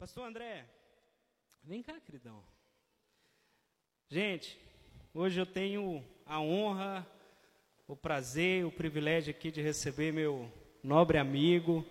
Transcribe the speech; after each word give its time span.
Pastor 0.00 0.26
André, 0.26 0.64
vem 1.62 1.82
cá, 1.82 1.92
queridão. 2.00 2.42
Gente, 4.08 4.58
hoje 5.12 5.38
eu 5.38 5.44
tenho 5.44 6.02
a 6.24 6.40
honra, 6.40 7.06
o 7.86 7.94
prazer, 7.94 8.64
o 8.64 8.72
privilégio 8.72 9.30
aqui 9.30 9.50
de 9.50 9.60
receber 9.60 10.10
meu 10.10 10.50
nobre 10.82 11.18
amigo, 11.18 11.84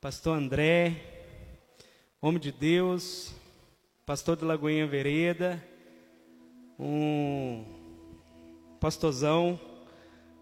Pastor 0.00 0.38
André, 0.38 0.94
homem 2.22 2.40
de 2.40 2.52
Deus, 2.52 3.34
pastor 4.06 4.36
de 4.36 4.44
Lagoinha 4.44 4.86
Vereda, 4.86 5.60
um 6.78 7.64
pastorzão, 8.78 9.60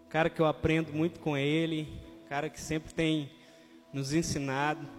cara 0.09 0.29
que 0.29 0.39
eu 0.39 0.45
aprendo 0.45 0.93
muito 0.93 1.19
com 1.19 1.35
ele, 1.35 1.87
cara 2.27 2.51
que 2.51 2.61
sempre 2.61 2.93
tem 2.93 3.31
nos 3.91 4.13
ensinado. 4.13 4.98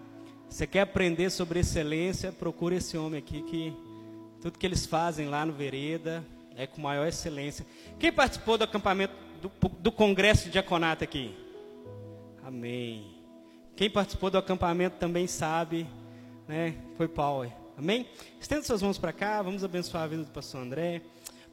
Você 0.51 0.67
quer 0.67 0.81
aprender 0.81 1.31
sobre 1.31 1.61
excelência? 1.61 2.33
Procure 2.33 2.75
esse 2.75 2.99
homem 2.99 3.21
aqui 3.21 3.41
que 3.43 3.73
tudo 4.43 4.59
que 4.59 4.67
eles 4.67 4.85
fazem 4.85 5.29
lá 5.29 5.47
no 5.47 5.53
Vereda 5.53 6.25
é 6.57 6.67
com 6.67 6.81
maior 6.81 7.07
excelência. 7.07 7.65
Quem 8.01 8.13
participou 8.13 8.59
do 8.59 8.65
acampamento 8.65 9.15
do, 9.41 9.69
do 9.69 9.93
congresso 9.93 10.47
de 10.47 10.51
diaconato 10.51 11.05
aqui? 11.05 11.37
Amém. 12.43 13.15
Quem 13.77 13.89
participou 13.89 14.29
do 14.29 14.39
acampamento 14.39 14.97
também 14.99 15.29
sabe, 15.29 15.87
né? 16.49 16.75
Foi 16.97 17.07
Paulo. 17.07 17.51
Amém? 17.79 18.09
Estenda 18.41 18.65
suas 18.65 18.83
mãos 18.83 18.99
para 18.99 19.13
cá, 19.13 19.41
vamos 19.41 19.63
abençoar 19.63 20.03
a 20.03 20.09
vida 20.09 20.25
do 20.25 20.33
pastor 20.33 20.63
André. 20.63 21.01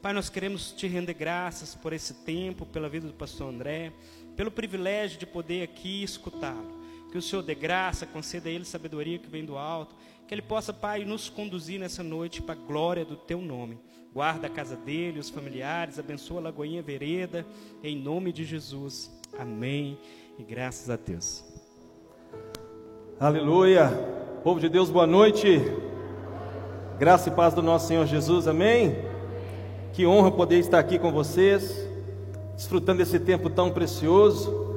Pai, 0.02 0.12
nós 0.12 0.28
queremos 0.28 0.72
te 0.72 0.88
render 0.88 1.14
graças 1.14 1.72
por 1.72 1.92
esse 1.92 2.14
tempo, 2.14 2.66
pela 2.66 2.88
vida 2.88 3.06
do 3.06 3.14
pastor 3.14 3.48
André, 3.48 3.92
pelo 4.36 4.50
privilégio 4.50 5.20
de 5.20 5.26
poder 5.26 5.62
aqui 5.62 6.02
escutá-lo 6.02 6.77
que 7.10 7.18
o 7.18 7.22
Senhor 7.22 7.42
dê 7.42 7.54
graça, 7.54 8.06
conceda 8.06 8.48
a 8.48 8.52
Ele 8.52 8.64
sabedoria 8.64 9.18
que 9.18 9.28
vem 9.28 9.44
do 9.44 9.56
alto, 9.56 9.94
que 10.26 10.34
Ele 10.34 10.42
possa, 10.42 10.72
Pai, 10.72 11.04
nos 11.04 11.28
conduzir 11.28 11.80
nessa 11.80 12.02
noite 12.02 12.42
para 12.42 12.54
a 12.54 12.66
glória 12.66 13.04
do 13.04 13.16
Teu 13.16 13.40
nome. 13.40 13.78
Guarda 14.12 14.46
a 14.46 14.50
casa 14.50 14.76
dele, 14.76 15.18
os 15.18 15.30
familiares, 15.30 15.98
abençoa 15.98 16.40
a 16.40 16.44
Lagoinha 16.44 16.82
Vereda, 16.82 17.46
em 17.82 17.96
nome 17.96 18.32
de 18.32 18.44
Jesus. 18.44 19.10
Amém. 19.38 19.98
E 20.38 20.42
graças 20.42 20.90
a 20.90 20.96
Deus. 20.96 21.44
Aleluia. 23.18 23.88
Povo 24.44 24.60
de 24.60 24.68
Deus, 24.68 24.90
boa 24.90 25.06
noite. 25.06 25.60
Graça 26.98 27.28
e 27.28 27.32
paz 27.32 27.54
do 27.54 27.62
nosso 27.62 27.88
Senhor 27.88 28.06
Jesus. 28.06 28.46
Amém. 28.46 28.96
Que 29.92 30.06
honra 30.06 30.30
poder 30.30 30.58
estar 30.58 30.78
aqui 30.78 30.98
com 30.98 31.10
vocês, 31.10 31.74
desfrutando 32.54 32.98
desse 32.98 33.18
tempo 33.18 33.48
tão 33.48 33.70
precioso 33.70 34.67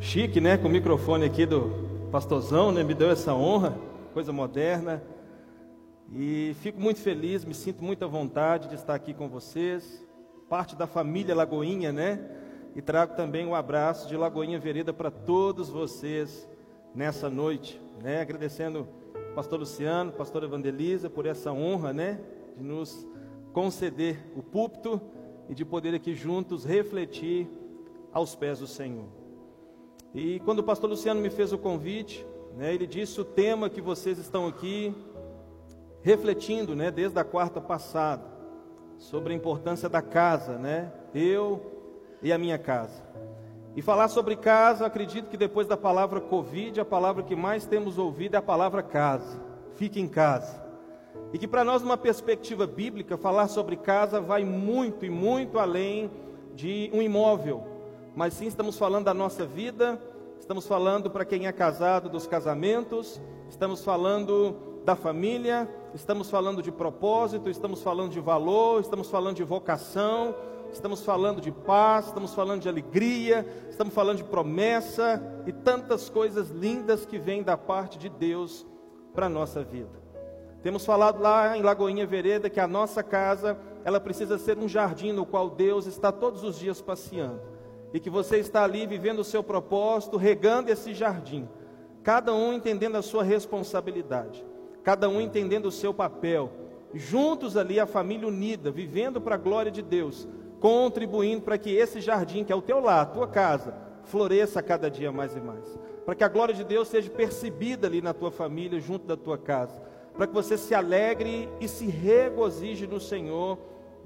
chique, 0.00 0.40
né? 0.40 0.56
Com 0.56 0.66
o 0.66 0.70
microfone 0.70 1.26
aqui 1.26 1.44
do 1.44 2.08
pastorzão, 2.10 2.72
né? 2.72 2.82
Me 2.82 2.94
deu 2.94 3.10
essa 3.10 3.34
honra, 3.34 3.76
coisa 4.14 4.32
moderna. 4.32 5.02
E 6.12 6.56
fico 6.60 6.80
muito 6.80 6.98
feliz, 7.00 7.44
me 7.44 7.54
sinto 7.54 7.84
muita 7.84 8.06
vontade 8.08 8.68
de 8.68 8.74
estar 8.74 8.94
aqui 8.94 9.14
com 9.14 9.28
vocês, 9.28 10.04
parte 10.48 10.74
da 10.74 10.86
família 10.86 11.34
Lagoinha, 11.34 11.92
né? 11.92 12.18
E 12.74 12.80
trago 12.80 13.14
também 13.14 13.46
um 13.46 13.54
abraço 13.54 14.08
de 14.08 14.16
Lagoinha 14.16 14.58
Vereda 14.58 14.92
para 14.92 15.10
todos 15.10 15.68
vocês 15.68 16.48
nessa 16.94 17.28
noite, 17.28 17.80
né? 18.02 18.22
Agradecendo 18.22 18.88
o 19.14 19.34
pastor 19.34 19.60
Luciano, 19.60 20.12
pastor 20.12 20.42
Evangelisa 20.42 21.10
por 21.10 21.26
essa 21.26 21.52
honra, 21.52 21.92
né? 21.92 22.18
De 22.56 22.64
nos 22.64 23.06
conceder 23.52 24.18
o 24.34 24.42
púlpito 24.42 25.00
e 25.48 25.54
de 25.54 25.64
poder 25.64 25.94
aqui 25.94 26.14
juntos 26.14 26.64
refletir 26.64 27.48
aos 28.12 28.34
pés 28.34 28.58
do 28.58 28.66
Senhor. 28.66 29.19
E 30.14 30.40
quando 30.40 30.58
o 30.58 30.64
pastor 30.64 30.90
Luciano 30.90 31.20
me 31.20 31.30
fez 31.30 31.52
o 31.52 31.58
convite, 31.58 32.26
né, 32.56 32.74
ele 32.74 32.86
disse 32.86 33.20
o 33.20 33.24
tema 33.24 33.70
que 33.70 33.80
vocês 33.80 34.18
estão 34.18 34.46
aqui 34.46 34.94
refletindo, 36.02 36.74
né, 36.74 36.90
desde 36.90 37.18
a 37.18 37.24
quarta 37.24 37.60
passada, 37.60 38.24
sobre 38.98 39.32
a 39.32 39.36
importância 39.36 39.88
da 39.88 40.02
casa, 40.02 40.58
né, 40.58 40.92
eu 41.14 41.60
e 42.22 42.32
a 42.32 42.38
minha 42.38 42.58
casa. 42.58 43.02
E 43.76 43.80
falar 43.80 44.08
sobre 44.08 44.34
casa, 44.34 44.84
acredito 44.84 45.28
que 45.28 45.36
depois 45.36 45.68
da 45.68 45.76
palavra 45.76 46.20
Covid, 46.20 46.80
a 46.80 46.84
palavra 46.84 47.22
que 47.22 47.36
mais 47.36 47.64
temos 47.64 47.96
ouvido 47.96 48.34
é 48.34 48.38
a 48.38 48.42
palavra 48.42 48.82
casa. 48.82 49.40
Fique 49.76 50.00
em 50.00 50.08
casa. 50.08 50.60
E 51.32 51.38
que 51.38 51.46
para 51.46 51.62
nós, 51.62 51.80
numa 51.80 51.96
perspectiva 51.96 52.66
bíblica, 52.66 53.16
falar 53.16 53.46
sobre 53.46 53.76
casa 53.76 54.20
vai 54.20 54.44
muito 54.44 55.04
e 55.04 55.10
muito 55.10 55.56
além 55.56 56.10
de 56.52 56.90
um 56.92 57.00
imóvel, 57.00 57.64
mas 58.20 58.34
sim 58.34 58.46
estamos 58.46 58.76
falando 58.76 59.06
da 59.06 59.14
nossa 59.14 59.46
vida, 59.46 59.98
estamos 60.38 60.66
falando 60.66 61.10
para 61.10 61.24
quem 61.24 61.46
é 61.46 61.52
casado 61.52 62.10
dos 62.10 62.26
casamentos, 62.26 63.18
estamos 63.48 63.82
falando 63.82 64.82
da 64.84 64.94
família, 64.94 65.66
estamos 65.94 66.28
falando 66.28 66.62
de 66.62 66.70
propósito, 66.70 67.48
estamos 67.48 67.82
falando 67.82 68.10
de 68.10 68.20
valor, 68.20 68.82
estamos 68.82 69.08
falando 69.08 69.36
de 69.36 69.42
vocação, 69.42 70.34
estamos 70.70 71.02
falando 71.02 71.40
de 71.40 71.50
paz, 71.50 72.08
estamos 72.08 72.34
falando 72.34 72.60
de 72.60 72.68
alegria, 72.68 73.46
estamos 73.70 73.94
falando 73.94 74.18
de 74.18 74.24
promessa 74.24 75.42
e 75.46 75.52
tantas 75.54 76.10
coisas 76.10 76.50
lindas 76.50 77.06
que 77.06 77.18
vêm 77.18 77.42
da 77.42 77.56
parte 77.56 77.98
de 77.98 78.10
Deus 78.10 78.66
para 79.14 79.24
a 79.24 79.30
nossa 79.30 79.64
vida. 79.64 79.98
Temos 80.62 80.84
falado 80.84 81.22
lá 81.22 81.56
em 81.56 81.62
Lagoinha 81.62 82.06
Vereda 82.06 82.50
que 82.50 82.60
a 82.60 82.68
nossa 82.68 83.02
casa, 83.02 83.58
ela 83.82 83.98
precisa 83.98 84.36
ser 84.36 84.58
um 84.58 84.68
jardim 84.68 85.10
no 85.10 85.24
qual 85.24 85.48
Deus 85.48 85.86
está 85.86 86.12
todos 86.12 86.44
os 86.44 86.58
dias 86.58 86.82
passeando 86.82 87.58
e 87.92 88.00
que 88.00 88.10
você 88.10 88.38
está 88.38 88.64
ali 88.64 88.86
vivendo 88.86 89.20
o 89.20 89.24
seu 89.24 89.42
propósito, 89.42 90.16
regando 90.16 90.70
esse 90.70 90.94
jardim, 90.94 91.48
cada 92.02 92.34
um 92.34 92.52
entendendo 92.52 92.96
a 92.96 93.02
sua 93.02 93.22
responsabilidade, 93.22 94.44
cada 94.82 95.08
um 95.08 95.20
entendendo 95.20 95.66
o 95.66 95.72
seu 95.72 95.92
papel, 95.92 96.50
juntos 96.94 97.56
ali 97.56 97.78
a 97.78 97.86
família 97.86 98.28
unida, 98.28 98.70
vivendo 98.70 99.20
para 99.20 99.34
a 99.34 99.38
glória 99.38 99.70
de 99.70 99.82
Deus, 99.82 100.28
contribuindo 100.60 101.42
para 101.42 101.58
que 101.58 101.70
esse 101.70 102.00
jardim, 102.00 102.44
que 102.44 102.52
é 102.52 102.56
o 102.56 102.62
teu 102.62 102.80
lar, 102.80 103.02
a 103.02 103.06
tua 103.06 103.26
casa, 103.26 103.74
floresça 104.04 104.62
cada 104.62 104.90
dia 104.90 105.12
mais 105.12 105.36
e 105.36 105.40
mais, 105.40 105.78
para 106.04 106.14
que 106.14 106.24
a 106.24 106.28
glória 106.28 106.54
de 106.54 106.64
Deus 106.64 106.88
seja 106.88 107.10
percebida 107.10 107.86
ali 107.86 108.00
na 108.00 108.12
tua 108.12 108.30
família, 108.30 108.80
junto 108.80 109.06
da 109.06 109.16
tua 109.16 109.38
casa, 109.38 109.80
para 110.14 110.26
que 110.26 110.34
você 110.34 110.56
se 110.56 110.74
alegre 110.74 111.48
e 111.60 111.68
se 111.68 111.86
regozije 111.86 112.86
no 112.86 113.00
Senhor 113.00 113.58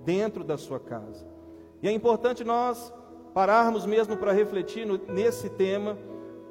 dentro 0.05 0.45
da 0.45 0.57
sua 0.57 0.79
casa. 0.79 1.27
E 1.83 1.89
é 1.89 1.93
importante 1.93 2.45
nós 2.45 2.93
pararmos 3.35 3.85
mesmo 3.85 4.17
para 4.17 4.33
refletir 4.33 4.87
no, 4.87 4.97
nesse 5.09 5.51
tema, 5.51 5.99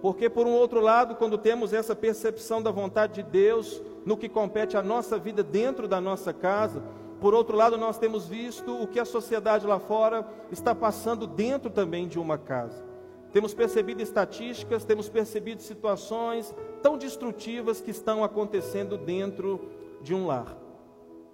porque, 0.01 0.29
por 0.29 0.45
um 0.45 0.51
outro 0.51 0.81
lado, 0.81 1.15
quando 1.15 1.37
temos 1.37 1.71
essa 1.71 1.95
percepção 1.95 2.61
da 2.61 2.69
vontade 2.69 3.23
de 3.23 3.23
Deus 3.23 3.81
no 4.05 4.17
que 4.17 4.27
compete 4.27 4.75
à 4.75 4.83
nossa 4.83 5.17
vida 5.17 5.41
dentro 5.41 5.87
da 5.87 6.01
nossa 6.01 6.33
casa, 6.33 6.83
por 7.21 7.33
outro 7.33 7.55
lado, 7.55 7.77
nós 7.77 7.97
temos 7.97 8.27
visto 8.27 8.75
o 8.83 8.85
que 8.85 8.99
a 8.99 9.05
sociedade 9.05 9.65
lá 9.65 9.79
fora 9.79 10.27
está 10.51 10.75
passando 10.75 11.25
dentro 11.25 11.69
também 11.69 12.05
de 12.05 12.19
uma 12.19 12.37
casa. 12.37 12.83
Temos 13.31 13.53
percebido 13.53 14.01
estatísticas, 14.01 14.83
temos 14.83 15.07
percebido 15.07 15.61
situações 15.61 16.53
tão 16.81 16.97
destrutivas 16.97 17.79
que 17.79 17.91
estão 17.91 18.25
acontecendo 18.25 18.97
dentro 18.97 19.69
de 20.01 20.13
um 20.13 20.27
lar. 20.27 20.57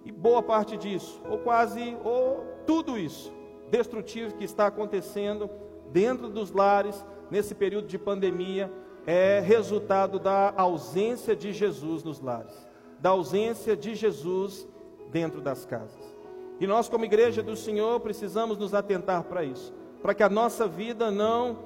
E 0.04 0.12
boa 0.12 0.44
parte 0.44 0.76
disso, 0.76 1.20
ou 1.28 1.38
quase, 1.38 1.96
ou 2.04 2.44
tudo 2.64 2.96
isso, 2.96 3.32
destrutivo 3.70 4.34
que 4.34 4.44
está 4.44 4.66
acontecendo 4.66 5.48
dentro 5.92 6.28
dos 6.28 6.50
lares 6.50 7.04
nesse 7.30 7.54
período 7.54 7.86
de 7.86 7.98
pandemia 7.98 8.70
é 9.06 9.40
resultado 9.40 10.18
da 10.18 10.52
ausência 10.56 11.34
de 11.34 11.52
Jesus 11.52 12.04
nos 12.04 12.20
lares, 12.20 12.54
da 12.98 13.10
ausência 13.10 13.76
de 13.76 13.94
Jesus 13.94 14.68
dentro 15.10 15.40
das 15.40 15.64
casas. 15.64 16.20
E 16.60 16.66
nós, 16.66 16.88
como 16.88 17.04
igreja 17.04 17.42
do 17.42 17.56
Senhor, 17.56 17.98
precisamos 18.00 18.58
nos 18.58 18.74
atentar 18.74 19.24
para 19.24 19.42
isso, 19.42 19.72
para 20.02 20.12
que 20.12 20.22
a 20.22 20.28
nossa 20.28 20.68
vida 20.68 21.10
não, 21.10 21.58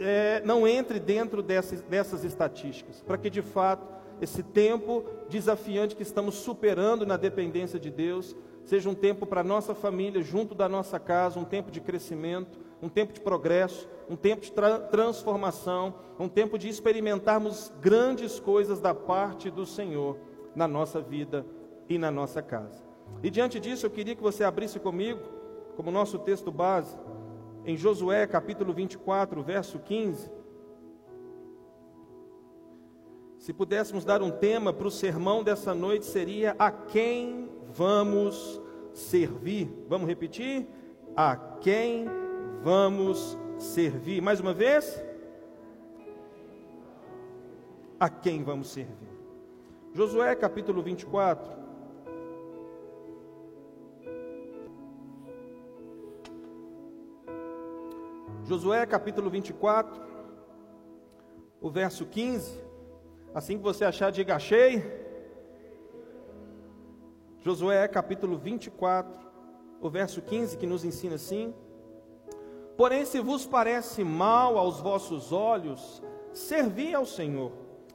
é, 0.00 0.42
não 0.44 0.66
entre 0.66 0.98
dentro 0.98 1.42
dessas, 1.42 1.80
dessas 1.82 2.24
estatísticas, 2.24 3.00
para 3.06 3.16
que 3.16 3.30
de 3.30 3.42
fato 3.42 3.86
esse 4.20 4.42
tempo 4.42 5.04
desafiante 5.28 5.96
que 5.96 6.02
estamos 6.02 6.36
superando 6.36 7.06
na 7.06 7.16
dependência 7.16 7.78
de 7.78 7.90
Deus 7.90 8.36
seja 8.64 8.88
um 8.88 8.94
tempo 8.94 9.26
para 9.26 9.40
a 9.40 9.44
nossa 9.44 9.74
família, 9.74 10.22
junto 10.22 10.54
da 10.54 10.68
nossa 10.68 10.98
casa, 10.98 11.38
um 11.38 11.44
tempo 11.44 11.70
de 11.70 11.80
crescimento, 11.80 12.58
um 12.80 12.88
tempo 12.88 13.12
de 13.12 13.20
progresso, 13.20 13.88
um 14.08 14.16
tempo 14.16 14.42
de 14.42 14.52
tra 14.52 14.78
transformação, 14.78 15.94
um 16.18 16.28
tempo 16.28 16.58
de 16.58 16.68
experimentarmos 16.68 17.72
grandes 17.80 18.40
coisas 18.40 18.80
da 18.80 18.94
parte 18.94 19.50
do 19.50 19.64
Senhor 19.64 20.18
na 20.54 20.66
nossa 20.68 21.00
vida 21.00 21.46
e 21.88 21.98
na 21.98 22.10
nossa 22.10 22.42
casa. 22.42 22.82
E 23.22 23.30
diante 23.30 23.60
disso, 23.60 23.86
eu 23.86 23.90
queria 23.90 24.14
que 24.14 24.22
você 24.22 24.44
abrisse 24.44 24.78
comigo, 24.78 25.20
como 25.76 25.90
nosso 25.90 26.18
texto 26.18 26.50
base, 26.50 26.96
em 27.64 27.76
Josué 27.76 28.26
capítulo 28.26 28.72
24, 28.72 29.42
verso 29.42 29.78
15. 29.78 30.30
Se 33.38 33.52
pudéssemos 33.52 34.04
dar 34.04 34.22
um 34.22 34.30
tema 34.30 34.72
para 34.72 34.86
o 34.86 34.90
sermão 34.90 35.42
dessa 35.42 35.74
noite, 35.74 36.06
seria 36.06 36.54
a 36.58 36.70
quem 36.70 37.50
vamos 37.72 38.60
servir. 38.92 39.68
Vamos 39.88 40.06
repetir? 40.06 40.66
A 41.16 41.36
quem 41.36 42.06
vamos 42.62 43.38
servir? 43.58 44.20
Mais 44.20 44.40
uma 44.40 44.52
vez? 44.52 45.02
A 47.98 48.08
quem 48.08 48.42
vamos 48.42 48.70
servir? 48.70 49.08
Josué 49.94 50.34
capítulo 50.34 50.82
24. 50.82 51.62
Josué 58.44 58.84
capítulo 58.84 59.30
24, 59.30 60.02
o 61.60 61.70
verso 61.70 62.04
15. 62.04 62.60
Assim 63.34 63.56
que 63.56 63.62
você 63.62 63.84
achar, 63.84 64.10
diga 64.10 64.34
achei. 64.36 65.01
Josué 67.44 67.88
capítulo 67.88 68.38
24, 68.38 69.12
o 69.80 69.90
verso 69.90 70.22
15, 70.22 70.56
que 70.56 70.66
nos 70.66 70.84
ensina 70.84 71.16
assim: 71.16 71.52
Porém, 72.76 73.04
se 73.04 73.18
vos 73.18 73.44
parece 73.44 74.04
mal 74.04 74.56
aos 74.56 74.80
vossos 74.80 75.32
olhos, 75.32 76.00
servi 76.32 76.94
ao 76.94 77.04
Senhor. 77.04 77.50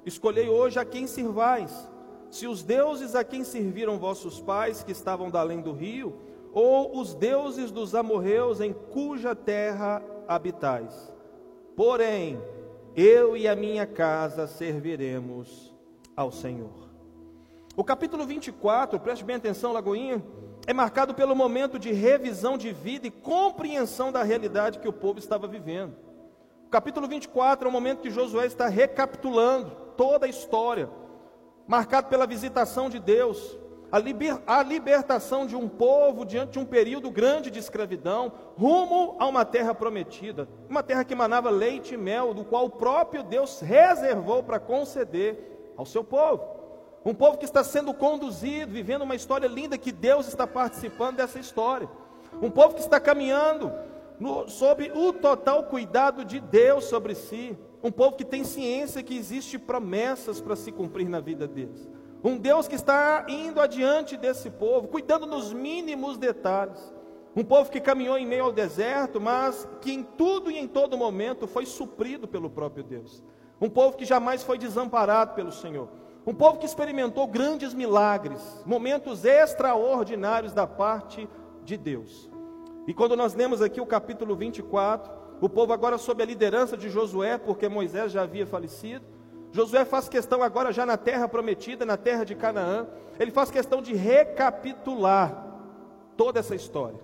Escolhei 0.05 0.49
hoje 0.49 0.77
a 0.79 0.83
quem 0.83 1.07
sirvais, 1.07 1.89
se 2.29 2.45
os 2.45 2.61
deuses 2.61 3.15
a 3.15 3.23
quem 3.23 3.45
serviram 3.45 3.97
vossos 3.97 4.41
pais, 4.41 4.83
que 4.83 4.91
estavam 4.91 5.29
da 5.29 5.39
além 5.39 5.61
do 5.61 5.71
rio, 5.71 6.17
ou 6.51 6.99
os 6.99 7.13
deuses 7.13 7.71
dos 7.71 7.95
amorreus 7.95 8.59
em 8.59 8.73
cuja 8.73 9.33
terra 9.33 10.03
habitais. 10.27 11.13
Porém, 11.73 12.37
eu 12.97 13.37
e 13.37 13.47
a 13.47 13.55
minha 13.55 13.85
casa 13.85 14.45
serviremos 14.45 15.73
ao 16.17 16.33
Senhor. 16.33 16.86
O 17.79 17.83
capítulo 17.83 18.25
24, 18.25 18.99
preste 18.99 19.23
bem 19.23 19.35
atenção, 19.35 19.71
Lagoinha, 19.71 20.19
é 20.65 20.73
marcado 20.73 21.13
pelo 21.13 21.35
momento 21.35 21.77
de 21.77 21.91
revisão 21.91 22.57
de 22.57 22.73
vida 22.73 23.05
e 23.05 23.11
compreensão 23.11 24.11
da 24.11 24.23
realidade 24.23 24.79
que 24.79 24.87
o 24.87 24.91
povo 24.91 25.19
estava 25.19 25.47
vivendo. 25.47 25.95
O 26.65 26.69
capítulo 26.71 27.07
24 27.07 27.67
é 27.67 27.69
o 27.69 27.71
momento 27.71 28.01
que 28.01 28.09
Josué 28.09 28.47
está 28.47 28.67
recapitulando 28.67 29.69
toda 29.95 30.25
a 30.25 30.29
história, 30.29 30.89
marcado 31.67 32.07
pela 32.07 32.25
visitação 32.25 32.89
de 32.89 32.97
Deus, 32.97 33.59
a, 33.91 33.99
liber, 33.99 34.41
a 34.47 34.63
libertação 34.63 35.45
de 35.45 35.55
um 35.55 35.69
povo 35.69 36.25
diante 36.25 36.53
de 36.53 36.59
um 36.59 36.65
período 36.65 37.11
grande 37.11 37.51
de 37.51 37.59
escravidão, 37.59 38.31
rumo 38.57 39.15
a 39.19 39.27
uma 39.27 39.45
terra 39.45 39.75
prometida, 39.75 40.49
uma 40.67 40.81
terra 40.81 41.03
que 41.03 41.13
manava 41.13 41.51
leite 41.51 41.93
e 41.93 41.97
mel, 41.97 42.33
do 42.33 42.43
qual 42.43 42.65
o 42.65 42.71
próprio 42.71 43.21
Deus 43.21 43.59
reservou 43.59 44.41
para 44.41 44.59
conceder 44.59 45.73
ao 45.77 45.85
seu 45.85 46.03
povo. 46.03 46.56
Um 47.07 47.13
povo 47.13 47.37
que 47.37 47.45
está 47.45 47.63
sendo 47.63 47.93
conduzido, 47.93 48.73
vivendo 48.73 49.03
uma 49.03 49.15
história 49.15 49.47
linda, 49.47 49.77
que 49.77 49.93
Deus 49.93 50.27
está 50.27 50.45
participando 50.45 51.15
dessa 51.15 51.39
história. 51.39 51.87
Um 52.41 52.51
povo 52.51 52.75
que 52.75 52.81
está 52.81 52.99
caminhando 52.99 53.71
no, 54.19 54.49
sob 54.49 54.91
o 54.93 55.13
total 55.13 55.63
cuidado 55.63 56.25
de 56.25 56.41
Deus 56.41 56.83
sobre 56.83 57.15
si. 57.15 57.57
Um 57.81 57.93
povo 57.93 58.17
que 58.17 58.25
tem 58.25 58.43
ciência 58.43 59.01
que 59.01 59.15
existe 59.15 59.57
promessas 59.57 60.41
para 60.41 60.57
se 60.57 60.69
cumprir 60.69 61.07
na 61.07 61.21
vida 61.21 61.47
deles. 61.47 61.87
Um 62.21 62.37
Deus 62.37 62.67
que 62.67 62.75
está 62.75 63.25
indo 63.29 63.61
adiante 63.61 64.17
desse 64.17 64.49
povo, 64.49 64.89
cuidando 64.89 65.25
nos 65.25 65.53
mínimos 65.53 66.17
detalhes. 66.17 66.93
Um 67.33 67.43
povo 67.45 67.71
que 67.71 67.79
caminhou 67.79 68.17
em 68.17 68.27
meio 68.27 68.43
ao 68.43 68.51
deserto, 68.51 69.21
mas 69.21 69.65
que 69.79 69.93
em 69.93 70.03
tudo 70.03 70.51
e 70.51 70.57
em 70.57 70.67
todo 70.67 70.97
momento 70.97 71.47
foi 71.47 71.65
suprido 71.65 72.27
pelo 72.27 72.49
próprio 72.49 72.83
Deus. 72.83 73.23
Um 73.61 73.69
povo 73.69 73.95
que 73.95 74.03
jamais 74.03 74.43
foi 74.43 74.57
desamparado 74.57 75.35
pelo 75.35 75.53
Senhor. 75.53 75.87
Um 76.27 76.33
povo 76.33 76.57
que 76.57 76.65
experimentou 76.65 77.25
grandes 77.25 77.73
milagres, 77.73 78.61
momentos 78.65 79.23
extraordinários 79.23 80.51
da 80.51 80.67
parte 80.67 81.25
de 81.63 81.77
Deus. 81.77 82.29
E 82.85 82.93
quando 82.93 83.15
nós 83.15 83.33
lemos 83.33 83.61
aqui 83.61 83.79
o 83.79 83.85
capítulo 83.85 84.35
24, 84.35 85.09
o 85.39 85.47
povo 85.47 85.71
agora 85.71 85.97
sob 85.97 86.21
a 86.21 86.25
liderança 86.25 86.75
de 86.75 86.89
Josué, 86.89 87.37
porque 87.37 87.69
Moisés 87.69 88.11
já 88.11 88.23
havia 88.23 88.45
falecido. 88.45 89.05
Josué 89.53 89.85
faz 89.85 90.09
questão 90.09 90.43
agora 90.43 90.73
já 90.73 90.85
na 90.85 90.97
terra 90.97 91.29
prometida, 91.29 91.85
na 91.85 91.95
terra 91.95 92.25
de 92.25 92.35
Canaã, 92.35 92.87
ele 93.17 93.31
faz 93.31 93.49
questão 93.49 93.81
de 93.81 93.95
recapitular 93.95 95.47
toda 96.17 96.41
essa 96.41 96.55
história, 96.55 96.99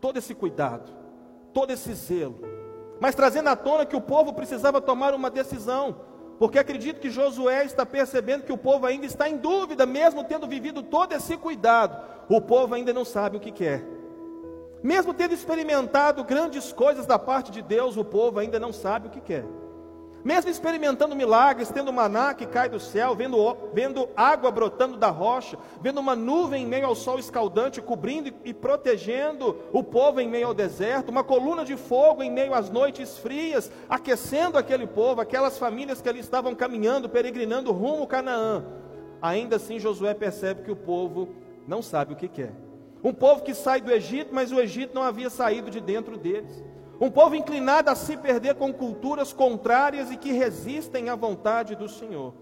todo 0.00 0.16
esse 0.16 0.32
cuidado, 0.32 0.92
todo 1.52 1.72
esse 1.72 1.92
zelo, 1.92 2.38
mas 3.00 3.16
trazendo 3.16 3.48
à 3.48 3.56
tona 3.56 3.84
que 3.84 3.96
o 3.96 4.00
povo 4.00 4.32
precisava 4.32 4.80
tomar 4.80 5.12
uma 5.12 5.28
decisão, 5.28 5.96
porque 6.38 6.58
acredito 6.58 7.00
que 7.00 7.10
Josué 7.10 7.64
está 7.64 7.84
percebendo 7.84 8.44
que 8.44 8.52
o 8.52 8.58
povo 8.58 8.86
ainda 8.86 9.04
está 9.04 9.28
em 9.28 9.36
dúvida, 9.36 9.84
mesmo 9.84 10.22
tendo 10.22 10.46
vivido 10.46 10.82
todo 10.82 11.12
esse 11.12 11.36
cuidado, 11.36 11.98
o 12.28 12.40
povo 12.40 12.74
ainda 12.74 12.92
não 12.92 13.04
sabe 13.04 13.36
o 13.36 13.40
que 13.40 13.50
quer. 13.50 13.82
Mesmo 14.82 15.12
tendo 15.12 15.34
experimentado 15.34 16.22
grandes 16.22 16.72
coisas 16.72 17.04
da 17.04 17.18
parte 17.18 17.50
de 17.50 17.60
Deus, 17.60 17.96
o 17.96 18.04
povo 18.04 18.38
ainda 18.38 18.60
não 18.60 18.72
sabe 18.72 19.08
o 19.08 19.10
que 19.10 19.20
quer. 19.20 19.44
Mesmo 20.24 20.50
experimentando 20.50 21.14
milagres, 21.14 21.70
tendo 21.70 21.92
maná 21.92 22.34
que 22.34 22.44
cai 22.44 22.68
do 22.68 22.80
céu, 22.80 23.14
vendo, 23.14 23.56
vendo 23.72 24.08
água 24.16 24.50
brotando 24.50 24.96
da 24.96 25.08
rocha, 25.08 25.56
vendo 25.80 26.00
uma 26.00 26.16
nuvem 26.16 26.64
em 26.64 26.66
meio 26.66 26.86
ao 26.86 26.94
sol 26.94 27.18
escaldante, 27.18 27.80
cobrindo 27.80 28.32
e 28.44 28.52
protegendo 28.52 29.56
o 29.72 29.82
povo 29.82 30.20
em 30.20 30.28
meio 30.28 30.48
ao 30.48 30.54
deserto, 30.54 31.10
uma 31.10 31.22
coluna 31.22 31.64
de 31.64 31.76
fogo 31.76 32.22
em 32.22 32.30
meio 32.30 32.52
às 32.52 32.68
noites 32.68 33.16
frias, 33.18 33.70
aquecendo 33.88 34.58
aquele 34.58 34.86
povo, 34.86 35.20
aquelas 35.20 35.56
famílias 35.56 36.02
que 36.02 36.08
ali 36.08 36.20
estavam 36.20 36.54
caminhando, 36.54 37.08
peregrinando 37.08 37.72
rumo 37.72 38.06
Canaã. 38.06 38.64
Ainda 39.22 39.56
assim, 39.56 39.78
Josué 39.78 40.14
percebe 40.14 40.62
que 40.62 40.70
o 40.70 40.76
povo 40.76 41.28
não 41.66 41.80
sabe 41.80 42.12
o 42.12 42.16
que 42.16 42.28
quer. 42.28 42.52
Um 43.02 43.12
povo 43.12 43.42
que 43.42 43.54
sai 43.54 43.80
do 43.80 43.92
Egito, 43.92 44.34
mas 44.34 44.50
o 44.50 44.60
Egito 44.60 44.94
não 44.94 45.02
havia 45.02 45.30
saído 45.30 45.70
de 45.70 45.80
dentro 45.80 46.16
deles. 46.16 46.64
Um 47.00 47.10
povo 47.10 47.36
inclinado 47.36 47.90
a 47.90 47.94
se 47.94 48.16
perder 48.16 48.56
com 48.56 48.72
culturas 48.72 49.32
contrárias 49.32 50.10
e 50.10 50.16
que 50.16 50.32
resistem 50.32 51.08
à 51.08 51.14
vontade 51.14 51.76
do 51.76 51.88
Senhor. 51.88 52.34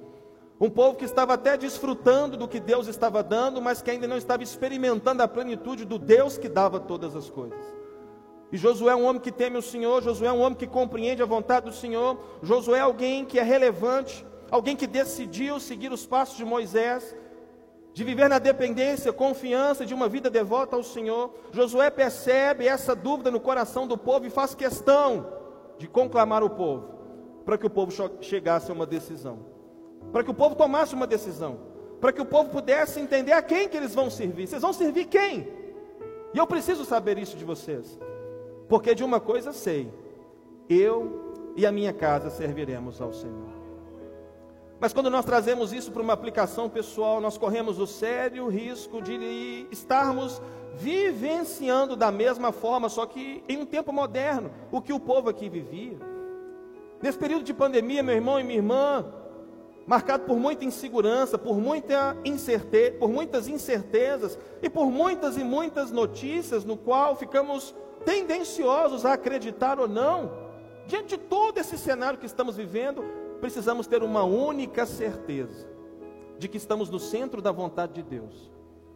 Um 0.58 0.70
povo 0.70 0.96
que 0.96 1.04
estava 1.04 1.34
até 1.34 1.56
desfrutando 1.58 2.36
do 2.38 2.48
que 2.48 2.58
Deus 2.58 2.86
estava 2.86 3.22
dando, 3.22 3.60
mas 3.60 3.82
que 3.82 3.90
ainda 3.90 4.08
não 4.08 4.16
estava 4.16 4.42
experimentando 4.42 5.22
a 5.22 5.28
plenitude 5.28 5.84
do 5.84 5.98
Deus 5.98 6.38
que 6.38 6.48
dava 6.48 6.80
todas 6.80 7.14
as 7.14 7.28
coisas. 7.28 7.58
E 8.50 8.56
Josué 8.56 8.92
é 8.92 8.96
um 8.96 9.04
homem 9.04 9.20
que 9.20 9.32
teme 9.32 9.58
o 9.58 9.62
Senhor, 9.62 10.02
Josué 10.02 10.28
é 10.28 10.32
um 10.32 10.40
homem 10.40 10.56
que 10.56 10.66
compreende 10.66 11.22
a 11.22 11.26
vontade 11.26 11.66
do 11.66 11.72
Senhor, 11.72 12.18
Josué 12.42 12.78
é 12.78 12.80
alguém 12.80 13.24
que 13.26 13.38
é 13.38 13.42
relevante, 13.42 14.24
alguém 14.50 14.74
que 14.74 14.86
decidiu 14.86 15.60
seguir 15.60 15.92
os 15.92 16.06
passos 16.06 16.36
de 16.38 16.44
Moisés, 16.44 17.14
de 17.96 18.04
viver 18.04 18.28
na 18.28 18.38
dependência, 18.38 19.10
confiança 19.10 19.86
de 19.86 19.94
uma 19.94 20.06
vida 20.06 20.28
devota 20.28 20.76
ao 20.76 20.82
Senhor. 20.82 21.32
Josué 21.50 21.88
percebe 21.88 22.68
essa 22.68 22.94
dúvida 22.94 23.30
no 23.30 23.40
coração 23.40 23.86
do 23.86 23.96
povo 23.96 24.26
e 24.26 24.30
faz 24.30 24.54
questão 24.54 25.26
de 25.78 25.88
conclamar 25.88 26.42
o 26.42 26.50
povo, 26.50 26.90
para 27.42 27.56
que 27.56 27.64
o 27.64 27.70
povo 27.70 27.90
chegasse 28.20 28.70
a 28.70 28.74
uma 28.74 28.84
decisão, 28.84 29.46
para 30.12 30.22
que 30.22 30.30
o 30.30 30.34
povo 30.34 30.54
tomasse 30.54 30.94
uma 30.94 31.06
decisão, 31.06 31.58
para 31.98 32.12
que 32.12 32.20
o 32.20 32.26
povo 32.26 32.50
pudesse 32.50 33.00
entender 33.00 33.32
a 33.32 33.40
quem 33.40 33.66
que 33.66 33.78
eles 33.78 33.94
vão 33.94 34.10
servir. 34.10 34.46
Vocês 34.46 34.60
vão 34.60 34.74
servir 34.74 35.06
quem? 35.06 35.48
E 36.34 36.36
eu 36.36 36.46
preciso 36.46 36.84
saber 36.84 37.16
isso 37.16 37.34
de 37.34 37.46
vocês, 37.46 37.98
porque 38.68 38.94
de 38.94 39.04
uma 39.04 39.20
coisa 39.20 39.54
sei: 39.54 39.90
eu 40.68 41.32
e 41.56 41.64
a 41.64 41.72
minha 41.72 41.94
casa 41.94 42.28
serviremos 42.28 43.00
ao 43.00 43.14
Senhor. 43.14 43.55
Mas 44.78 44.92
quando 44.92 45.08
nós 45.08 45.24
trazemos 45.24 45.72
isso 45.72 45.90
para 45.90 46.02
uma 46.02 46.12
aplicação 46.12 46.68
pessoal, 46.68 47.20
nós 47.20 47.38
corremos 47.38 47.78
o 47.78 47.86
sério 47.86 48.48
risco 48.48 49.00
de 49.00 49.66
estarmos 49.70 50.40
vivenciando 50.74 51.96
da 51.96 52.10
mesma 52.10 52.52
forma, 52.52 52.88
só 52.90 53.06
que 53.06 53.42
em 53.48 53.58
um 53.58 53.66
tempo 53.66 53.92
moderno, 53.92 54.50
o 54.70 54.82
que 54.82 54.92
o 54.92 55.00
povo 55.00 55.30
aqui 55.30 55.48
vivia. 55.48 55.96
Nesse 57.00 57.16
período 57.16 57.44
de 57.44 57.54
pandemia, 57.54 58.02
meu 58.02 58.14
irmão 58.14 58.38
e 58.38 58.44
minha 58.44 58.58
irmã, 58.58 59.06
marcado 59.86 60.24
por 60.24 60.36
muita 60.36 60.66
insegurança, 60.66 61.38
por, 61.38 61.56
muita 61.56 62.14
incerte 62.24 62.90
por 62.92 63.08
muitas 63.08 63.48
incertezas 63.48 64.38
e 64.60 64.68
por 64.68 64.90
muitas 64.90 65.38
e 65.38 65.44
muitas 65.44 65.90
notícias, 65.90 66.64
no 66.64 66.76
qual 66.76 67.16
ficamos 67.16 67.74
tendenciosos 68.04 69.06
a 69.06 69.14
acreditar 69.14 69.80
ou 69.80 69.88
não, 69.88 70.30
diante 70.86 71.16
de 71.16 71.18
todo 71.18 71.58
esse 71.58 71.78
cenário 71.78 72.18
que 72.18 72.26
estamos 72.26 72.56
vivendo, 72.56 73.02
precisamos 73.40 73.86
ter 73.86 74.02
uma 74.02 74.24
única 74.24 74.86
certeza 74.86 75.66
de 76.38 76.48
que 76.48 76.56
estamos 76.56 76.90
no 76.90 76.98
centro 76.98 77.40
da 77.40 77.52
vontade 77.52 77.94
de 77.94 78.02
Deus, 78.02 78.50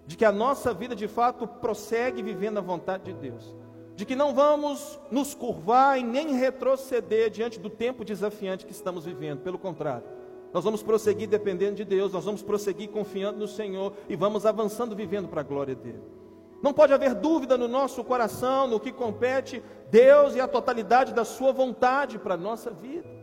de 0.07 0.17
que 0.17 0.25
a 0.25 0.33
nossa 0.33 0.75
vida 0.75 0.95
de 0.95 1.09
fato 1.09 1.47
prossegue 1.47 2.23
vivendo 2.23 2.59
a 2.59 2.63
vontade 2.63 3.05
de 3.05 3.13
Deus, 3.13 3.55
de 3.95 4.05
que 4.05 4.17
não 4.17 4.35
vamos 4.35 4.99
nos 5.11 5.35
curvar 5.35 5.99
e 5.99 6.03
nem 6.03 6.33
retroceder 6.33 7.31
diante 7.31 7.59
do 7.59 7.71
tempo 7.71 8.05
desafiante 8.05 8.67
que 8.67 8.73
estamos 8.73 9.05
vivendo, 9.05 9.41
pelo 9.41 9.59
contrário, 9.59 10.07
nós 10.53 10.65
vamos 10.65 10.83
prosseguir 10.83 11.29
dependendo 11.29 11.77
de 11.77 11.85
Deus, 11.85 12.13
nós 12.13 12.25
vamos 12.25 12.43
prosseguir 12.43 12.89
confiando 12.89 13.39
no 13.39 13.47
Senhor 13.47 13.93
e 14.09 14.17
vamos 14.17 14.45
avançando 14.45 14.97
vivendo 14.97 15.29
para 15.29 15.43
a 15.43 15.45
glória 15.45 15.75
dele. 15.75 16.03
Não 16.63 16.73
pode 16.73 16.93
haver 16.93 17.15
dúvida 17.15 17.57
no 17.57 17.69
nosso 17.69 18.03
coração 18.05 18.67
no 18.67 18.81
que 18.81 18.93
compete 18.93 19.63
Deus 19.91 20.35
e 20.35 20.41
a 20.41 20.49
totalidade 20.49 21.15
da 21.15 21.25
Sua 21.25 21.53
vontade 21.53 22.19
para 22.19 22.35
a 22.35 22.39
nossa 22.39 22.71
vida. 22.71 23.20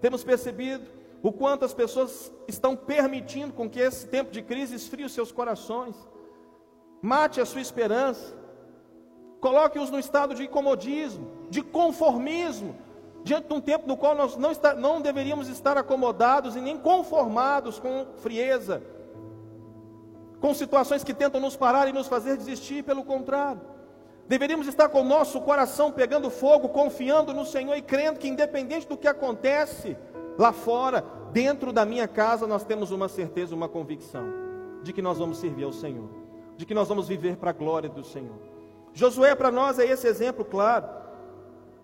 Temos 0.00 0.24
percebido 0.24 0.86
o 1.22 1.32
quanto 1.32 1.64
as 1.64 1.74
pessoas 1.74 2.32
estão 2.48 2.74
permitindo 2.74 3.52
com 3.52 3.68
que 3.68 3.78
esse 3.78 4.06
tempo 4.06 4.30
de 4.30 4.42
crise 4.42 4.74
esfrie 4.74 5.04
os 5.04 5.12
seus 5.12 5.30
corações, 5.30 5.94
mate 7.02 7.40
a 7.40 7.46
sua 7.46 7.60
esperança, 7.60 8.34
coloque-os 9.40 9.90
no 9.90 9.98
estado 9.98 10.34
de 10.34 10.48
comodismo, 10.48 11.30
de 11.50 11.62
conformismo, 11.62 12.76
diante 13.22 13.48
de 13.48 13.54
um 13.54 13.60
tempo 13.60 13.86
no 13.86 13.96
qual 13.96 14.14
nós 14.14 14.36
não, 14.36 14.50
está, 14.50 14.74
não 14.74 15.00
deveríamos 15.00 15.48
estar 15.48 15.76
acomodados 15.76 16.56
e 16.56 16.60
nem 16.60 16.78
conformados 16.78 17.78
com 17.78 18.06
frieza, 18.16 18.82
com 20.40 20.54
situações 20.54 21.04
que 21.04 21.12
tentam 21.12 21.40
nos 21.40 21.54
parar 21.56 21.86
e 21.88 21.92
nos 21.92 22.06
fazer 22.06 22.36
desistir, 22.38 22.82
pelo 22.82 23.04
contrário. 23.04 23.60
Deveríamos 24.30 24.68
estar 24.68 24.88
com 24.88 25.00
o 25.00 25.04
nosso 25.04 25.40
coração 25.40 25.90
pegando 25.90 26.30
fogo, 26.30 26.68
confiando 26.68 27.34
no 27.34 27.44
Senhor 27.44 27.74
e 27.74 27.82
crendo 27.82 28.20
que, 28.20 28.28
independente 28.28 28.86
do 28.86 28.96
que 28.96 29.08
acontece 29.08 29.96
lá 30.38 30.52
fora, 30.52 31.04
dentro 31.32 31.72
da 31.72 31.84
minha 31.84 32.06
casa, 32.06 32.46
nós 32.46 32.62
temos 32.62 32.92
uma 32.92 33.08
certeza, 33.08 33.56
uma 33.56 33.68
convicção 33.68 34.22
de 34.84 34.92
que 34.92 35.02
nós 35.02 35.18
vamos 35.18 35.38
servir 35.38 35.64
ao 35.64 35.72
Senhor, 35.72 36.08
de 36.56 36.64
que 36.64 36.72
nós 36.72 36.86
vamos 36.86 37.08
viver 37.08 37.38
para 37.38 37.50
a 37.50 37.52
glória 37.52 37.88
do 37.88 38.04
Senhor. 38.04 38.38
Josué 38.92 39.34
para 39.34 39.50
nós 39.50 39.80
é 39.80 39.84
esse 39.84 40.06
exemplo 40.06 40.44
claro. 40.44 40.86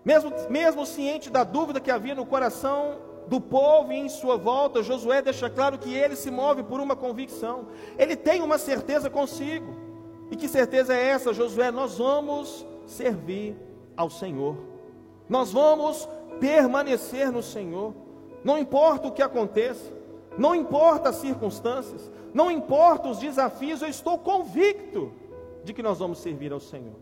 Mesmo, 0.05 0.31
mesmo 0.49 0.85
ciente 0.85 1.29
da 1.29 1.43
dúvida 1.43 1.81
que 1.81 1.91
havia 1.91 2.15
no 2.15 2.25
coração 2.25 2.97
do 3.27 3.41
povo 3.41 3.91
e 3.91 3.97
em 3.97 4.07
sua 4.07 4.37
volta, 4.37 4.81
Josué 4.81 5.21
deixa 5.21 5.49
claro 5.49 5.77
que 5.77 5.93
ele 5.93 6.15
se 6.15 6.31
move 6.31 6.63
por 6.63 6.79
uma 6.79 6.95
convicção. 6.95 7.67
Ele 7.97 8.15
tem 8.15 8.41
uma 8.41 8.57
certeza 8.57 9.09
consigo. 9.09 9.86
E 10.29 10.35
que 10.35 10.47
certeza 10.47 10.93
é 10.93 11.07
essa, 11.07 11.33
Josué? 11.33 11.71
Nós 11.71 11.97
vamos 11.97 12.65
servir 12.85 13.55
ao 13.95 14.09
Senhor. 14.09 14.57
Nós 15.29 15.51
vamos 15.51 16.07
permanecer 16.39 17.31
no 17.31 17.41
Senhor. 17.41 17.93
Não 18.43 18.57
importa 18.57 19.07
o 19.07 19.11
que 19.11 19.21
aconteça, 19.21 19.91
não 20.37 20.53
importa 20.53 21.09
as 21.09 21.15
circunstâncias, 21.17 22.09
não 22.33 22.51
importa 22.51 23.09
os 23.09 23.19
desafios, 23.19 23.81
eu 23.81 23.87
estou 23.87 24.17
convicto 24.17 25.11
de 25.63 25.73
que 25.73 25.83
nós 25.83 25.99
vamos 25.99 26.19
servir 26.19 26.53
ao 26.53 26.59
Senhor. 26.59 26.95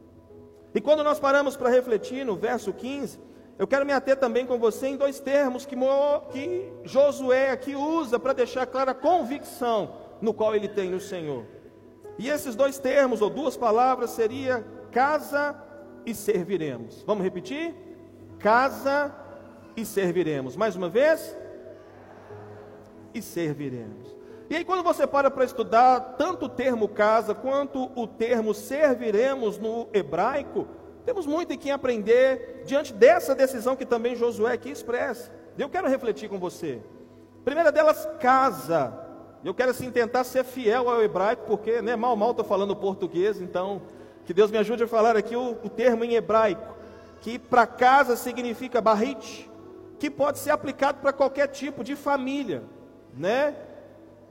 E 0.74 0.82
quando 0.82 1.03
nós 1.03 1.20
paramos 1.20 1.55
para 1.55 1.70
refletir 1.70 2.25
no 2.25 2.36
verso 2.36 2.74
15, 2.74 3.20
eu 3.58 3.67
quero 3.67 3.86
me 3.86 3.94
ater 3.94 4.17
também 4.17 4.46
com 4.46 4.60
você 4.60 4.88
em 4.88 4.98
dois 4.98 5.20
termos 5.20 5.65
que, 5.65 5.75
que 6.32 6.74
Josué 6.84 7.51
aqui 7.51 7.75
usa 7.75 8.20
para 8.20 8.34
deixar 8.34 8.65
clara 8.65 8.91
a 8.91 8.96
convicção 8.96 9.94
no 10.22 10.34
qual 10.34 10.55
ele 10.55 10.67
tem 10.67 10.89
no 10.89 11.00
Senhor. 11.00 11.46
E 12.17 12.29
esses 12.29 12.55
dois 12.55 12.77
termos, 12.79 13.22
ou 13.22 13.29
duas 13.29 13.57
palavras, 13.57 14.12
seria 14.12 14.65
casa 14.91 15.55
e 16.05 16.13
serviremos. 16.13 17.03
Vamos 17.05 17.24
repetir? 17.24 17.75
Casa 18.39 19.13
e 19.75 19.86
serviremos. 19.86 20.55
Mais 20.55 20.75
uma 20.75 20.88
vez? 20.88 21.36
E 23.13 23.22
serviremos. 23.22 24.15
E 24.50 24.55
aí, 24.55 24.63
quando 24.63 24.84
você 24.84 25.07
para 25.07 25.31
para 25.31 25.43
estudar 25.43 26.00
tanto 26.17 26.45
o 26.45 26.50
termo 26.50 26.88
casa 26.88 27.34
quanto 27.34 27.91
o 27.95 28.05
termo 28.05 28.53
serviremos 28.53 29.57
no 29.57 29.89
hebraico, 29.91 30.67
temos 31.03 31.25
muito 31.25 31.51
em 31.53 31.57
que 31.57 31.72
aprender 31.72 32.63
diante 32.65 32.93
dessa 32.93 33.34
decisão 33.34 33.75
que 33.75 33.86
também 33.86 34.15
Josué 34.15 34.53
aqui 34.53 34.69
expressa. 34.69 35.31
Eu 35.57 35.69
quero 35.69 35.88
refletir 35.88 36.29
com 36.29 36.39
você. 36.39 36.81
Primeira 37.43 37.72
delas, 37.72 38.07
casa. 38.19 39.04
Eu 39.45 39.53
quero 39.53 39.69
assim 39.69 39.91
tentar 39.91 40.23
ser 40.23 40.43
fiel 40.43 40.89
ao 40.89 41.03
hebraico, 41.03 41.43
porque 41.45 41.79
né, 41.79 41.95
mal 41.95 42.15
mal 42.15 42.31
estou 42.31 42.43
falando 42.43 42.75
português, 42.75 43.39
então 43.39 43.79
que 44.25 44.33
Deus 44.33 44.49
me 44.49 44.57
ajude 44.57 44.85
a 44.85 44.87
falar 44.87 45.15
aqui 45.15 45.35
o, 45.35 45.51
o 45.63 45.69
termo 45.69 46.03
em 46.03 46.15
hebraico, 46.15 46.75
que 47.21 47.37
para 47.37 47.67
casa 47.67 48.15
significa 48.15 48.81
barrit, 48.81 49.47
que 49.99 50.09
pode 50.09 50.39
ser 50.39 50.49
aplicado 50.49 50.99
para 50.99 51.13
qualquer 51.13 51.45
tipo 51.49 51.83
de 51.83 51.95
família, 51.95 52.63
né? 53.13 53.55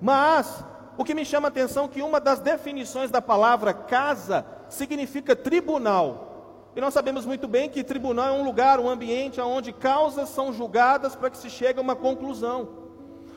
Mas 0.02 0.64
o 0.99 1.04
que 1.04 1.14
me 1.14 1.25
chama 1.25 1.47
a 1.47 1.50
atenção 1.50 1.85
é 1.85 1.88
que 1.88 2.02
uma 2.02 2.18
das 2.18 2.40
definições 2.40 3.09
da 3.09 3.23
palavra 3.23 3.73
casa 3.73 4.44
significa 4.68 5.37
tribunal. 5.37 6.73
E 6.75 6.80
nós 6.80 6.92
sabemos 6.92 7.25
muito 7.25 7.47
bem 7.47 7.71
que 7.71 7.85
tribunal 7.85 8.30
é 8.30 8.33
um 8.33 8.44
lugar, 8.44 8.80
um 8.80 8.90
ambiente 8.90 9.40
onde 9.40 9.73
causas 9.73 10.28
são 10.30 10.52
julgadas 10.52 11.14
para 11.14 11.30
que 11.30 11.38
se 11.38 11.49
chegue 11.49 11.78
a 11.78 11.83
uma 11.83 11.94
conclusão. 11.94 12.84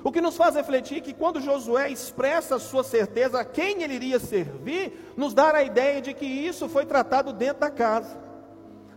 O 0.08 0.12
que 0.12 0.22
nos 0.22 0.38
faz 0.38 0.56
refletir 0.56 1.02
que 1.02 1.14
quando 1.14 1.42
Josué 1.42 1.90
expressa 1.90 2.56
a 2.56 2.60
sua 2.60 2.82
certeza 2.82 3.42
a 3.42 3.44
quem 3.44 3.84
ele 3.84 3.96
iria 3.96 4.20
servir, 4.20 5.14
nos 5.18 5.34
dá 5.34 5.54
a 5.54 5.64
ideia 5.64 6.02
de 6.02 6.14
que 6.14 6.26
isso 6.26 6.70
foi 6.70 6.86
tratado 6.86 7.34
dentro 7.34 7.60
da 7.60 7.70
casa. 7.70 8.18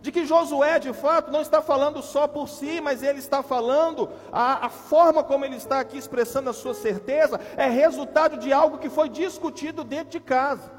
De 0.01 0.09
que 0.09 0.25
Josué, 0.25 0.79
de 0.79 0.93
fato, 0.93 1.29
não 1.29 1.41
está 1.41 1.61
falando 1.61 2.01
só 2.01 2.29
por 2.29 2.47
si, 2.47 2.79
mas 2.79 3.03
ele 3.03 3.19
está 3.19 3.43
falando, 3.43 4.09
a, 4.31 4.67
a, 4.67 4.69
forma 4.69 5.21
como 5.21 5.43
ele 5.43 5.57
está 5.57 5.81
aqui 5.81 5.97
expressando 5.97 6.49
a 6.49 6.53
sua 6.53 6.73
certeza, 6.73 7.37
é 7.57 7.67
resultado 7.67 8.37
de 8.37 8.53
algo 8.53 8.77
que 8.77 8.89
foi 8.89 9.09
discutido 9.09 9.83
dentro 9.83 10.11
de 10.11 10.21
casa, 10.21 10.71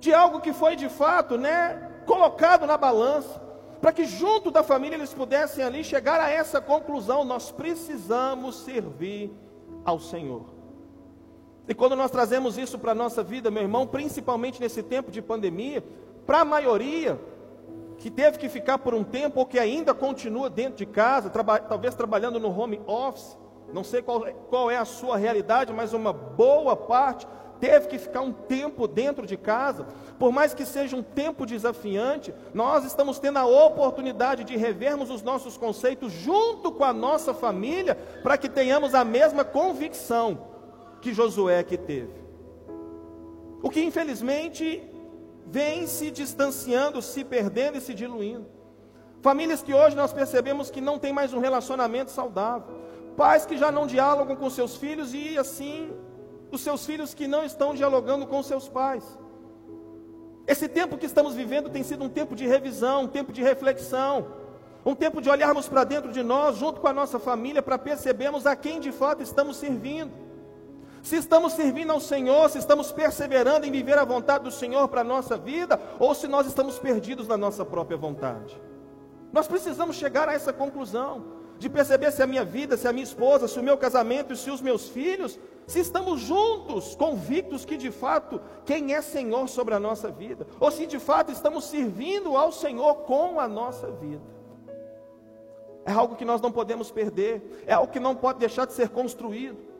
de 0.00 0.12
algo 0.12 0.40
que 0.40 0.52
foi, 0.52 0.74
de 0.74 0.88
fato, 0.88 1.38
né, 1.38 2.02
colocado 2.04 2.66
na 2.66 2.76
balança, 2.76 3.43
para 3.84 3.92
que 3.92 4.06
junto 4.06 4.50
da 4.50 4.62
família 4.62 4.96
eles 4.96 5.12
pudessem 5.12 5.62
ali 5.62 5.84
chegar 5.84 6.18
a 6.18 6.30
essa 6.30 6.58
conclusão: 6.58 7.22
nós 7.22 7.52
precisamos 7.52 8.60
servir 8.60 9.30
ao 9.84 10.00
Senhor. 10.00 10.46
E 11.68 11.74
quando 11.74 11.94
nós 11.94 12.10
trazemos 12.10 12.56
isso 12.56 12.78
para 12.78 12.92
a 12.92 12.94
nossa 12.94 13.22
vida, 13.22 13.50
meu 13.50 13.60
irmão, 13.60 13.86
principalmente 13.86 14.58
nesse 14.58 14.82
tempo 14.82 15.10
de 15.10 15.20
pandemia, 15.20 15.84
para 16.24 16.40
a 16.40 16.44
maioria, 16.46 17.20
que 17.98 18.10
teve 18.10 18.38
que 18.38 18.48
ficar 18.48 18.78
por 18.78 18.94
um 18.94 19.04
tempo 19.04 19.40
ou 19.40 19.44
que 19.44 19.58
ainda 19.58 19.92
continua 19.92 20.48
dentro 20.48 20.78
de 20.78 20.86
casa, 20.86 21.28
traba 21.28 21.58
talvez 21.58 21.94
trabalhando 21.94 22.40
no 22.40 22.58
home 22.58 22.80
office, 22.86 23.36
não 23.72 23.84
sei 23.84 24.02
qual, 24.02 24.22
qual 24.48 24.70
é 24.70 24.76
a 24.76 24.84
sua 24.84 25.16
realidade, 25.16 25.72
mas 25.72 25.92
uma 25.92 26.12
boa 26.12 26.76
parte 26.76 27.26
teve 27.60 27.88
que 27.88 27.98
ficar 27.98 28.20
um 28.20 28.32
tempo 28.32 28.86
dentro 28.86 29.26
de 29.26 29.36
casa, 29.36 29.86
por 30.18 30.30
mais 30.30 30.52
que 30.52 30.66
seja 30.66 30.96
um 30.96 31.02
tempo 31.02 31.46
desafiante, 31.46 32.34
nós 32.52 32.84
estamos 32.84 33.18
tendo 33.18 33.38
a 33.38 33.46
oportunidade 33.46 34.44
de 34.44 34.56
revermos 34.56 35.10
os 35.10 35.22
nossos 35.22 35.56
conceitos 35.56 36.12
junto 36.12 36.70
com 36.70 36.84
a 36.84 36.92
nossa 36.92 37.32
família, 37.32 37.94
para 38.22 38.36
que 38.36 38.48
tenhamos 38.48 38.94
a 38.94 39.04
mesma 39.04 39.44
convicção 39.44 40.46
que 41.00 41.14
Josué 41.14 41.62
que 41.62 41.78
teve. 41.78 42.24
O 43.62 43.70
que 43.70 43.82
infelizmente 43.82 44.82
vem 45.46 45.86
se 45.86 46.10
distanciando, 46.10 47.00
se 47.00 47.24
perdendo 47.24 47.78
e 47.78 47.80
se 47.80 47.94
diluindo. 47.94 48.46
Famílias 49.22 49.62
que 49.62 49.72
hoje 49.72 49.96
nós 49.96 50.12
percebemos 50.12 50.70
que 50.70 50.82
não 50.82 50.98
tem 50.98 51.12
mais 51.12 51.32
um 51.32 51.38
relacionamento 51.38 52.10
saudável. 52.10 52.83
Pais 53.16 53.46
que 53.46 53.56
já 53.56 53.70
não 53.70 53.86
dialogam 53.86 54.36
com 54.36 54.48
seus 54.50 54.76
filhos 54.76 55.14
e 55.14 55.38
assim 55.38 55.92
os 56.50 56.60
seus 56.60 56.84
filhos 56.86 57.14
que 57.14 57.26
não 57.26 57.44
estão 57.44 57.74
dialogando 57.74 58.26
com 58.26 58.42
seus 58.42 58.68
pais. 58.68 59.04
Esse 60.46 60.68
tempo 60.68 60.96
que 60.96 61.06
estamos 61.06 61.34
vivendo 61.34 61.70
tem 61.70 61.82
sido 61.82 62.04
um 62.04 62.08
tempo 62.08 62.34
de 62.36 62.46
revisão, 62.46 63.02
um 63.02 63.08
tempo 63.08 63.32
de 63.32 63.42
reflexão, 63.42 64.26
um 64.84 64.94
tempo 64.94 65.20
de 65.20 65.30
olharmos 65.30 65.68
para 65.68 65.84
dentro 65.84 66.12
de 66.12 66.22
nós, 66.22 66.56
junto 66.56 66.80
com 66.80 66.86
a 66.86 66.92
nossa 66.92 67.18
família, 67.18 67.62
para 67.62 67.78
percebermos 67.78 68.46
a 68.46 68.54
quem 68.54 68.78
de 68.78 68.92
fato 68.92 69.22
estamos 69.22 69.56
servindo 69.56 70.24
se 71.04 71.16
estamos 71.16 71.52
servindo 71.52 71.92
ao 71.92 72.00
Senhor, 72.00 72.48
se 72.48 72.56
estamos 72.56 72.90
perseverando 72.90 73.66
em 73.66 73.70
viver 73.70 73.98
a 73.98 74.06
vontade 74.06 74.44
do 74.44 74.50
Senhor 74.50 74.88
para 74.88 75.02
a 75.02 75.04
nossa 75.04 75.36
vida, 75.36 75.78
ou 75.98 76.14
se 76.14 76.26
nós 76.26 76.46
estamos 76.46 76.78
perdidos 76.78 77.28
na 77.28 77.36
nossa 77.36 77.62
própria 77.62 77.98
vontade. 77.98 78.58
Nós 79.30 79.46
precisamos 79.46 79.96
chegar 79.96 80.30
a 80.30 80.32
essa 80.32 80.50
conclusão, 80.50 81.22
de 81.58 81.68
perceber 81.68 82.10
se 82.12 82.22
a 82.22 82.26
minha 82.26 82.44
vida, 82.44 82.76
se 82.76 82.86
a 82.86 82.92
minha 82.92 83.04
esposa, 83.04 83.48
se 83.48 83.58
o 83.58 83.62
meu 83.62 83.76
casamento 83.76 84.32
e 84.32 84.36
se 84.36 84.50
os 84.50 84.60
meus 84.60 84.88
filhos, 84.88 85.38
se 85.66 85.80
estamos 85.80 86.20
juntos, 86.20 86.94
convictos 86.94 87.64
que 87.64 87.76
de 87.76 87.90
fato 87.90 88.40
quem 88.64 88.94
é 88.94 89.00
Senhor 89.00 89.48
sobre 89.48 89.74
a 89.74 89.80
nossa 89.80 90.10
vida, 90.10 90.46
ou 90.60 90.70
se 90.70 90.86
de 90.86 90.98
fato 90.98 91.32
estamos 91.32 91.64
servindo 91.64 92.36
ao 92.36 92.52
Senhor 92.52 92.94
com 92.96 93.40
a 93.40 93.48
nossa 93.48 93.90
vida. 93.90 94.34
É 95.86 95.92
algo 95.92 96.16
que 96.16 96.24
nós 96.24 96.40
não 96.40 96.50
podemos 96.50 96.90
perder, 96.90 97.64
é 97.66 97.74
algo 97.74 97.92
que 97.92 98.00
não 98.00 98.14
pode 98.14 98.38
deixar 98.38 98.66
de 98.66 98.72
ser 98.72 98.88
construído. 98.88 99.73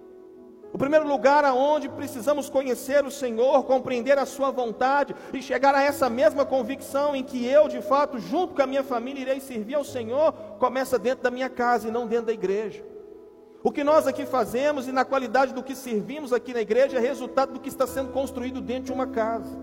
O 0.74 0.78
primeiro 0.78 1.06
lugar 1.06 1.44
aonde 1.44 1.88
precisamos 1.88 2.50
conhecer 2.50 3.04
o 3.04 3.10
Senhor, 3.10 3.62
compreender 3.62 4.18
a 4.18 4.26
sua 4.26 4.50
vontade 4.50 5.14
e 5.32 5.40
chegar 5.40 5.72
a 5.72 5.84
essa 5.84 6.10
mesma 6.10 6.44
convicção 6.44 7.14
em 7.14 7.22
que 7.22 7.46
eu, 7.46 7.68
de 7.68 7.80
fato, 7.80 8.18
junto 8.18 8.54
com 8.54 8.62
a 8.62 8.66
minha 8.66 8.82
família, 8.82 9.22
irei 9.22 9.38
servir 9.38 9.76
ao 9.76 9.84
Senhor, 9.84 10.32
começa 10.58 10.98
dentro 10.98 11.22
da 11.22 11.30
minha 11.30 11.48
casa 11.48 11.86
e 11.86 11.92
não 11.92 12.08
dentro 12.08 12.26
da 12.26 12.32
igreja. 12.32 12.84
O 13.62 13.70
que 13.70 13.84
nós 13.84 14.08
aqui 14.08 14.26
fazemos 14.26 14.88
e 14.88 14.92
na 14.92 15.04
qualidade 15.04 15.54
do 15.54 15.62
que 15.62 15.76
servimos 15.76 16.32
aqui 16.32 16.52
na 16.52 16.62
igreja 16.62 16.96
é 16.96 17.00
resultado 17.00 17.52
do 17.52 17.60
que 17.60 17.68
está 17.68 17.86
sendo 17.86 18.10
construído 18.10 18.60
dentro 18.60 18.86
de 18.86 18.92
uma 18.92 19.06
casa. 19.06 19.56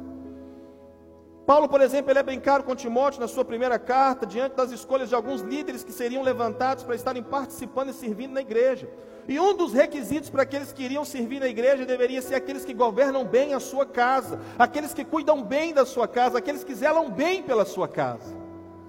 Paulo, 1.46 1.68
por 1.68 1.82
exemplo, 1.82 2.10
ele 2.10 2.20
é 2.20 2.24
bem 2.24 2.40
caro 2.40 2.64
com 2.64 2.74
Timóteo 2.74 3.20
na 3.20 3.28
sua 3.28 3.44
primeira 3.44 3.78
carta, 3.78 4.26
diante 4.26 4.56
das 4.56 4.72
escolhas 4.72 5.10
de 5.10 5.16
alguns 5.16 5.42
líderes 5.42 5.84
que 5.84 5.92
seriam 5.92 6.24
levantados 6.24 6.86
para 6.86 6.96
estarem 6.96 7.22
participando 7.22 7.90
e 7.90 7.94
servindo 7.94 8.32
na 8.32 8.40
igreja. 8.40 8.88
E 9.32 9.40
um 9.40 9.56
dos 9.56 9.72
requisitos 9.72 10.30
para 10.30 10.44
aqueles 10.44 10.74
que 10.74 10.84
iriam 10.84 11.06
servir 11.06 11.40
na 11.40 11.48
igreja 11.48 11.86
deveria 11.86 12.22
ser 12.22 12.36
aqueles 12.36 12.66
que 12.66 12.74
governam 12.74 13.24
bem 13.24 13.54
a 13.54 13.62
sua 13.62 13.86
casa, 13.86 14.38
aqueles 14.60 14.94
que 14.94 15.06
cuidam 15.06 15.42
bem 15.42 15.74
da 15.74 15.86
sua 15.86 16.06
casa, 16.06 16.38
aqueles 16.38 16.66
que 16.66 16.76
zelam 16.76 17.10
bem 17.10 17.42
pela 17.42 17.64
sua 17.64 17.88
casa. 17.88 18.36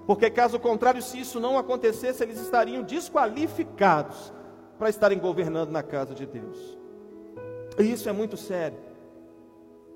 Porque 0.05 0.29
caso 0.29 0.59
contrário, 0.59 1.01
se 1.01 1.17
isso 1.17 1.39
não 1.39 1.57
acontecesse, 1.57 2.21
eles 2.21 2.41
estariam 2.41 2.83
desqualificados 2.83 4.33
para 4.77 4.89
estarem 4.89 5.17
governando 5.17 5.71
na 5.71 5.81
casa 5.81 6.13
de 6.13 6.25
Deus. 6.25 6.77
E 7.79 7.89
isso 7.89 8.09
é 8.09 8.11
muito 8.11 8.35
sério. 8.35 8.77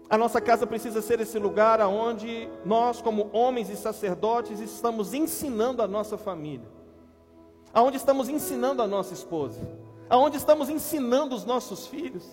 A 0.10 0.18
nossa 0.18 0.40
casa 0.40 0.66
precisa 0.66 1.02
ser 1.02 1.20
esse 1.20 1.38
lugar 1.38 1.82
aonde 1.82 2.50
nós, 2.64 3.02
como 3.02 3.30
homens 3.34 3.70
e 3.70 3.76
sacerdotes, 3.76 4.62
estamos 4.62 5.14
ensinando 5.14 5.82
a 5.82 5.88
nossa 5.90 6.18
família 6.18 6.78
aonde 7.74 7.98
estamos 7.98 8.28
ensinando 8.28 8.82
a 8.82 8.88
nossa 8.88 9.14
esposa, 9.14 9.60
aonde 10.10 10.38
estamos 10.38 10.70
ensinando 10.70 11.36
os 11.36 11.46
nossos 11.46 11.88
filhos. 11.88 12.26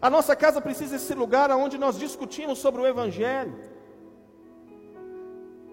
A 0.00 0.10
nossa 0.10 0.34
casa 0.34 0.60
precisa 0.60 0.98
ser 0.98 1.14
lugar 1.14 1.50
onde 1.52 1.78
nós 1.78 1.98
discutimos 1.98 2.58
sobre 2.58 2.80
o 2.80 2.86
Evangelho. 2.86 3.54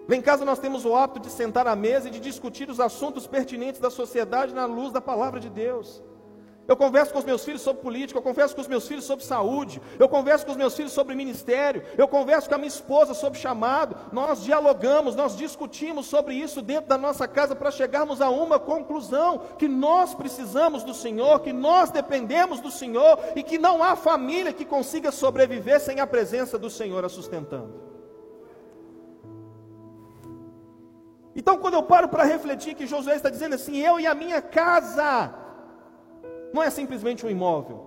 Lá 0.08 0.16
em 0.16 0.22
casa 0.22 0.44
nós 0.44 0.58
temos 0.58 0.84
o 0.84 0.94
hábito 0.94 1.20
de 1.20 1.30
sentar 1.30 1.66
à 1.66 1.76
mesa 1.76 2.08
e 2.08 2.10
de 2.10 2.20
discutir 2.20 2.68
os 2.68 2.80
assuntos 2.80 3.26
pertinentes 3.26 3.80
da 3.80 3.90
sociedade 3.90 4.54
na 4.54 4.66
luz 4.66 4.92
da 4.92 5.00
palavra 5.00 5.38
de 5.38 5.48
Deus. 5.48 6.02
Eu 6.70 6.76
converso 6.76 7.12
com 7.12 7.18
os 7.18 7.24
meus 7.24 7.44
filhos 7.44 7.62
sobre 7.62 7.82
política, 7.82 8.16
eu 8.16 8.22
converso 8.22 8.54
com 8.54 8.60
os 8.60 8.68
meus 8.68 8.86
filhos 8.86 9.04
sobre 9.04 9.24
saúde, 9.24 9.82
eu 9.98 10.08
converso 10.08 10.46
com 10.46 10.52
os 10.52 10.56
meus 10.56 10.76
filhos 10.76 10.92
sobre 10.92 11.16
ministério, 11.16 11.82
eu 11.98 12.06
converso 12.06 12.48
com 12.48 12.54
a 12.54 12.58
minha 12.58 12.68
esposa 12.68 13.12
sobre 13.12 13.40
chamado. 13.40 13.96
Nós 14.12 14.44
dialogamos, 14.44 15.16
nós 15.16 15.36
discutimos 15.36 16.06
sobre 16.06 16.32
isso 16.32 16.62
dentro 16.62 16.88
da 16.88 16.96
nossa 16.96 17.26
casa 17.26 17.56
para 17.56 17.72
chegarmos 17.72 18.22
a 18.22 18.30
uma 18.30 18.56
conclusão: 18.60 19.40
que 19.58 19.66
nós 19.66 20.14
precisamos 20.14 20.84
do 20.84 20.94
Senhor, 20.94 21.40
que 21.40 21.52
nós 21.52 21.90
dependemos 21.90 22.60
do 22.60 22.70
Senhor 22.70 23.18
e 23.34 23.42
que 23.42 23.58
não 23.58 23.82
há 23.82 23.96
família 23.96 24.52
que 24.52 24.64
consiga 24.64 25.10
sobreviver 25.10 25.80
sem 25.80 25.98
a 25.98 26.06
presença 26.06 26.56
do 26.56 26.70
Senhor 26.70 27.04
a 27.04 27.08
sustentando. 27.08 27.90
Então, 31.34 31.58
quando 31.58 31.74
eu 31.74 31.82
paro 31.82 32.08
para 32.08 32.22
refletir 32.22 32.76
que 32.76 32.86
Josué 32.86 33.16
está 33.16 33.28
dizendo 33.28 33.56
assim, 33.56 33.78
eu 33.78 33.98
e 33.98 34.06
a 34.06 34.14
minha 34.14 34.40
casa, 34.40 35.34
não 36.52 36.62
é 36.62 36.70
simplesmente 36.70 37.24
um 37.24 37.30
imóvel, 37.30 37.86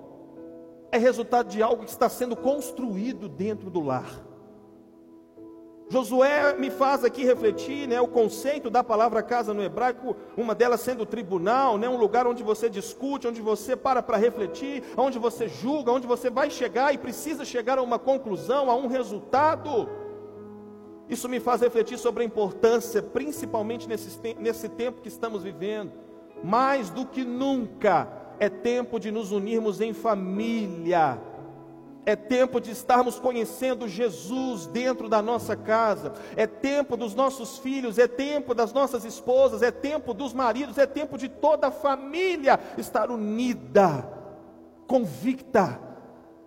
é 0.92 0.98
resultado 0.98 1.50
de 1.50 1.62
algo 1.62 1.84
que 1.84 1.90
está 1.90 2.08
sendo 2.08 2.36
construído 2.36 3.28
dentro 3.28 3.70
do 3.70 3.82
lar. 3.82 4.24
Josué 5.90 6.56
me 6.58 6.72
faz 6.72 7.04
aqui 7.04 7.24
refletir, 7.24 7.88
né, 7.88 8.00
o 8.02 8.08
conceito 8.08 8.70
da 8.70 8.84
palavra 8.84 9.22
casa 9.22 9.54
no 9.54 9.62
hebraico, 9.62 10.16
uma 10.36 10.56
delas 10.56 10.82
sendo 10.82 11.06
tribunal, 11.06 11.78
né, 11.78 11.88
um 11.88 11.98
lugar 11.98 12.26
onde 12.26 12.42
você 12.42 12.70
discute, 12.70 13.28
onde 13.28 13.42
você 13.42 13.76
para 13.76 14.02
para 14.02 14.18
refletir, 14.18 14.84
onde 14.98 15.20
você 15.20 15.48
julga, 15.48 15.92
onde 15.92 16.08
você 16.08 16.30
vai 16.30 16.50
chegar 16.50 16.94
e 16.94 16.98
precisa 16.98 17.46
chegar 17.46 17.78
a 17.78 17.82
uma 17.82 18.00
conclusão, 18.00 18.72
a 18.72 18.76
um 18.76 18.88
resultado. 18.88 19.90
Isso 21.10 21.28
me 21.30 21.40
faz 21.40 21.62
refletir 21.62 21.98
sobre 22.00 22.24
a 22.24 22.26
importância, 22.26 23.02
principalmente 23.04 23.88
nesse, 23.88 24.20
nesse 24.40 24.70
tempo 24.70 25.02
que 25.02 25.10
estamos 25.10 25.44
vivendo, 25.44 25.92
mais 26.44 26.90
do 26.90 27.06
que 27.06 27.24
nunca, 27.24 28.08
é 28.40 28.50
tempo 28.50 29.00
de 29.00 29.12
nos 29.12 29.32
unirmos 29.32 29.82
em 29.82 29.94
família. 29.94 31.20
É 32.06 32.16
tempo 32.16 32.60
de 32.60 32.72
estarmos 32.72 33.18
conhecendo 33.18 33.88
Jesus 33.88 34.68
dentro 34.68 35.08
da 35.08 35.22
nossa 35.22 35.56
casa. 35.56 36.14
É 36.36 36.46
tempo 36.46 36.98
dos 36.98 37.16
nossos 37.16 37.58
filhos, 37.58 37.98
é 37.98 38.08
tempo 38.08 38.54
das 38.54 38.74
nossas 38.74 39.06
esposas, 39.06 39.62
é 39.62 39.72
tempo 39.72 40.14
dos 40.14 40.34
maridos, 40.34 40.78
é 40.78 40.86
tempo 40.86 41.18
de 41.18 41.30
toda 41.30 41.68
a 41.68 41.72
família 41.72 42.60
estar 42.78 43.10
unida, 43.10 44.06
convicta 44.86 45.80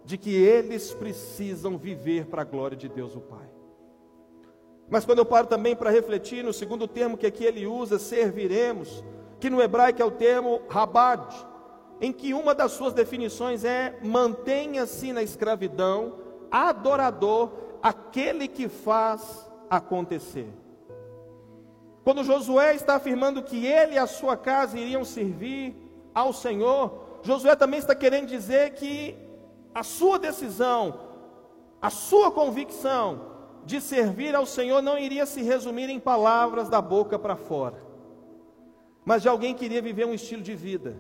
de 0.05 0.19
que 0.19 0.35
eles 0.35 0.93
precisam 0.93 1.78
viver 1.78 2.26
para 2.26 2.43
a 2.43 2.45
glória 2.45 2.76
de 2.76 2.88
Deus 2.88 3.16
o 3.16 3.21
Pai. 3.21 3.49
Mas 4.88 5.05
quando 5.05 5.19
eu 5.19 5.26
paro 5.26 5.47
também 5.47 5.75
para 5.75 5.90
refletir 5.90 6.45
no 6.45 6.52
segundo 6.52 6.87
termo 6.87 7.16
que 7.16 7.26
aqui 7.26 7.45
ele 7.45 7.66
usa, 7.66 7.99
serviremos, 7.99 9.02
que 9.40 9.50
no 9.50 9.61
hebraico 9.61 10.00
é 10.00 10.05
o 10.05 10.11
termo 10.11 10.61
rabad, 10.69 11.26
em 12.00 12.12
que 12.12 12.34
uma 12.34 12.54
das 12.54 12.72
suas 12.72 12.92
definições 12.92 13.64
é: 13.64 13.98
mantenha-se 14.02 15.12
na 15.12 15.22
escravidão, 15.22 16.14
adorador, 16.50 17.50
aquele 17.82 18.48
que 18.48 18.68
faz 18.68 19.48
acontecer. 19.70 20.48
Quando 22.04 22.22
Josué 22.22 22.74
está 22.74 22.96
afirmando 22.96 23.42
que 23.42 23.66
ele 23.66 23.94
e 23.94 23.98
a 23.98 24.06
sua 24.06 24.36
casa 24.36 24.78
iriam 24.78 25.04
servir 25.04 25.74
ao 26.14 26.32
Senhor, 26.32 27.18
Josué 27.22 27.56
também 27.56 27.80
está 27.80 27.94
querendo 27.94 28.28
dizer 28.28 28.74
que 28.74 29.16
a 29.74 29.82
sua 29.82 30.18
decisão, 30.18 31.00
a 31.82 31.90
sua 31.90 32.30
convicção 32.30 33.35
de 33.64 33.80
servir 33.80 34.37
ao 34.37 34.46
Senhor 34.46 34.80
não 34.80 34.96
iria 34.96 35.26
se 35.26 35.42
resumir 35.42 35.90
em 35.90 35.98
palavras 35.98 36.68
da 36.68 36.80
boca 36.80 37.18
para 37.18 37.35
fora, 37.35 37.82
mas 39.04 39.22
de 39.22 39.28
alguém 39.28 39.52
que 39.52 39.64
iria 39.64 39.82
viver 39.82 40.06
um 40.06 40.14
estilo 40.14 40.42
de 40.42 40.54
vida 40.54 40.96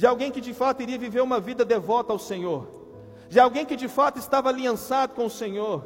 de 0.00 0.06
alguém 0.06 0.30
que 0.30 0.40
de 0.40 0.54
fato 0.54 0.82
iria 0.82 0.96
viver 0.96 1.20
uma 1.20 1.38
vida 1.38 1.62
devota 1.62 2.10
ao 2.10 2.18
Senhor, 2.18 2.66
de 3.28 3.38
alguém 3.38 3.66
que 3.66 3.76
de 3.76 3.86
fato 3.86 4.18
estava 4.18 4.48
aliançado 4.48 5.12
com 5.12 5.26
o 5.26 5.30
Senhor, 5.30 5.84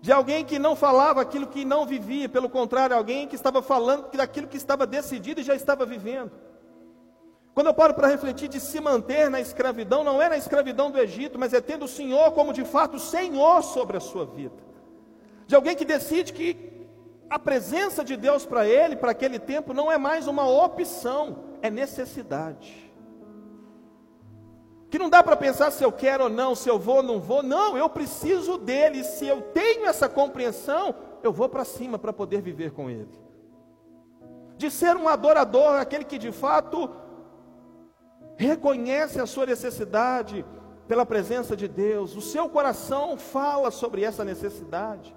de 0.00 0.10
alguém 0.10 0.46
que 0.46 0.58
não 0.58 0.74
falava 0.74 1.20
aquilo 1.20 1.46
que 1.46 1.62
não 1.62 1.84
vivia, 1.84 2.26
pelo 2.26 2.48
contrário, 2.48 2.96
alguém 2.96 3.28
que 3.28 3.34
estava 3.34 3.60
falando 3.60 4.10
daquilo 4.16 4.48
que 4.48 4.56
estava 4.56 4.86
decidido 4.86 5.42
e 5.42 5.44
já 5.44 5.54
estava 5.54 5.84
vivendo. 5.84 6.32
Quando 7.52 7.66
eu 7.66 7.74
paro 7.74 7.92
para 7.92 8.08
refletir 8.08 8.48
de 8.48 8.60
se 8.60 8.80
manter 8.80 9.28
na 9.28 9.42
escravidão, 9.42 10.02
não 10.02 10.22
é 10.22 10.30
na 10.30 10.38
escravidão 10.38 10.90
do 10.90 10.98
Egito, 10.98 11.38
mas 11.38 11.52
é 11.52 11.60
tendo 11.60 11.84
o 11.84 11.94
Senhor 11.98 12.32
como 12.32 12.54
de 12.54 12.64
fato 12.64 12.98
Senhor 12.98 13.62
sobre 13.62 13.98
a 13.98 14.00
sua 14.00 14.24
vida. 14.24 14.56
De 15.46 15.54
alguém 15.54 15.76
que 15.76 15.84
decide 15.84 16.32
que 16.32 16.56
a 17.28 17.38
presença 17.38 18.02
de 18.02 18.16
Deus 18.16 18.46
para 18.46 18.66
ele, 18.66 18.96
para 18.96 19.10
aquele 19.10 19.38
tempo, 19.38 19.74
não 19.74 19.92
é 19.92 19.98
mais 19.98 20.26
uma 20.26 20.48
opção, 20.48 21.44
é 21.60 21.70
necessidade 21.70 22.87
que 24.90 24.98
não 24.98 25.10
dá 25.10 25.22
para 25.22 25.36
pensar 25.36 25.70
se 25.70 25.84
eu 25.84 25.92
quero 25.92 26.24
ou 26.24 26.30
não, 26.30 26.54
se 26.54 26.68
eu 26.68 26.78
vou 26.78 26.96
ou 26.96 27.02
não 27.02 27.20
vou. 27.20 27.42
Não, 27.42 27.76
eu 27.76 27.88
preciso 27.88 28.56
dele. 28.56 29.04
Se 29.04 29.26
eu 29.26 29.42
tenho 29.42 29.86
essa 29.86 30.08
compreensão, 30.08 30.94
eu 31.22 31.32
vou 31.32 31.48
para 31.48 31.64
cima 31.64 31.98
para 31.98 32.12
poder 32.12 32.40
viver 32.40 32.72
com 32.72 32.88
ele. 32.88 33.18
De 34.56 34.70
ser 34.70 34.96
um 34.96 35.08
adorador, 35.08 35.78
aquele 35.78 36.04
que 36.04 36.18
de 36.18 36.32
fato 36.32 36.90
reconhece 38.36 39.20
a 39.20 39.26
sua 39.26 39.44
necessidade 39.44 40.44
pela 40.86 41.04
presença 41.04 41.54
de 41.54 41.68
Deus. 41.68 42.16
O 42.16 42.22
seu 42.22 42.48
coração 42.48 43.18
fala 43.18 43.70
sobre 43.70 44.02
essa 44.02 44.24
necessidade. 44.24 45.14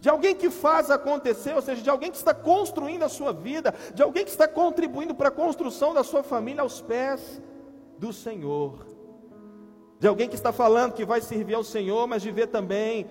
De 0.00 0.08
alguém 0.08 0.34
que 0.34 0.50
faz 0.50 0.90
acontecer, 0.90 1.54
ou 1.54 1.62
seja, 1.62 1.82
de 1.82 1.88
alguém 1.88 2.10
que 2.10 2.16
está 2.16 2.34
construindo 2.34 3.04
a 3.04 3.08
sua 3.08 3.32
vida, 3.32 3.72
de 3.94 4.02
alguém 4.02 4.24
que 4.24 4.30
está 4.30 4.48
contribuindo 4.48 5.14
para 5.14 5.28
a 5.28 5.32
construção 5.32 5.94
da 5.94 6.02
sua 6.02 6.22
família 6.22 6.62
aos 6.62 6.80
pés 6.80 7.40
do 7.98 8.12
Senhor. 8.12 8.86
De 9.98 10.06
alguém 10.06 10.28
que 10.28 10.36
está 10.36 10.52
falando 10.52 10.92
que 10.92 11.04
vai 11.04 11.20
servir 11.20 11.54
ao 11.54 11.64
Senhor, 11.64 12.06
mas 12.06 12.22
de 12.22 12.30
ver 12.30 12.46
também 12.46 13.06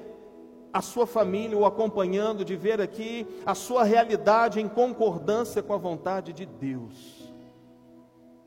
a 0.72 0.82
sua 0.82 1.06
família 1.06 1.58
o 1.58 1.66
acompanhando, 1.66 2.46
de 2.46 2.56
ver 2.56 2.80
aqui 2.80 3.28
a 3.46 3.54
sua 3.54 3.84
realidade 3.84 4.60
em 4.60 4.68
concordância 4.68 5.62
com 5.62 5.74
a 5.74 5.78
vontade 5.78 6.32
de 6.32 6.46
Deus. 6.46 7.28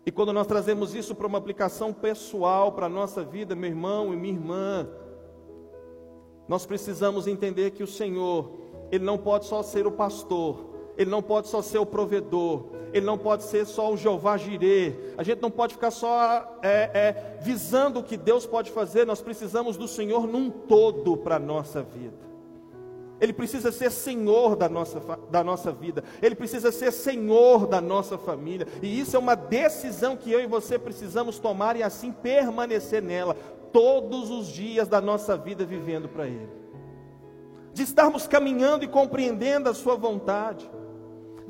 E 0.07 0.11
quando 0.11 0.33
nós 0.33 0.47
trazemos 0.47 0.95
isso 0.95 1.15
para 1.15 1.27
uma 1.27 1.39
aplicação 1.39 1.93
pessoal, 1.93 2.73
para 2.73 2.87
a 2.87 2.89
nossa 2.89 3.23
vida, 3.23 3.55
meu 3.55 3.69
irmão 3.69 4.13
e 4.13 4.17
minha 4.17 4.35
irmã, 4.35 4.89
nós 6.49 6.65
precisamos 6.65 7.27
entender 7.27 7.73
que 7.73 7.83
o 7.83 7.87
Senhor, 7.87 8.51
Ele 8.91 9.05
não 9.05 9.19
pode 9.19 9.45
só 9.45 9.63
ser 9.63 9.87
o 9.87 9.93
pastor, 9.93 10.70
ele 11.01 11.09
não 11.09 11.23
pode 11.23 11.49
só 11.49 11.63
ser 11.63 11.79
o 11.79 11.87
provedor, 11.87 12.67
ele 12.93 13.07
não 13.07 13.17
pode 13.17 13.45
ser 13.45 13.65
só 13.65 13.91
o 13.91 13.97
Jeová 13.97 14.37
Jirê, 14.37 14.93
a 15.17 15.23
gente 15.23 15.41
não 15.41 15.51
pode 15.51 15.73
ficar 15.73 15.91
só 15.91 16.59
é, 16.63 16.91
é, 16.93 17.39
visando 17.41 18.01
o 18.01 18.03
que 18.03 18.19
Deus 18.19 18.45
pode 18.45 18.71
fazer, 18.71 19.07
nós 19.07 19.23
precisamos 19.23 19.79
do 19.79 19.89
Senhor 19.89 20.27
num 20.27 20.51
todo 20.51 21.17
para 21.17 21.37
a 21.37 21.39
nossa 21.39 21.83
vida. 21.83 22.29
Ele 23.19 23.33
precisa 23.33 23.73
ser 23.73 23.91
Senhor 23.91 24.55
da 24.55 24.69
nossa, 24.69 25.01
da 25.31 25.43
nossa 25.43 25.73
vida, 25.73 26.05
Ele 26.21 26.35
precisa 26.35 26.71
ser 26.71 26.93
Senhor 26.93 27.67
da 27.67 27.81
nossa 27.81 28.19
família, 28.19 28.69
e 28.83 29.01
isso 29.01 29.17
é 29.17 29.19
uma 29.19 29.35
decisão 29.35 30.19
que 30.19 30.31
eu 30.31 30.39
e 30.39 30.47
você 30.47 30.79
precisamos 30.79 31.39
tomar 31.39 31.77
e 31.77 31.83
assim 31.83 32.13
permanecer 32.13 33.03
nela, 33.03 33.35
todos 33.73 34.29
os 34.29 34.49
dias 34.49 34.87
da 34.87 35.01
nossa 35.01 35.35
vida 35.35 35.65
vivendo 35.65 36.11
para 36.11 36.27
Ele, 36.27 36.51
de 37.73 37.85
estarmos 37.85 38.27
caminhando 38.27 38.85
e 38.85 38.89
compreendendo 38.89 39.67
a 39.67 39.73
Sua 39.73 39.97
vontade 39.97 40.69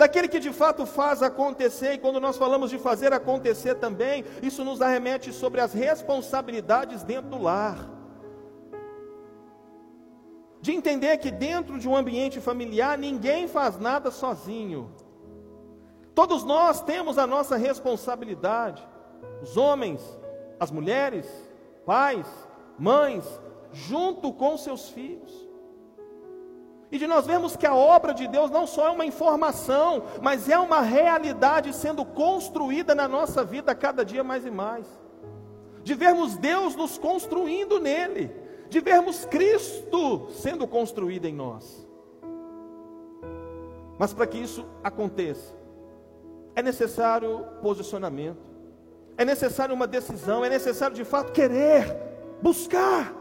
daquele 0.01 0.29
que 0.29 0.41
de 0.41 0.51
fato 0.51 0.87
faz 0.87 1.23
acontecer, 1.23 1.93
e 1.93 1.99
quando 1.99 2.19
nós 2.19 2.39
falamos 2.39 2.71
de 2.71 2.79
fazer 2.79 3.13
acontecer 3.13 3.75
também, 3.75 4.25
isso 4.43 4.65
nos 4.65 4.81
arremete 4.81 5.31
sobre 5.31 5.61
as 5.61 5.75
responsabilidades 5.75 7.03
dentro 7.03 7.29
do 7.29 7.43
lar. 7.43 7.79
De 10.63 10.73
entender 10.73 11.19
que 11.19 11.31
dentro 11.31 11.79
de 11.79 11.87
um 11.87 11.95
ambiente 11.95 12.41
familiar 12.41 12.97
ninguém 12.97 13.47
faz 13.47 13.79
nada 13.79 14.11
sozinho. 14.11 14.91
Todos 16.15 16.45
nós 16.45 16.81
temos 16.81 17.19
a 17.19 17.27
nossa 17.27 17.59
responsabilidade. 17.59 18.83
Os 19.43 19.59
homens, 19.59 20.01
as 20.59 20.71
mulheres, 20.71 21.27
pais, 21.85 22.27
mães, 22.79 23.27
junto 23.71 24.33
com 24.33 24.57
seus 24.57 24.89
filhos. 24.89 25.50
E 26.93 26.99
de 26.99 27.07
nós 27.07 27.27
vermos 27.27 27.57
que 27.57 27.67
a 27.67 27.75
obra 27.75 28.13
de 28.13 28.27
Deus 28.27 28.51
não 28.51 28.67
só 28.67 28.89
é 28.89 28.91
uma 28.91 29.07
informação, 29.07 30.03
mas 30.21 30.49
é 30.49 30.59
uma 30.59 30.81
realidade 30.81 31.73
sendo 31.73 32.05
construída 32.05 32.95
na 32.95 33.07
nossa 33.07 33.45
vida 33.45 33.75
cada 33.75 34.05
dia 34.05 34.25
mais 34.25 34.45
e 34.45 34.51
mais. 34.51 34.87
De 35.85 35.95
vermos 35.95 36.37
Deus 36.37 36.75
nos 36.75 36.99
construindo 36.99 37.79
nele, 37.79 38.31
de 38.69 38.81
vermos 38.81 39.25
Cristo 39.25 40.29
sendo 40.31 40.67
construído 40.67 41.27
em 41.27 41.35
nós. 41.35 41.87
Mas 43.97 44.13
para 44.13 44.27
que 44.27 44.39
isso 44.39 44.67
aconteça, 44.83 45.55
é 46.57 46.63
necessário 46.63 47.47
posicionamento, 47.63 48.51
é 49.17 49.25
necessário 49.25 49.75
uma 49.75 49.87
decisão, 49.87 50.45
é 50.45 50.49
necessário 50.49 50.97
de 50.97 51.05
fato 51.05 51.33
querer, 51.33 51.97
buscar. 52.43 53.20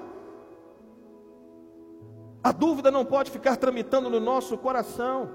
A 2.43 2.51
dúvida 2.51 2.89
não 2.89 3.03
pode 3.03 3.31
ficar 3.31 3.57
tramitando 3.57 4.09
no 4.09 4.19
nosso 4.19 4.57
coração, 4.57 5.29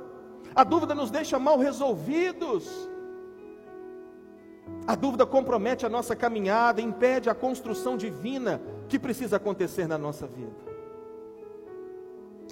a 0.54 0.64
dúvida 0.64 0.94
nos 0.94 1.10
deixa 1.10 1.38
mal 1.38 1.58
resolvidos. 1.58 2.88
A 4.86 4.94
dúvida 4.94 5.26
compromete 5.26 5.84
a 5.84 5.88
nossa 5.88 6.16
caminhada, 6.16 6.80
impede 6.80 7.28
a 7.28 7.34
construção 7.34 7.96
divina 7.96 8.60
que 8.88 8.98
precisa 8.98 9.36
acontecer 9.36 9.86
na 9.86 9.98
nossa 9.98 10.26
vida. 10.26 10.56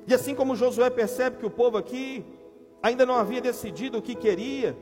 E 0.06 0.12
assim 0.12 0.34
como 0.34 0.56
Josué 0.56 0.90
percebe 0.90 1.38
que 1.38 1.46
o 1.46 1.50
povo 1.50 1.78
aqui 1.78 2.24
ainda 2.82 3.06
não 3.06 3.14
havia 3.14 3.40
decidido 3.40 3.98
o 3.98 4.02
que 4.02 4.14
queria, 4.14 4.76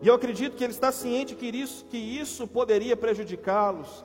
e 0.00 0.06
eu 0.06 0.14
acredito 0.14 0.56
que 0.56 0.62
ele 0.62 0.72
está 0.72 0.92
ciente 0.92 1.34
que 1.34 1.46
isso, 1.46 1.84
que 1.86 1.96
isso 1.96 2.46
poderia 2.46 2.96
prejudicá-los, 2.96 4.04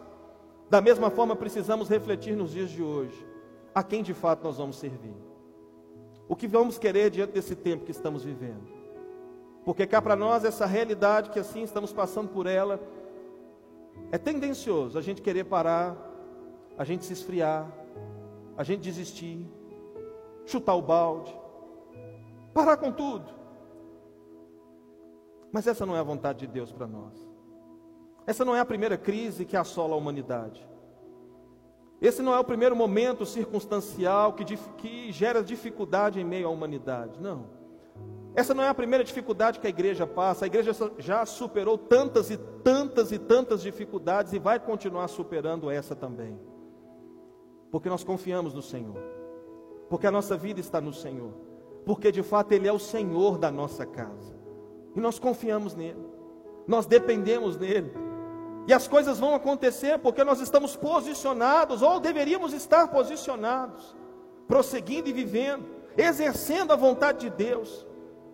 da 0.69 0.81
mesma 0.81 1.11
forma 1.11 1.35
precisamos 1.35 1.87
refletir 1.87 2.35
nos 2.35 2.51
dias 2.51 2.71
de 2.71 2.81
hoje, 2.81 3.32
a 3.73 3.83
quem 3.83 4.03
de 4.03 4.13
fato 4.13 4.43
nós 4.43 4.57
vamos 4.57 4.77
servir. 4.77 5.15
O 6.27 6.35
que 6.35 6.47
vamos 6.47 6.77
querer 6.77 7.09
diante 7.09 7.31
desse 7.31 7.55
tempo 7.55 7.85
que 7.85 7.91
estamos 7.91 8.23
vivendo. 8.23 8.67
Porque 9.65 9.87
cá 9.87 10.01
para 10.01 10.15
nós 10.15 10.43
essa 10.43 10.65
realidade 10.65 11.29
que 11.29 11.39
assim 11.39 11.63
estamos 11.63 11.93
passando 11.93 12.29
por 12.29 12.47
ela, 12.47 12.79
é 14.11 14.17
tendencioso 14.17 14.97
a 14.97 15.01
gente 15.01 15.21
querer 15.21 15.45
parar, 15.45 15.97
a 16.77 16.83
gente 16.83 17.05
se 17.05 17.13
esfriar, 17.13 17.71
a 18.57 18.63
gente 18.63 18.81
desistir, 18.81 19.47
chutar 20.45 20.75
o 20.75 20.81
balde, 20.81 21.33
parar 22.53 22.77
com 22.77 22.91
tudo. 22.91 23.31
Mas 25.51 25.67
essa 25.67 25.85
não 25.85 25.95
é 25.95 25.99
a 25.99 26.03
vontade 26.03 26.39
de 26.39 26.47
Deus 26.47 26.71
para 26.71 26.87
nós. 26.87 27.13
Essa 28.25 28.43
não 28.43 28.55
é 28.55 28.59
a 28.59 28.65
primeira 28.65 28.97
crise 28.97 29.45
que 29.45 29.55
assola 29.55 29.93
a 29.93 29.97
humanidade. 29.97 30.67
Esse 32.03 32.21
não 32.21 32.35
é 32.35 32.39
o 32.39 32.43
primeiro 32.43 32.75
momento 32.75 33.25
circunstancial 33.25 34.33
que, 34.33 34.43
que 34.77 35.11
gera 35.11 35.41
dificuldade 35.41 36.19
em 36.19 36.23
meio 36.23 36.47
à 36.47 36.51
humanidade. 36.51 37.19
Não. 37.19 37.45
Essa 38.35 38.53
não 38.53 38.63
é 38.63 38.67
a 38.67 38.73
primeira 38.75 39.03
dificuldade 39.03 39.59
que 39.59 39.65
a 39.65 39.69
igreja 39.71 40.05
passa. 40.05 40.45
A 40.45 40.47
igreja 40.47 40.71
já 40.99 41.25
superou 41.25 41.77
tantas 41.77 42.29
e 42.29 42.37
tantas 42.37 43.11
e 43.11 43.17
tantas 43.17 43.63
dificuldades 43.63 44.33
e 44.33 44.39
vai 44.39 44.59
continuar 44.59 45.07
superando 45.07 45.71
essa 45.71 45.95
também. 45.95 46.39
Porque 47.71 47.89
nós 47.89 48.03
confiamos 48.03 48.53
no 48.53 48.61
Senhor 48.61 49.23
porque 49.93 50.07
a 50.07 50.11
nossa 50.11 50.35
vida 50.35 50.59
está 50.59 50.81
no 50.81 50.91
Senhor, 50.91 51.31
porque 51.85 52.11
de 52.11 52.23
fato 52.23 52.51
Ele 52.51 52.67
é 52.67 52.73
o 52.73 52.79
Senhor 52.79 53.37
da 53.37 53.51
nossa 53.51 53.85
casa, 53.85 54.35
e 54.95 54.99
nós 54.99 55.19
confiamos 55.19 55.75
nele, 55.75 56.03
nós 56.65 56.87
dependemos 56.87 57.57
nele, 57.57 57.91
e 58.67 58.73
as 58.73 58.87
coisas 58.87 59.19
vão 59.19 59.35
acontecer 59.35 59.99
porque 59.99 60.23
nós 60.23 60.39
estamos 60.39 60.75
posicionados, 60.75 61.81
ou 61.81 61.99
deveríamos 61.99 62.53
estar 62.53 62.87
posicionados, 62.87 63.95
prosseguindo 64.47 65.09
e 65.09 65.13
vivendo, 65.13 65.65
exercendo 65.97 66.71
a 66.71 66.75
vontade 66.75 67.19
de 67.19 67.29
Deus, 67.29 67.85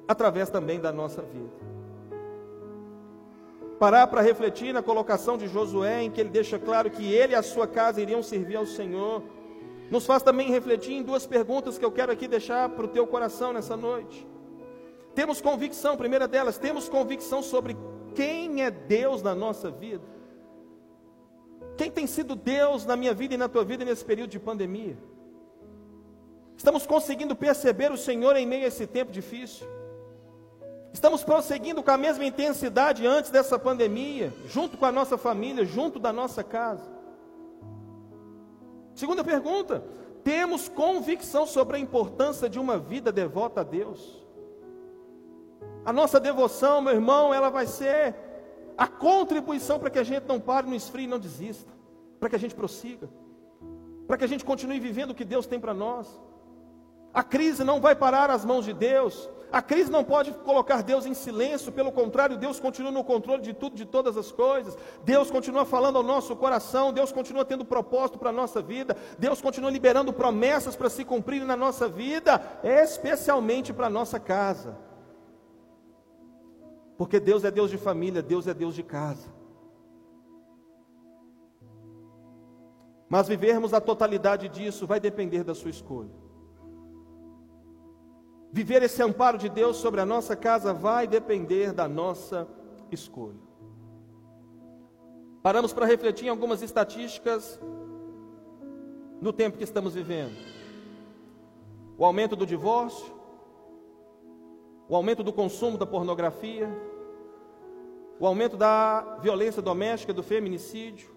através 0.07 0.49
também 0.49 0.79
da 0.79 0.91
nossa 0.91 1.21
vida. 1.21 1.69
Parar 3.79 4.07
para 4.07 4.21
refletir 4.21 4.73
na 4.73 4.83
colocação 4.83 5.37
de 5.37 5.47
Josué, 5.47 6.03
em 6.03 6.11
que 6.11 6.19
ele 6.19 6.29
deixa 6.29 6.59
claro 6.59 6.89
que 6.91 7.13
ele 7.13 7.33
e 7.33 7.35
a 7.35 7.41
sua 7.41 7.65
casa 7.65 8.01
iriam 8.01 8.21
servir 8.21 8.57
ao 8.57 8.65
Senhor 8.65 9.23
nos 9.89 10.05
faz 10.05 10.21
também 10.21 10.49
refletir 10.49 10.93
em 10.93 11.03
duas 11.03 11.25
perguntas 11.25 11.77
que 11.77 11.85
eu 11.85 11.91
quero 11.91 12.11
aqui 12.11 12.27
deixar 12.27 12.69
para 12.69 12.85
o 12.85 12.89
teu 12.89 13.07
coração 13.07 13.51
nessa 13.51 13.75
noite. 13.75 14.27
Temos 15.15 15.41
convicção, 15.41 15.97
primeira 15.97 16.27
delas, 16.27 16.57
temos 16.57 16.87
convicção 16.87 17.41
sobre 17.41 17.75
quem 18.13 18.63
é 18.63 18.69
Deus 18.69 19.23
na 19.23 19.33
nossa 19.33 19.71
vida. 19.71 20.18
Quem 21.79 21.89
tem 21.89 22.05
sido 22.05 22.35
Deus 22.35 22.85
na 22.85 22.97
minha 22.97 23.13
vida 23.13 23.35
e 23.35 23.37
na 23.37 23.47
tua 23.47 23.63
vida 23.63 23.85
nesse 23.85 24.03
período 24.03 24.31
de 24.31 24.37
pandemia? 24.37 24.97
Estamos 26.57 26.85
conseguindo 26.85 27.37
perceber 27.37 27.89
o 27.89 27.95
Senhor 27.95 28.35
em 28.35 28.45
meio 28.45 28.65
a 28.65 28.67
esse 28.67 28.85
tempo 28.85 29.13
difícil? 29.13 29.65
Estamos 30.91 31.23
prosseguindo 31.23 31.81
com 31.81 31.89
a 31.89 31.97
mesma 31.97 32.25
intensidade 32.25 33.07
antes 33.07 33.31
dessa 33.31 33.57
pandemia, 33.57 34.33
junto 34.45 34.77
com 34.77 34.85
a 34.85 34.91
nossa 34.91 35.17
família, 35.17 35.63
junto 35.63 35.99
da 35.99 36.11
nossa 36.11 36.43
casa? 36.43 36.83
Segunda 38.93 39.23
pergunta: 39.23 39.81
temos 40.21 40.67
convicção 40.67 41.47
sobre 41.47 41.77
a 41.77 41.79
importância 41.79 42.49
de 42.49 42.59
uma 42.59 42.77
vida 42.77 43.09
devota 43.09 43.61
a 43.61 43.63
Deus? 43.63 44.21
A 45.85 45.93
nossa 45.93 46.19
devoção, 46.19 46.81
meu 46.81 46.93
irmão, 46.93 47.33
ela 47.33 47.49
vai 47.49 47.65
ser 47.65 48.28
a 48.79 48.87
contribuição 48.87 49.77
para 49.77 49.89
que 49.89 49.99
a 49.99 50.03
gente 50.03 50.25
não 50.25 50.39
pare, 50.39 50.65
não 50.65 50.73
esfrie 50.73 51.05
não 51.05 51.19
desista, 51.19 51.69
para 52.17 52.29
que 52.29 52.37
a 52.37 52.39
gente 52.39 52.55
prossiga, 52.55 53.09
para 54.07 54.17
que 54.17 54.23
a 54.23 54.27
gente 54.27 54.45
continue 54.45 54.79
vivendo 54.79 55.11
o 55.11 55.13
que 55.13 55.25
Deus 55.25 55.45
tem 55.45 55.59
para 55.59 55.73
nós. 55.73 56.07
A 57.13 57.21
crise 57.21 57.61
não 57.65 57.81
vai 57.81 57.93
parar 57.93 58.31
as 58.31 58.45
mãos 58.45 58.63
de 58.63 58.71
Deus, 58.71 59.29
a 59.51 59.61
crise 59.61 59.91
não 59.91 60.01
pode 60.01 60.31
colocar 60.31 60.81
Deus 60.81 61.05
em 61.05 61.13
silêncio, 61.13 61.73
pelo 61.73 61.91
contrário, 61.91 62.37
Deus 62.37 62.57
continua 62.57 62.89
no 62.89 63.03
controle 63.03 63.41
de 63.41 63.51
tudo, 63.51 63.75
de 63.75 63.83
todas 63.83 64.15
as 64.15 64.31
coisas. 64.31 64.77
Deus 65.03 65.29
continua 65.29 65.65
falando 65.65 65.97
ao 65.97 66.03
nosso 66.03 66.33
coração, 66.37 66.93
Deus 66.93 67.11
continua 67.11 67.43
tendo 67.43 67.65
propósito 67.65 68.17
para 68.17 68.29
a 68.29 68.33
nossa 68.33 68.61
vida, 68.61 68.95
Deus 69.17 69.41
continua 69.41 69.69
liberando 69.69 70.13
promessas 70.13 70.77
para 70.77 70.89
se 70.89 71.03
cumprirem 71.03 71.45
na 71.45 71.57
nossa 71.57 71.89
vida, 71.89 72.41
especialmente 72.63 73.73
para 73.73 73.87
a 73.87 73.89
nossa 73.89 74.21
casa. 74.21 74.88
Porque 76.99 77.17
Deus 77.17 77.45
é 77.45 77.49
Deus 77.49 77.71
de 77.71 77.77
família, 77.77 78.21
Deus 78.21 78.45
é 78.45 78.53
Deus 78.53 78.75
de 78.75 78.83
casa. 78.83 79.29
Mas 83.07 83.25
vivermos 83.25 83.73
a 83.73 83.79
totalidade 83.79 84.49
disso 84.49 84.85
vai 84.85 84.99
depender 84.99 85.45
da 85.45 85.55
sua 85.55 85.69
escolha. 85.69 86.11
Viver 88.51 88.83
esse 88.83 89.01
amparo 89.01 89.37
de 89.37 89.47
Deus 89.47 89.77
sobre 89.77 90.01
a 90.01 90.05
nossa 90.05 90.35
casa 90.35 90.73
vai 90.73 91.07
depender 91.07 91.71
da 91.71 91.87
nossa 91.87 92.45
escolha. 92.91 93.39
Paramos 95.41 95.71
para 95.71 95.85
refletir 95.85 96.25
em 96.25 96.29
algumas 96.29 96.61
estatísticas 96.61 97.57
no 99.21 99.31
tempo 99.31 99.57
que 99.57 99.63
estamos 99.63 99.93
vivendo. 99.93 100.35
O 101.97 102.03
aumento 102.03 102.35
do 102.35 102.45
divórcio, 102.45 103.18
o 104.89 104.95
aumento 104.95 105.21
do 105.21 105.31
consumo 105.31 105.77
da 105.77 105.85
pornografia, 105.85 106.67
o 108.19 108.25
aumento 108.25 108.57
da 108.57 109.19
violência 109.21 109.61
doméstica, 109.61 110.11
do 110.11 110.23
feminicídio. 110.23 111.11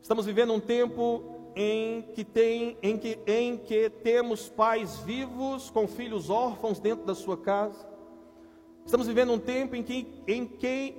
Estamos 0.00 0.24
vivendo 0.24 0.52
um 0.52 0.60
tempo 0.60 1.24
em 1.56 2.02
que, 2.14 2.24
tem, 2.24 2.78
em, 2.80 2.96
que, 2.96 3.18
em 3.26 3.56
que 3.56 3.90
temos 3.90 4.48
pais 4.48 4.98
vivos 4.98 5.70
com 5.70 5.88
filhos 5.88 6.30
órfãos 6.30 6.78
dentro 6.78 7.04
da 7.04 7.16
sua 7.16 7.36
casa. 7.36 7.84
Estamos 8.86 9.08
vivendo 9.08 9.32
um 9.32 9.38
tempo 9.38 9.74
em 9.74 9.82
que, 9.82 10.22
em 10.28 10.46
que 10.46 10.94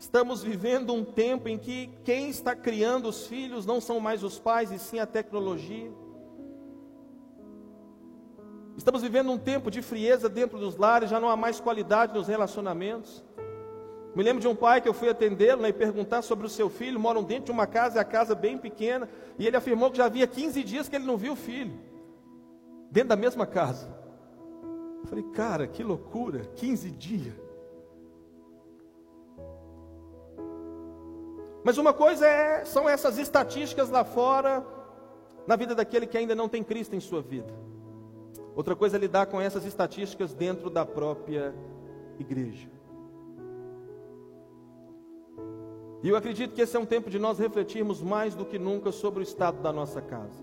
estamos 0.00 0.42
vivendo 0.42 0.92
um 0.92 1.04
tempo 1.04 1.48
em 1.48 1.58
que 1.58 1.90
quem 2.02 2.28
está 2.28 2.56
criando 2.56 3.08
os 3.08 3.28
filhos 3.28 3.64
não 3.64 3.80
são 3.80 4.00
mais 4.00 4.24
os 4.24 4.36
pais 4.36 4.72
e 4.72 4.80
sim 4.80 4.98
a 4.98 5.06
tecnologia. 5.06 5.92
Estamos 8.76 9.00
vivendo 9.00 9.30
um 9.30 9.38
tempo 9.38 9.70
de 9.70 9.80
frieza 9.80 10.28
dentro 10.28 10.58
dos 10.58 10.76
lares, 10.76 11.08
já 11.08 11.18
não 11.18 11.30
há 11.30 11.36
mais 11.36 11.58
qualidade 11.58 12.12
nos 12.12 12.28
relacionamentos. 12.28 13.24
Me 14.14 14.22
lembro 14.22 14.40
de 14.40 14.48
um 14.48 14.54
pai 14.54 14.80
que 14.80 14.88
eu 14.88 14.94
fui 14.94 15.08
atendê-lo 15.08 15.62
né, 15.62 15.70
e 15.70 15.72
perguntar 15.72 16.22
sobre 16.22 16.46
o 16.46 16.48
seu 16.48 16.68
filho, 16.68 17.00
moram 17.00 17.22
dentro 17.22 17.46
de 17.46 17.52
uma 17.52 17.66
casa, 17.66 17.96
e 17.96 18.00
a 18.00 18.04
casa 18.04 18.34
bem 18.34 18.58
pequena, 18.58 19.08
e 19.38 19.46
ele 19.46 19.56
afirmou 19.56 19.90
que 19.90 19.96
já 19.96 20.06
havia 20.06 20.26
15 20.26 20.62
dias 20.62 20.88
que 20.88 20.96
ele 20.96 21.06
não 21.06 21.16
viu 21.16 21.32
o 21.32 21.36
filho, 21.36 21.78
dentro 22.90 23.10
da 23.10 23.16
mesma 23.16 23.46
casa. 23.46 23.88
Eu 25.02 25.06
falei, 25.06 25.24
cara, 25.34 25.66
que 25.66 25.82
loucura, 25.82 26.40
15 26.56 26.90
dias. 26.90 27.34
Mas 31.64 31.78
uma 31.78 31.92
coisa 31.92 32.26
é, 32.26 32.64
são 32.64 32.88
essas 32.88 33.18
estatísticas 33.18 33.90
lá 33.90 34.04
fora, 34.04 34.64
na 35.46 35.56
vida 35.56 35.74
daquele 35.74 36.06
que 36.06 36.16
ainda 36.16 36.34
não 36.34 36.48
tem 36.48 36.62
Cristo 36.62 36.94
em 36.94 37.00
sua 37.00 37.22
vida. 37.22 37.65
Outra 38.56 38.74
coisa 38.74 38.96
é 38.96 38.98
lidar 38.98 39.26
com 39.26 39.38
essas 39.38 39.66
estatísticas 39.66 40.32
dentro 40.32 40.70
da 40.70 40.86
própria 40.86 41.54
igreja. 42.18 42.70
E 46.02 46.08
eu 46.08 46.16
acredito 46.16 46.54
que 46.54 46.62
esse 46.62 46.74
é 46.74 46.80
um 46.80 46.86
tempo 46.86 47.10
de 47.10 47.18
nós 47.18 47.38
refletirmos 47.38 48.00
mais 48.00 48.34
do 48.34 48.46
que 48.46 48.58
nunca 48.58 48.90
sobre 48.90 49.20
o 49.20 49.22
estado 49.22 49.60
da 49.60 49.70
nossa 49.70 50.00
casa. 50.00 50.42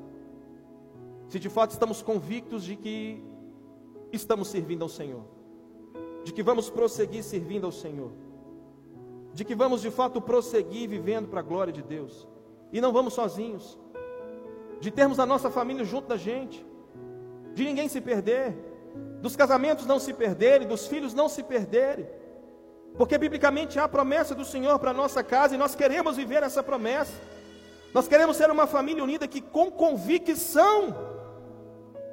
Se 1.27 1.39
de 1.39 1.49
fato 1.49 1.71
estamos 1.71 2.03
convictos 2.03 2.63
de 2.63 2.75
que 2.75 3.23
estamos 4.11 4.47
servindo 4.47 4.83
ao 4.83 4.89
Senhor, 4.89 5.23
de 6.23 6.31
que 6.31 6.43
vamos 6.43 6.69
prosseguir 6.69 7.23
servindo 7.23 7.65
ao 7.65 7.71
Senhor, 7.71 8.11
de 9.33 9.43
que 9.43 9.55
vamos 9.55 9.81
de 9.81 9.89
fato 9.89 10.21
prosseguir 10.21 10.87
vivendo 10.87 11.29
para 11.29 11.39
a 11.39 11.43
glória 11.43 11.73
de 11.73 11.81
Deus, 11.81 12.27
e 12.71 12.79
não 12.79 12.93
vamos 12.93 13.15
sozinhos, 13.15 13.79
de 14.79 14.91
termos 14.91 15.19
a 15.19 15.25
nossa 15.25 15.49
família 15.49 15.83
junto 15.83 16.07
da 16.09 16.17
gente, 16.17 16.63
de 17.53 17.63
ninguém 17.63 17.87
se 17.87 18.01
perder, 18.01 18.53
dos 19.21 19.35
casamentos 19.35 19.85
não 19.85 19.99
se 19.99 20.13
perderem, 20.13 20.67
dos 20.67 20.87
filhos 20.87 21.13
não 21.13 21.29
se 21.29 21.43
perderem. 21.43 22.07
Porque 22.97 23.17
biblicamente 23.17 23.79
há 23.79 23.85
a 23.85 23.89
promessa 23.89 24.35
do 24.35 24.45
Senhor 24.45 24.77
para 24.79 24.91
a 24.91 24.93
nossa 24.93 25.23
casa 25.23 25.55
e 25.55 25.57
nós 25.57 25.75
queremos 25.75 26.17
viver 26.17 26.43
essa 26.43 26.61
promessa. 26.61 27.13
Nós 27.93 28.07
queremos 28.07 28.37
ser 28.37 28.49
uma 28.49 28.67
família 28.67 29.03
unida 29.03 29.27
que, 29.27 29.41
com 29.41 29.71
convicção, 29.71 30.95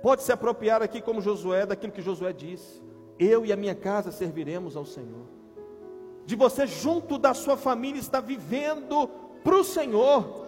pode 0.03 0.23
se 0.23 0.33
apropriar 0.33 0.83
aqui, 0.83 1.01
como 1.01 1.21
Josué, 1.21 1.67
daquilo 1.67 1.93
que 1.93 2.03
Josué 2.03 2.33
disse: 2.33 2.83
Eu 3.19 3.45
e 3.45 3.53
a 3.53 3.57
minha 3.57 3.75
casa 3.75 4.11
serviremos 4.11 4.77
ao 4.77 4.85
Senhor. 4.85 5.27
De 6.25 6.37
você, 6.37 6.67
junto 6.67 7.19
da 7.19 7.35
sua 7.35 7.57
família, 7.57 7.99
estar 8.01 8.21
vivendo 8.21 9.09
para 9.43 9.57
o 9.57 9.65
Senhor, 9.65 10.47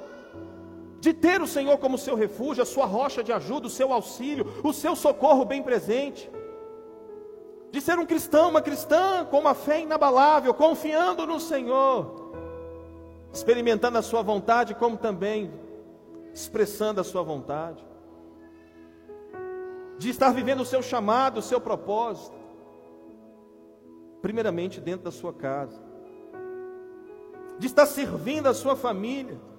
de 1.02 1.12
ter 1.12 1.42
o 1.42 1.48
Senhor 1.48 1.78
como 1.78 1.98
seu 1.98 2.14
refúgio, 2.14 2.62
a 2.62 2.64
sua 2.64 2.86
rocha 2.86 3.24
de 3.24 3.32
ajuda, 3.32 3.66
o 3.66 3.70
seu 3.70 3.92
auxílio, 3.92 4.46
o 4.62 4.72
seu 4.72 4.94
socorro 4.94 5.44
bem 5.44 5.60
presente. 5.60 6.30
De 7.72 7.80
ser 7.80 7.98
um 7.98 8.06
cristão, 8.06 8.50
uma 8.50 8.62
cristã 8.62 9.24
com 9.24 9.40
uma 9.40 9.52
fé 9.52 9.80
inabalável, 9.80 10.54
confiando 10.54 11.26
no 11.26 11.40
Senhor, 11.40 12.32
experimentando 13.32 13.98
a 13.98 14.02
sua 14.02 14.22
vontade, 14.22 14.76
como 14.76 14.96
também 14.96 15.52
expressando 16.32 17.00
a 17.00 17.04
sua 17.04 17.24
vontade, 17.24 17.84
de 19.98 20.08
estar 20.08 20.32
vivendo 20.32 20.60
o 20.60 20.64
seu 20.64 20.82
chamado, 20.82 21.38
o 21.38 21.42
seu 21.42 21.60
propósito, 21.60 22.36
primeiramente 24.20 24.80
dentro 24.80 25.02
da 25.02 25.10
sua 25.10 25.32
casa, 25.32 25.82
de 27.58 27.66
estar 27.66 27.86
servindo 27.86 28.46
a 28.46 28.54
sua 28.54 28.76
família, 28.76 29.50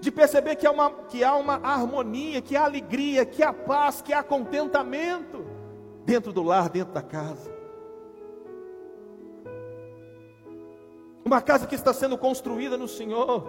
de 0.00 0.10
perceber 0.10 0.56
que 0.56 0.66
há 0.66 0.70
uma, 0.70 0.90
que 0.90 1.24
há 1.24 1.34
uma 1.34 1.54
harmonia, 1.54 2.42
que 2.42 2.56
há 2.56 2.64
alegria, 2.64 3.24
que 3.24 3.42
há 3.42 3.52
paz, 3.52 4.02
que 4.02 4.12
há 4.12 4.22
contentamento 4.22 5.46
dentro 6.04 6.32
do 6.32 6.42
lar, 6.42 6.68
dentro 6.68 6.92
da 6.92 7.02
casa. 7.02 7.54
uma 11.24 11.40
casa 11.40 11.66
que 11.66 11.74
está 11.74 11.92
sendo 11.92 12.18
construída 12.18 12.76
no 12.76 12.86
Senhor, 12.86 13.44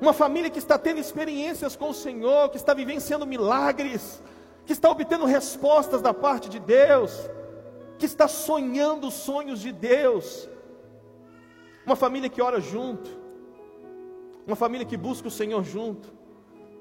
uma 0.00 0.12
família 0.12 0.48
que 0.48 0.58
está 0.58 0.78
tendo 0.78 1.00
experiências 1.00 1.74
com 1.74 1.90
o 1.90 1.94
Senhor, 1.94 2.48
que 2.50 2.56
está 2.56 2.72
vivenciando 2.72 3.26
milagres, 3.26 4.22
que 4.64 4.72
está 4.72 4.88
obtendo 4.88 5.24
respostas 5.24 6.00
da 6.00 6.14
parte 6.14 6.48
de 6.48 6.60
Deus, 6.60 7.28
que 7.98 8.06
está 8.06 8.28
sonhando 8.28 9.08
os 9.08 9.14
sonhos 9.14 9.60
de 9.60 9.72
Deus, 9.72 10.48
uma 11.84 11.96
família 11.96 12.28
que 12.28 12.40
ora 12.40 12.60
junto, 12.60 13.10
uma 14.46 14.56
família 14.56 14.86
que 14.86 14.96
busca 14.96 15.28
o 15.28 15.30
Senhor 15.30 15.62
junto, 15.64 16.12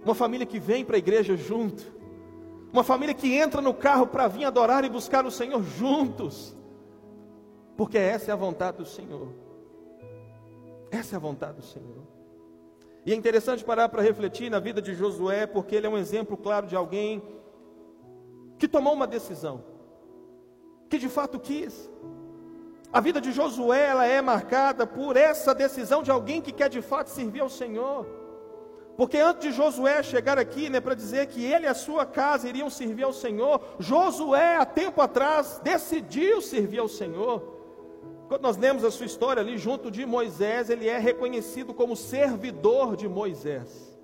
uma 0.03 0.15
família 0.15 0.45
que 0.45 0.59
vem 0.59 0.83
para 0.83 0.95
a 0.95 0.99
igreja 0.99 1.35
junto, 1.35 1.83
uma 2.73 2.83
família 2.83 3.13
que 3.13 3.33
entra 3.33 3.61
no 3.61 3.73
carro 3.73 4.07
para 4.07 4.27
vir 4.27 4.45
adorar 4.45 4.83
e 4.83 4.89
buscar 4.89 5.25
o 5.25 5.31
Senhor 5.31 5.61
juntos, 5.63 6.55
porque 7.75 7.97
essa 7.97 8.31
é 8.31 8.33
a 8.33 8.37
vontade 8.37 8.77
do 8.77 8.85
Senhor. 8.85 9.29
Essa 10.89 11.15
é 11.15 11.17
a 11.17 11.19
vontade 11.19 11.57
do 11.57 11.63
Senhor. 11.63 12.03
E 13.05 13.13
é 13.13 13.15
interessante 13.15 13.63
parar 13.63 13.89
para 13.89 14.01
refletir 14.01 14.49
na 14.49 14.59
vida 14.59 14.81
de 14.81 14.93
Josué, 14.93 15.47
porque 15.47 15.75
ele 15.75 15.87
é 15.87 15.89
um 15.89 15.97
exemplo 15.97 16.37
claro 16.37 16.67
de 16.67 16.75
alguém 16.75 17.21
que 18.59 18.67
tomou 18.67 18.93
uma 18.93 19.07
decisão, 19.07 19.63
que 20.87 20.99
de 20.99 21.09
fato 21.09 21.39
quis. 21.39 21.89
A 22.93 22.99
vida 22.99 23.21
de 23.21 23.31
Josué 23.31 23.85
ela 23.85 24.05
é 24.05 24.21
marcada 24.21 24.85
por 24.85 25.15
essa 25.15 25.55
decisão 25.55 26.03
de 26.03 26.11
alguém 26.11 26.41
que 26.41 26.51
quer 26.51 26.69
de 26.69 26.81
fato 26.81 27.07
servir 27.07 27.39
ao 27.39 27.49
Senhor. 27.49 28.05
Porque 28.97 29.17
antes 29.17 29.43
de 29.43 29.51
Josué 29.55 30.03
chegar 30.03 30.37
aqui, 30.37 30.69
né, 30.69 30.81
para 30.81 30.93
dizer 30.93 31.27
que 31.27 31.43
ele 31.43 31.65
e 31.65 31.69
a 31.69 31.73
sua 31.73 32.05
casa 32.05 32.49
iriam 32.49 32.69
servir 32.69 33.03
ao 33.03 33.13
Senhor, 33.13 33.61
Josué, 33.79 34.57
há 34.57 34.65
tempo 34.65 35.01
atrás, 35.01 35.61
decidiu 35.63 36.41
servir 36.41 36.79
ao 36.79 36.89
Senhor. 36.89 37.41
Quando 38.27 38.41
nós 38.43 38.57
lemos 38.57 38.83
a 38.83 38.91
sua 38.91 39.05
história 39.05 39.41
ali 39.41 39.57
junto 39.57 39.89
de 39.89 40.05
Moisés, 40.05 40.69
ele 40.69 40.89
é 40.89 40.97
reconhecido 40.97 41.73
como 41.73 41.95
servidor 41.95 42.97
de 42.97 43.07
Moisés. 43.07 43.97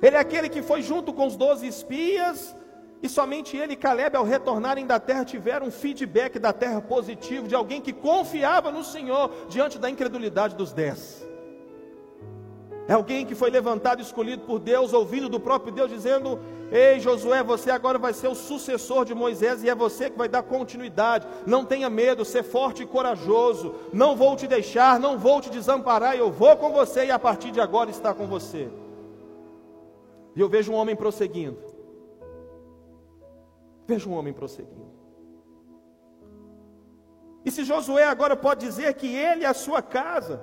Ele 0.00 0.16
é 0.16 0.18
aquele 0.18 0.48
que 0.48 0.62
foi 0.62 0.80
junto 0.80 1.12
com 1.12 1.26
os 1.26 1.36
doze 1.36 1.66
espias, 1.66 2.56
e 3.02 3.08
somente 3.08 3.56
ele 3.56 3.72
e 3.72 3.76
Caleb, 3.76 4.16
ao 4.16 4.24
retornarem 4.24 4.86
da 4.86 5.00
terra, 5.00 5.24
tiveram 5.24 5.68
um 5.68 5.70
feedback 5.70 6.38
da 6.38 6.52
terra 6.52 6.82
positivo, 6.82 7.48
de 7.48 7.54
alguém 7.54 7.80
que 7.80 7.92
confiava 7.92 8.70
no 8.70 8.84
Senhor 8.84 9.30
diante 9.48 9.78
da 9.78 9.88
incredulidade 9.88 10.54
dos 10.54 10.72
dez. 10.72 11.26
É 12.86 12.92
alguém 12.92 13.24
que 13.24 13.34
foi 13.34 13.50
levantado 13.50 14.02
escolhido 14.02 14.42
por 14.42 14.58
Deus, 14.58 14.92
ouvindo 14.92 15.28
do 15.28 15.40
próprio 15.40 15.72
Deus, 15.72 15.88
dizendo: 15.88 16.40
Ei, 16.72 16.98
Josué, 17.00 17.42
você 17.42 17.70
agora 17.70 17.98
vai 17.98 18.12
ser 18.12 18.28
o 18.28 18.34
sucessor 18.34 19.04
de 19.04 19.14
Moisés 19.14 19.62
e 19.62 19.70
é 19.70 19.74
você 19.74 20.10
que 20.10 20.18
vai 20.18 20.28
dar 20.28 20.42
continuidade. 20.42 21.26
Não 21.46 21.64
tenha 21.64 21.88
medo, 21.88 22.24
ser 22.24 22.42
forte 22.42 22.82
e 22.82 22.86
corajoso. 22.86 23.76
Não 23.92 24.16
vou 24.16 24.36
te 24.36 24.46
deixar, 24.46 24.98
não 24.98 25.16
vou 25.16 25.40
te 25.40 25.48
desamparar. 25.48 26.16
Eu 26.16 26.30
vou 26.30 26.56
com 26.56 26.70
você 26.70 27.06
e 27.06 27.10
a 27.10 27.18
partir 27.18 27.50
de 27.50 27.60
agora 27.60 27.90
está 27.90 28.12
com 28.12 28.26
você. 28.26 28.68
E 30.34 30.40
eu 30.40 30.48
vejo 30.48 30.72
um 30.72 30.74
homem 30.74 30.96
prosseguindo. 30.96 31.69
Vejo 33.90 34.08
um 34.10 34.16
homem 34.18 34.32
prosseguindo. 34.32 34.90
E 37.44 37.50
se 37.50 37.64
Josué 37.64 38.04
agora 38.04 38.36
pode 38.36 38.60
dizer 38.66 38.92
que 38.94 39.08
ele 39.26 39.42
e 39.42 39.46
a 39.46 39.54
sua 39.54 39.80
casa 39.82 40.36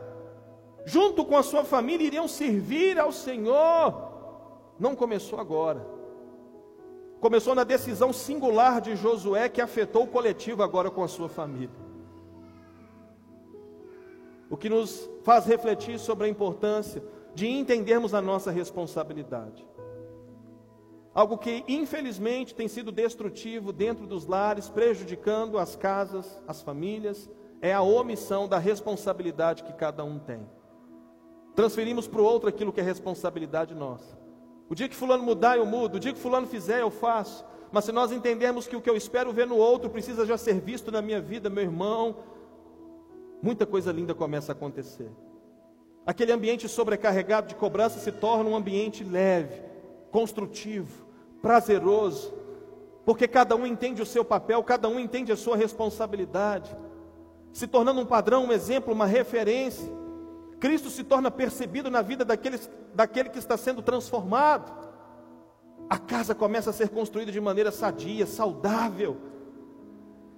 junto 0.87 1.25
com 1.25 1.35
a 1.35 1.43
sua 1.43 1.65
família, 1.65 2.07
iriam 2.07 2.29
servir 2.29 2.97
ao 2.97 3.11
Senhor. 3.11 3.85
Não 4.79 4.95
começou 4.95 5.37
agora. 5.37 5.85
Começou 7.19 7.53
na 7.53 7.65
decisão 7.65 8.13
singular 8.13 8.79
de 8.79 8.95
Josué 8.95 9.49
que 9.49 9.59
afetou 9.59 10.03
o 10.03 10.07
coletivo 10.07 10.63
agora 10.63 10.89
com 10.89 11.03
a 11.03 11.07
sua 11.09 11.27
família. 11.27 11.75
O 14.49 14.55
que 14.55 14.69
nos 14.69 15.09
faz 15.23 15.45
refletir 15.45 15.99
sobre 15.99 16.25
a 16.25 16.29
importância 16.29 17.03
de 17.35 17.47
entendermos 17.47 18.13
a 18.13 18.21
nossa 18.21 18.49
responsabilidade. 18.49 19.67
Algo 21.17 21.35
que 21.35 21.63
infelizmente 21.67 22.53
tem 22.53 22.67
sido 22.67 22.91
destrutivo 22.91 23.73
dentro 23.73 24.05
dos 24.05 24.27
lares, 24.27 24.69
prejudicando 24.69 25.57
as 25.57 25.75
casas, 25.75 26.39
as 26.47 26.61
famílias, 26.61 27.27
é 27.59 27.73
a 27.73 27.81
omissão 27.81 28.47
da 28.47 28.59
responsabilidade 28.59 29.63
que 29.63 29.73
cada 29.73 30.03
um 30.03 30.19
tem. 30.19 30.47
Transferimos 31.55 32.07
para 32.07 32.21
o 32.21 32.23
outro 32.23 32.47
aquilo 32.47 32.71
que 32.71 32.79
é 32.79 32.83
responsabilidade 32.83 33.73
nossa. 33.73 34.15
O 34.69 34.75
dia 34.75 34.87
que 34.87 34.95
fulano 34.95 35.23
mudar, 35.23 35.57
eu 35.57 35.65
mudo. 35.65 35.95
O 35.95 35.99
dia 35.99 36.13
que 36.13 36.19
fulano 36.19 36.45
fizer, 36.45 36.81
eu 36.81 36.91
faço. 36.91 37.43
Mas 37.71 37.85
se 37.85 37.91
nós 37.91 38.11
entendermos 38.11 38.67
que 38.67 38.75
o 38.75 38.81
que 38.81 38.87
eu 38.87 38.95
espero 38.95 39.33
ver 39.33 39.47
no 39.47 39.57
outro 39.57 39.89
precisa 39.89 40.23
já 40.23 40.37
ser 40.37 40.59
visto 40.59 40.91
na 40.91 41.01
minha 41.01 41.19
vida, 41.19 41.49
meu 41.49 41.63
irmão, 41.63 42.17
muita 43.41 43.65
coisa 43.65 43.91
linda 43.91 44.13
começa 44.13 44.51
a 44.51 44.53
acontecer. 44.53 45.09
Aquele 46.05 46.31
ambiente 46.31 46.69
sobrecarregado 46.69 47.47
de 47.47 47.55
cobrança 47.55 47.97
se 47.97 48.11
torna 48.11 48.47
um 48.47 48.55
ambiente 48.55 49.03
leve, 49.03 49.63
construtivo, 50.11 51.06
prazeroso, 51.41 52.33
porque 53.05 53.27
cada 53.27 53.55
um 53.55 53.65
entende 53.65 54.01
o 54.01 54.05
seu 54.05 54.25
papel, 54.25 54.63
cada 54.63 54.87
um 54.87 54.99
entende 54.99 55.31
a 55.31 55.37
sua 55.37 55.55
responsabilidade, 55.55 56.75
se 57.53 57.67
tornando 57.67 58.01
um 58.01 58.05
padrão, 58.05 58.45
um 58.45 58.51
exemplo, 58.51 58.93
uma 58.93 59.05
referência. 59.05 59.89
Cristo 60.59 60.89
se 60.89 61.03
torna 61.03 61.29
percebido 61.29 61.89
na 61.89 62.01
vida 62.01 62.25
daqueles, 62.25 62.69
daquele 62.93 63.29
que 63.29 63.39
está 63.39 63.55
sendo 63.57 63.81
transformado. 63.81 64.71
A 65.89 65.97
casa 65.97 66.35
começa 66.35 66.71
a 66.71 66.73
ser 66.73 66.89
construída 66.89 67.31
de 67.31 67.39
maneira 67.39 67.71
sadia, 67.71 68.25
saudável. 68.25 69.17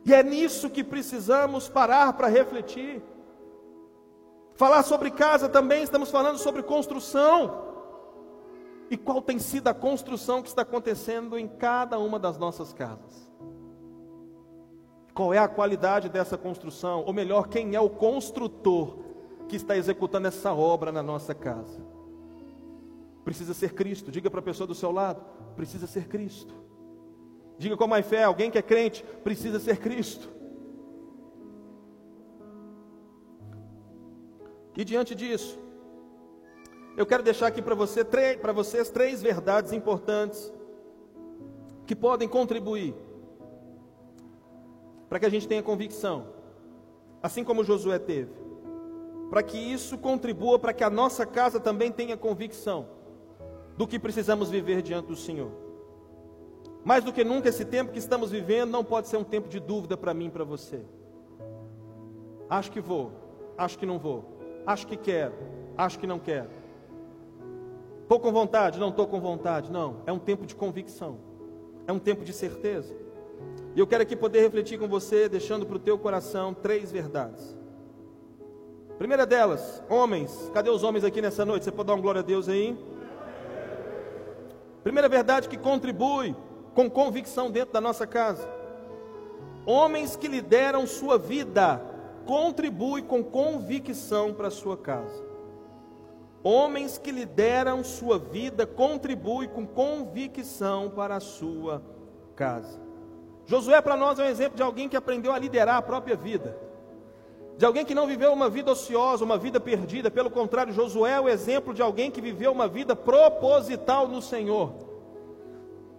E 0.05 0.13
é 0.13 0.21
nisso 0.21 0.69
que 0.69 0.83
precisamos 0.83 1.67
parar 1.67 2.13
para 2.13 2.27
refletir. 2.27 3.01
Falar 4.55 4.83
sobre 4.83 5.09
casa 5.09 5.47
também, 5.47 5.83
estamos 5.83 6.11
falando 6.11 6.37
sobre 6.37 6.61
construção. 6.61 7.68
E 8.89 8.97
qual 8.97 9.21
tem 9.21 9.37
sido 9.37 9.67
a 9.67 9.73
construção 9.73 10.41
que 10.41 10.47
está 10.47 10.63
acontecendo 10.63 11.37
em 11.37 11.47
cada 11.47 11.99
uma 11.99 12.17
das 12.17 12.37
nossas 12.37 12.73
casas? 12.73 13.29
Qual 15.13 15.33
é 15.33 15.37
a 15.37 15.47
qualidade 15.47 16.09
dessa 16.09 16.37
construção? 16.37 17.03
Ou 17.05 17.13
melhor, 17.13 17.47
quem 17.47 17.75
é 17.75 17.79
o 17.79 17.89
construtor 17.89 19.09
que 19.49 19.55
está 19.55 19.75
executando 19.75 20.27
essa 20.27 20.53
obra 20.53 20.91
na 20.91 21.03
nossa 21.03 21.33
casa. 21.33 21.81
Precisa 23.25 23.53
ser 23.53 23.73
Cristo. 23.73 24.11
Diga 24.11 24.29
para 24.29 24.39
a 24.39 24.43
pessoa 24.43 24.67
do 24.67 24.75
seu 24.75 24.91
lado: 24.91 25.21
precisa 25.55 25.87
ser 25.87 26.07
Cristo. 26.07 26.53
Diga 27.57 27.75
com 27.75 27.87
mais 27.87 28.05
fé: 28.05 28.23
alguém 28.23 28.49
que 28.49 28.57
é 28.57 28.61
crente 28.61 29.03
precisa 29.23 29.59
ser 29.59 29.79
Cristo. 29.79 30.29
E 34.77 34.85
diante 34.85 35.13
disso, 35.13 35.59
eu 36.99 37.05
quero 37.05 37.23
deixar 37.23 37.47
aqui 37.47 37.61
para 37.61 37.73
você, 37.73 38.05
vocês 38.53 38.89
três 38.89 39.21
verdades 39.21 39.71
importantes 39.71 40.53
que 41.87 41.95
podem 41.95 42.27
contribuir 42.27 42.93
para 45.07 45.19
que 45.19 45.25
a 45.25 45.29
gente 45.29 45.47
tenha 45.47 45.63
convicção, 45.63 46.27
assim 47.23 47.43
como 47.43 47.63
Josué 47.63 47.97
teve 47.97 48.49
para 49.29 49.43
que 49.43 49.57
isso 49.57 49.97
contribua 49.97 50.57
para 50.57 50.73
que 50.73 50.83
a 50.83 50.89
nossa 50.89 51.25
casa 51.25 51.59
também 51.59 51.91
tenha 51.91 52.17
convicção 52.17 52.87
do 53.77 53.87
que 53.87 53.99
precisamos 53.99 54.49
viver 54.49 54.81
diante 54.81 55.05
do 55.07 55.15
Senhor. 55.15 55.51
Mais 56.83 57.03
do 57.03 57.13
que 57.13 57.23
nunca, 57.23 57.49
esse 57.49 57.63
tempo 57.63 57.91
que 57.91 57.99
estamos 57.99 58.31
vivendo 58.31 58.71
não 58.71 58.83
pode 58.83 59.07
ser 59.07 59.17
um 59.17 59.23
tempo 59.23 59.47
de 59.47 59.59
dúvida 59.59 59.95
para 59.95 60.13
mim 60.13 60.27
e 60.27 60.31
para 60.31 60.43
você. 60.43 60.83
Acho 62.49 62.71
que 62.71 62.81
vou, 62.81 63.11
acho 63.57 63.77
que 63.77 63.85
não 63.85 63.99
vou, 63.99 64.25
acho 64.65 64.87
que 64.87 64.97
quero, 64.97 65.35
acho 65.77 65.99
que 65.99 66.07
não 66.07 66.17
quero. 66.17 66.58
Estou 68.09 68.19
com 68.19 68.31
vontade, 68.31 68.79
não 68.79 68.89
estou 68.89 69.05
com 69.05 69.21
vontade. 69.21 69.71
Não, 69.71 69.97
é 70.07 70.11
um 70.11 70.17
tempo 70.17 70.43
de 70.43 70.55
convicção, 70.55 71.19
é 71.85 71.93
um 71.93 71.99
tempo 71.99 72.25
de 72.25 72.33
certeza. 72.33 72.91
E 73.75 73.79
eu 73.79 73.85
quero 73.85 74.01
aqui 74.01 74.15
poder 74.15 74.41
refletir 74.41 74.79
com 74.79 74.87
você, 74.87 75.29
deixando 75.29 75.63
para 75.63 75.75
o 75.75 75.79
teu 75.79 75.95
coração 75.95 76.51
três 76.51 76.91
verdades. 76.91 77.55
Primeira 78.97 79.27
delas, 79.27 79.83
homens, 79.87 80.49
cadê 80.55 80.71
os 80.71 80.81
homens 80.81 81.03
aqui 81.03 81.21
nessa 81.21 81.45
noite? 81.45 81.65
Você 81.65 81.71
pode 81.71 81.85
dar 81.85 81.93
uma 81.93 82.01
glória 82.01 82.21
a 82.21 82.23
Deus 82.23 82.49
aí? 82.49 82.75
Primeira 84.81 85.07
verdade 85.07 85.47
que 85.47 85.55
contribui 85.55 86.35
com 86.73 86.89
convicção 86.89 87.51
dentro 87.51 87.73
da 87.73 87.79
nossa 87.79 88.07
casa. 88.07 88.49
Homens 89.67 90.15
que 90.15 90.27
lideram 90.27 90.87
sua 90.87 91.19
vida 91.19 91.79
contribui 92.25 93.03
com 93.03 93.23
convicção 93.23 94.33
para 94.33 94.47
a 94.47 94.51
sua 94.51 94.75
casa. 94.75 95.28
Homens 96.43 96.97
que 96.97 97.11
lideram 97.11 97.83
sua 97.83 98.17
vida 98.17 98.65
contribuem 98.65 99.49
com 99.49 99.67
convicção 99.67 100.89
para 100.89 101.17
a 101.17 101.19
sua 101.19 101.83
casa. 102.35 102.79
Josué 103.45 103.81
para 103.81 103.97
nós 103.97 104.19
é 104.19 104.23
um 104.23 104.27
exemplo 104.27 104.55
de 104.55 104.63
alguém 104.63 104.87
que 104.87 104.95
aprendeu 104.95 105.33
a 105.33 105.39
liderar 105.39 105.75
a 105.75 105.81
própria 105.81 106.15
vida. 106.15 106.55
De 107.57 107.65
alguém 107.65 107.83
que 107.83 107.93
não 107.93 108.07
viveu 108.07 108.31
uma 108.31 108.49
vida 108.49 108.71
ociosa, 108.71 109.25
uma 109.25 109.37
vida 109.37 109.59
perdida, 109.59 110.09
pelo 110.09 110.29
contrário, 110.29 110.71
Josué 110.71 111.11
é 111.11 111.19
o 111.19 111.27
exemplo 111.27 111.73
de 111.73 111.81
alguém 111.81 112.09
que 112.09 112.21
viveu 112.21 112.53
uma 112.53 112.69
vida 112.69 112.95
proposital 112.95 114.07
no 114.07 114.21
Senhor. 114.21 114.71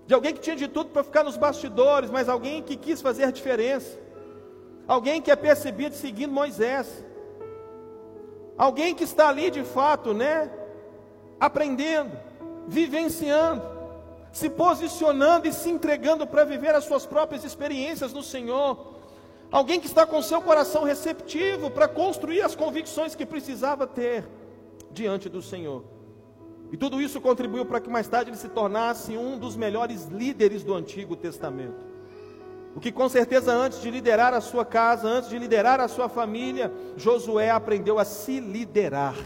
De 0.07 0.15
alguém 0.15 0.33
que 0.33 0.41
tinha 0.41 0.57
de 0.57 0.67
tudo 0.67 0.89
para 0.89 1.05
ficar 1.05 1.23
nos 1.23 1.37
bastidores, 1.37 2.11
mas 2.11 2.31
alguém 2.31 2.63
que 2.63 2.77
quis 2.77 3.03
fazer 3.03 3.31
diferença. 3.31 3.99
Alguém 4.89 5.21
que 5.21 5.31
é 5.31 5.37
percebido 5.37 5.95
seguindo 5.95 6.33
Moisés. 6.33 7.05
Alguém 8.57 8.95
que 8.95 9.05
está 9.05 9.29
ali 9.29 9.51
de 9.51 9.65
fato, 9.65 10.13
né? 10.13 10.51
Aprendendo, 11.39 12.13
vivenciando, 12.67 13.63
se 14.33 14.49
posicionando 14.51 15.49
e 15.49 15.53
se 15.53 15.71
entregando 15.71 16.27
para 16.27 16.45
viver 16.45 16.75
as 16.75 16.85
suas 16.85 17.07
próprias 17.07 17.45
experiências 17.45 18.13
no 18.13 18.23
Senhor. 18.23 18.95
Alguém 19.51 19.81
que 19.81 19.87
está 19.87 20.07
com 20.07 20.23
seu 20.23 20.41
coração 20.41 20.85
receptivo 20.85 21.71
para 21.71 21.89
construir 21.89 22.43
as 22.43 22.55
convicções 22.55 23.15
que 23.15 23.27
precisava 23.27 23.87
ter 23.87 24.29
diante 24.93 25.29
do 25.29 25.43
Senhor. 25.43 25.83
E 26.71 26.77
tudo 26.77 27.01
isso 27.01 27.21
contribuiu 27.21 27.67
para 27.67 27.81
que 27.81 27.91
mais 27.91 28.07
tarde 28.07 28.31
ele 28.31 28.37
se 28.37 28.49
tornasse 28.49 29.17
um 29.17 29.37
dos 29.37 29.57
melhores 29.57 30.05
líderes 30.05 30.63
do 30.63 30.75
Antigo 30.75 31.17
Testamento. 31.17 31.90
O 32.75 32.81
que 32.81 32.93
com 32.93 33.09
certeza 33.09 33.53
antes 33.53 33.81
de 33.81 33.91
liderar 33.91 34.33
a 34.33 34.41
sua 34.41 34.65
casa, 34.65 35.09
antes 35.09 35.29
de 35.29 35.39
liderar 35.39 35.81
a 35.81 35.89
sua 35.89 36.09
família, 36.09 36.73
Josué 36.97 37.51
aprendeu 37.51 37.99
a 37.99 38.05
se 38.05 38.39
liderar. 38.39 39.17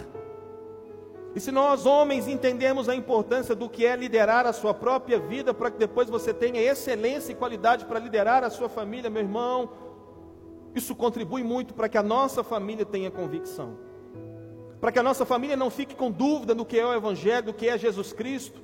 E 1.34 1.40
se 1.40 1.50
nós 1.50 1.84
homens 1.84 2.28
entendemos 2.28 2.88
a 2.88 2.94
importância 2.94 3.54
do 3.54 3.68
que 3.68 3.84
é 3.84 3.96
liderar 3.96 4.46
a 4.46 4.52
sua 4.52 4.72
própria 4.72 5.18
vida, 5.18 5.52
para 5.52 5.70
que 5.70 5.76
depois 5.76 6.08
você 6.08 6.32
tenha 6.32 6.62
excelência 6.62 7.32
e 7.32 7.34
qualidade 7.34 7.84
para 7.84 7.98
liderar 7.98 8.44
a 8.44 8.50
sua 8.50 8.68
família, 8.68 9.10
meu 9.10 9.22
irmão, 9.22 9.68
isso 10.74 10.94
contribui 10.94 11.42
muito 11.42 11.74
para 11.74 11.88
que 11.88 11.98
a 11.98 12.02
nossa 12.02 12.44
família 12.44 12.84
tenha 12.84 13.10
convicção. 13.10 13.76
Para 14.80 14.92
que 14.92 14.98
a 14.98 15.02
nossa 15.02 15.26
família 15.26 15.56
não 15.56 15.70
fique 15.70 15.94
com 15.94 16.10
dúvida 16.10 16.54
do 16.54 16.64
que 16.64 16.78
é 16.78 16.86
o 16.86 16.94
Evangelho, 16.94 17.46
do 17.46 17.54
que 17.54 17.68
é 17.68 17.76
Jesus 17.76 18.12
Cristo, 18.12 18.62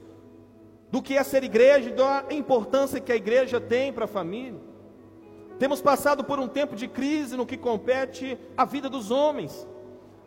do 0.91 1.03
que 1.03 1.17
é 1.17 1.23
ser 1.25 1.43
igreja 1.43 1.91
da 1.91 2.27
importância 2.31 3.01
que 3.01 3.13
a 3.13 3.17
igreja 3.17 3.61
tem 3.61 3.93
para 3.93 4.05
a 4.05 4.09
família. 4.09 4.70
Temos 5.61 5.83
passado 5.83 6.25
por 6.25 6.41
um 6.41 6.49
tempo 6.49 6.75
de 6.75 6.89
crise 6.89 7.37
no 7.37 7.45
que 7.45 7.59
compete 7.59 8.39
à 8.57 8.65
vida 8.65 8.89
dos 8.89 9.11
homens. 9.11 9.69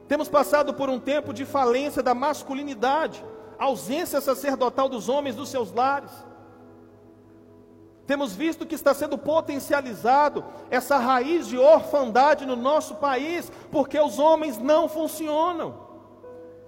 Temos 0.07 0.29
passado 0.29 0.75
por 0.75 0.91
um 0.91 0.99
tempo 0.99 1.33
de 1.33 1.43
falência 1.43 2.03
da 2.03 2.13
masculinidade, 2.13 3.25
ausência 3.57 4.21
sacerdotal 4.21 4.87
dos 4.87 5.09
homens 5.09 5.35
dos 5.35 5.49
seus 5.49 5.73
lares. 5.73 6.11
Temos 8.05 8.35
visto 8.35 8.63
que 8.63 8.75
está 8.75 8.93
sendo 8.93 9.17
potencializado 9.17 10.45
essa 10.69 10.99
raiz 10.99 11.47
de 11.47 11.57
orfandade 11.57 12.45
no 12.45 12.55
nosso 12.55 12.93
país, 12.97 13.51
porque 13.71 13.99
os 13.99 14.19
homens 14.19 14.59
não 14.59 14.87
funcionam. 14.87 15.82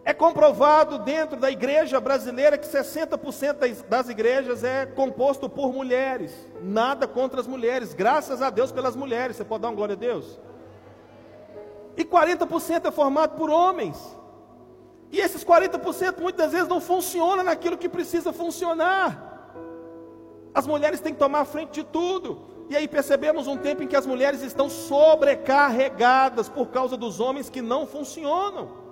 É 0.08 0.14
comprovado 0.14 1.00
dentro 1.00 1.36
da 1.36 1.50
igreja 1.50 2.00
brasileira 2.00 2.60
que 2.60 2.68
60% 2.68 3.88
das 3.90 4.08
igrejas 4.08 4.64
é 4.64 4.86
composto 4.86 5.50
por 5.50 5.74
mulheres. 5.74 6.32
Nada 6.62 7.08
contra 7.08 7.42
as 7.42 7.48
mulheres, 7.48 7.96
graças 7.96 8.40
a 8.40 8.52
Deus 8.52 8.72
pelas 8.72 8.96
mulheres. 8.96 9.36
Você 9.36 9.44
pode 9.44 9.64
dar 9.64 9.70
uma 9.70 9.76
glória 9.76 9.94
a 9.94 9.98
Deus? 9.98 10.40
E 11.98 12.06
40% 12.06 12.86
é 12.86 12.92
formado 12.92 13.36
por 13.36 13.50
homens. 13.50 13.98
E 15.12 15.20
esses 15.20 15.44
40% 15.44 16.20
muitas 16.22 16.52
vezes 16.52 16.68
não 16.68 16.80
funcionam 16.80 17.44
naquilo 17.44 17.76
que 17.76 17.90
precisa 17.90 18.32
funcionar. 18.32 19.56
As 20.54 20.68
mulheres 20.68 21.00
têm 21.00 21.14
que 21.14 21.20
tomar 21.20 21.40
a 21.40 21.46
frente 21.46 21.82
de 21.82 21.84
tudo. 21.84 22.46
E 22.70 22.78
aí 22.78 22.88
percebemos 22.88 23.48
um 23.48 23.58
tempo 23.58 23.82
em 23.82 23.88
que 23.88 23.96
as 23.96 24.06
mulheres 24.06 24.44
estão 24.44 24.70
sobrecarregadas 24.70 26.48
por 26.48 26.68
causa 26.68 26.96
dos 26.96 27.20
homens 27.20 27.50
que 27.50 27.62
não 27.62 27.88
funcionam 27.88 28.85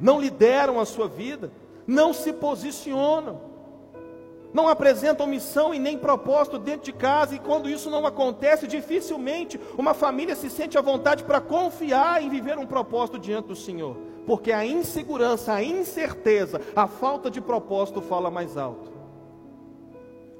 não 0.00 0.20
lideram 0.20 0.80
a 0.80 0.84
sua 0.84 1.08
vida, 1.08 1.50
não 1.86 2.12
se 2.12 2.32
posicionam, 2.32 3.40
não 4.52 4.68
apresentam 4.68 5.26
missão 5.26 5.74
e 5.74 5.78
nem 5.78 5.98
propósito 5.98 6.58
dentro 6.58 6.84
de 6.84 6.92
casa, 6.92 7.34
e 7.34 7.40
quando 7.40 7.68
isso 7.68 7.90
não 7.90 8.06
acontece, 8.06 8.68
dificilmente 8.68 9.60
uma 9.76 9.94
família 9.94 10.36
se 10.36 10.48
sente 10.48 10.78
à 10.78 10.80
vontade 10.80 11.24
para 11.24 11.40
confiar 11.40 12.22
em 12.22 12.30
viver 12.30 12.56
um 12.56 12.66
propósito 12.66 13.18
diante 13.18 13.48
do 13.48 13.56
Senhor, 13.56 13.96
porque 14.24 14.52
a 14.52 14.64
insegurança, 14.64 15.52
a 15.52 15.62
incerteza, 15.62 16.60
a 16.76 16.86
falta 16.86 17.28
de 17.30 17.40
propósito 17.40 18.00
fala 18.00 18.30
mais 18.30 18.56
alto. 18.56 18.94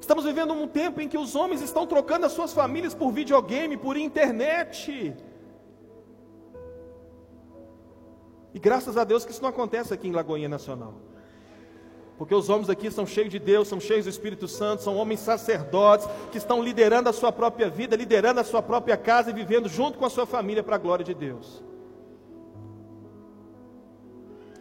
Estamos 0.01 0.25
vivendo 0.27 0.53
um 0.53 0.69
tempo 0.69 1.01
em 1.01 1.09
que 1.09 1.17
os 1.17 1.35
homens 1.35 1.63
estão 1.63 1.87
trocando 1.87 2.27
as 2.27 2.33
suas 2.33 2.53
famílias 2.53 2.95
por 2.95 3.11
videogame, 3.11 3.75
por 3.75 3.97
internet. 3.97 5.17
E 8.55 8.59
graças 8.61 8.97
a 8.97 9.03
Deus 9.03 9.25
que 9.25 9.33
isso 9.33 9.43
não 9.43 9.49
acontece 9.49 9.93
aqui 9.93 10.07
em 10.07 10.13
Lagoinha 10.13 10.49
Nacional. 10.49 10.95
Porque 12.17 12.33
os 12.33 12.49
homens 12.49 12.71
aqui 12.71 12.89
são 12.89 13.05
cheios 13.05 13.31
de 13.31 13.41
Deus, 13.41 13.67
são 13.67 13.81
cheios 13.81 14.05
do 14.05 14.09
Espírito 14.09 14.47
Santo, 14.47 14.85
são 14.85 14.97
homens 14.97 15.19
sacerdotes 15.19 16.07
que 16.31 16.39
estão 16.39 16.63
liderando 16.63 17.09
a 17.09 17.13
sua 17.13 17.33
própria 17.33 17.69
vida, 17.69 17.97
liderando 17.97 18.39
a 18.39 18.45
sua 18.45 18.63
própria 18.63 18.97
casa 18.97 19.31
e 19.31 19.35
vivendo 19.35 19.69
junto 19.69 19.99
com 19.99 20.05
a 20.05 20.11
sua 20.11 20.25
família 20.25 20.63
para 20.63 20.77
a 20.77 20.79
glória 20.79 21.05
de 21.05 21.13
Deus. 21.13 21.65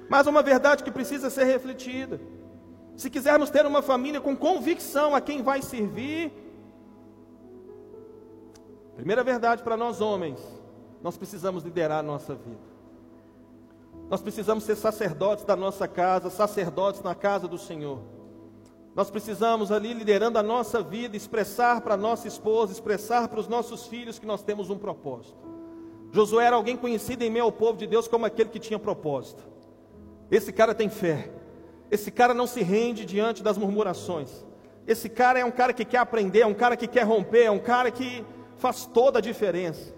Mas 0.09 0.25
uma 0.25 0.41
verdade 0.41 0.83
que 0.83 0.91
precisa 0.91 1.29
ser 1.29 1.43
refletida. 1.43 2.19
Se 2.97 3.11
quisermos 3.11 3.51
ter 3.51 3.65
uma 3.65 3.83
família 3.83 4.19
com 4.19 4.35
convicção 4.35 5.13
a 5.13 5.21
quem 5.21 5.43
vai 5.43 5.61
servir, 5.61 6.31
primeira 8.95 9.23
verdade 9.23 9.61
para 9.61 9.77
nós 9.77 10.01
homens, 10.01 10.39
nós 11.03 11.15
precisamos 11.15 11.63
liderar 11.63 11.99
a 11.99 12.03
nossa 12.03 12.33
vida. 12.33 12.72
Nós 14.09 14.21
precisamos 14.21 14.63
ser 14.63 14.75
sacerdotes 14.75 15.45
da 15.45 15.55
nossa 15.55 15.87
casa, 15.87 16.29
sacerdotes 16.29 17.01
na 17.01 17.15
casa 17.15 17.47
do 17.47 17.57
Senhor. 17.57 17.99
Nós 18.95 19.09
precisamos 19.09 19.71
ali, 19.71 19.93
liderando 19.93 20.37
a 20.37 20.43
nossa 20.43 20.81
vida, 20.83 21.17
expressar 21.17 21.81
para 21.81 21.97
nossa 21.97 22.27
esposa, 22.27 22.71
expressar 22.71 23.27
para 23.27 23.39
os 23.39 23.47
nossos 23.47 23.87
filhos 23.87 24.19
que 24.19 24.25
nós 24.25 24.43
temos 24.43 24.69
um 24.69 24.77
propósito. 24.77 25.37
Josué 26.11 26.45
era 26.45 26.55
alguém 26.55 26.77
conhecido 26.77 27.23
em 27.23 27.29
meio 27.29 27.45
ao 27.45 27.51
povo 27.51 27.75
de 27.75 27.87
Deus 27.87 28.07
como 28.07 28.25
aquele 28.25 28.49
que 28.49 28.59
tinha 28.59 28.77
propósito. 28.77 29.43
Esse 30.29 30.53
cara 30.53 30.75
tem 30.75 30.89
fé. 30.89 31.31
Esse 31.89 32.11
cara 32.11 32.35
não 32.35 32.45
se 32.45 32.61
rende 32.61 33.03
diante 33.03 33.41
das 33.41 33.57
murmurações. 33.57 34.45
Esse 34.85 35.09
cara 35.09 35.39
é 35.39 35.45
um 35.45 35.51
cara 35.51 35.73
que 35.73 35.85
quer 35.85 35.97
aprender, 35.97 36.41
é 36.41 36.45
um 36.45 36.53
cara 36.53 36.77
que 36.77 36.87
quer 36.87 37.03
romper, 37.03 37.45
é 37.45 37.51
um 37.51 37.59
cara 37.59 37.89
que 37.89 38.23
faz 38.57 38.85
toda 38.85 39.17
a 39.17 39.21
diferença. 39.21 39.93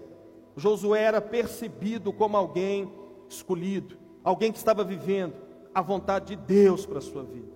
Josué 0.56 1.02
era 1.02 1.20
percebido 1.20 2.12
como 2.12 2.36
alguém 2.36 2.90
escolhido, 3.28 3.96
alguém 4.22 4.52
que 4.52 4.58
estava 4.58 4.84
vivendo 4.84 5.34
a 5.74 5.82
vontade 5.82 6.34
de 6.34 6.36
Deus 6.36 6.86
para 6.86 6.98
a 6.98 7.02
sua 7.02 7.22
vida. 7.22 7.52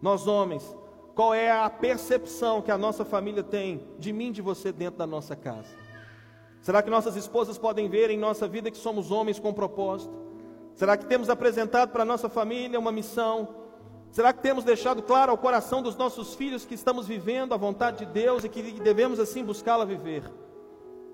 Nós 0.00 0.26
homens, 0.26 0.74
qual 1.14 1.34
é 1.34 1.50
a 1.50 1.68
percepção 1.68 2.62
que 2.62 2.70
a 2.70 2.78
nossa 2.78 3.04
família 3.04 3.42
tem 3.42 3.86
de 3.98 4.12
mim 4.12 4.32
de 4.32 4.40
você 4.40 4.72
dentro 4.72 4.98
da 4.98 5.06
nossa 5.06 5.36
casa? 5.36 5.68
Será 6.62 6.82
que 6.82 6.90
nossas 6.90 7.16
esposas 7.16 7.58
podem 7.58 7.88
ver 7.88 8.10
em 8.10 8.18
nossa 8.18 8.48
vida 8.48 8.70
que 8.70 8.78
somos 8.78 9.10
homens 9.10 9.38
com 9.38 9.52
propósito? 9.52 10.14
Será 10.74 10.96
que 10.96 11.06
temos 11.06 11.28
apresentado 11.28 11.90
para 11.90 12.02
a 12.02 12.06
nossa 12.06 12.28
família 12.28 12.78
uma 12.78 12.92
missão? 12.92 13.48
Será 14.10 14.32
que 14.32 14.40
temos 14.40 14.64
deixado 14.64 15.02
claro 15.02 15.30
ao 15.30 15.38
coração 15.38 15.82
dos 15.82 15.96
nossos 15.96 16.34
filhos 16.34 16.64
que 16.64 16.74
estamos 16.74 17.06
vivendo 17.06 17.54
a 17.54 17.56
vontade 17.56 18.04
de 18.04 18.12
Deus 18.12 18.44
e 18.44 18.48
que 18.48 18.62
devemos 18.80 19.20
assim 19.20 19.44
buscá-la 19.44 19.84
viver? 19.84 20.22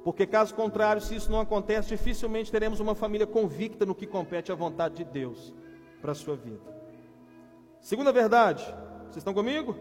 Porque, 0.06 0.24
caso 0.24 0.54
contrário, 0.54 1.02
se 1.02 1.16
isso 1.16 1.32
não 1.32 1.40
acontece, 1.40 1.88
dificilmente 1.88 2.52
teremos 2.52 2.78
uma 2.78 2.94
família 2.94 3.26
convicta 3.26 3.84
no 3.84 3.92
que 3.92 4.06
compete 4.06 4.52
à 4.52 4.54
vontade 4.54 4.94
de 4.94 5.04
Deus 5.04 5.52
para 6.00 6.12
a 6.12 6.14
sua 6.14 6.36
vida. 6.36 6.62
Segunda 7.80 8.12
verdade, 8.12 8.62
vocês 9.06 9.16
estão 9.16 9.34
comigo? 9.34 9.74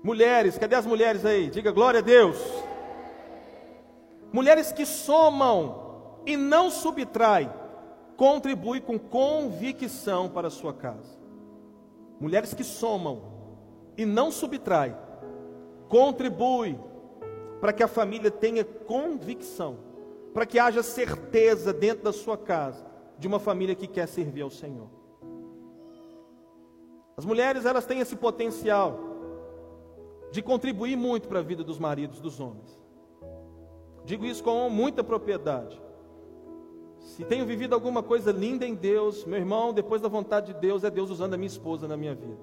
Mulheres, 0.00 0.58
cadê 0.58 0.76
as 0.76 0.86
mulheres 0.86 1.24
aí? 1.24 1.50
Diga 1.50 1.72
glória 1.72 1.98
a 1.98 2.02
Deus. 2.04 2.38
Mulheres 4.32 4.70
que 4.70 4.86
somam 4.86 6.20
e 6.24 6.36
não 6.36 6.70
subtraem, 6.70 7.50
contribui 8.16 8.80
com 8.80 8.96
convicção 8.96 10.28
para 10.28 10.46
a 10.46 10.52
sua 10.52 10.72
casa. 10.72 11.18
Mulheres 12.20 12.54
que 12.54 12.62
somam 12.62 13.22
e 13.98 14.06
não 14.06 14.30
subtraem, 14.30 14.94
contribui 15.88 16.78
para 17.62 17.72
que 17.72 17.84
a 17.84 17.86
família 17.86 18.28
tenha 18.28 18.64
convicção, 18.64 19.76
para 20.34 20.44
que 20.44 20.58
haja 20.58 20.82
certeza 20.82 21.72
dentro 21.72 22.02
da 22.02 22.12
sua 22.12 22.36
casa 22.36 22.84
de 23.16 23.28
uma 23.28 23.38
família 23.38 23.76
que 23.76 23.86
quer 23.86 24.08
servir 24.08 24.42
ao 24.42 24.50
Senhor. 24.50 24.88
As 27.16 27.24
mulheres, 27.24 27.64
elas 27.64 27.86
têm 27.86 28.00
esse 28.00 28.16
potencial 28.16 28.98
de 30.32 30.42
contribuir 30.42 30.96
muito 30.96 31.28
para 31.28 31.38
a 31.38 31.42
vida 31.42 31.62
dos 31.62 31.78
maridos, 31.78 32.20
dos 32.20 32.40
homens. 32.40 32.76
Digo 34.04 34.26
isso 34.26 34.42
com 34.42 34.68
muita 34.68 35.04
propriedade. 35.04 35.80
Se 36.98 37.22
tenho 37.22 37.46
vivido 37.46 37.74
alguma 37.74 38.02
coisa 38.02 38.32
linda 38.32 38.66
em 38.66 38.74
Deus, 38.74 39.24
meu 39.24 39.38
irmão, 39.38 39.72
depois 39.72 40.02
da 40.02 40.08
vontade 40.08 40.52
de 40.52 40.58
Deus, 40.58 40.82
é 40.82 40.90
Deus 40.90 41.10
usando 41.10 41.34
a 41.34 41.36
minha 41.36 41.46
esposa 41.46 41.86
na 41.86 41.96
minha 41.96 42.14
vida. 42.16 42.42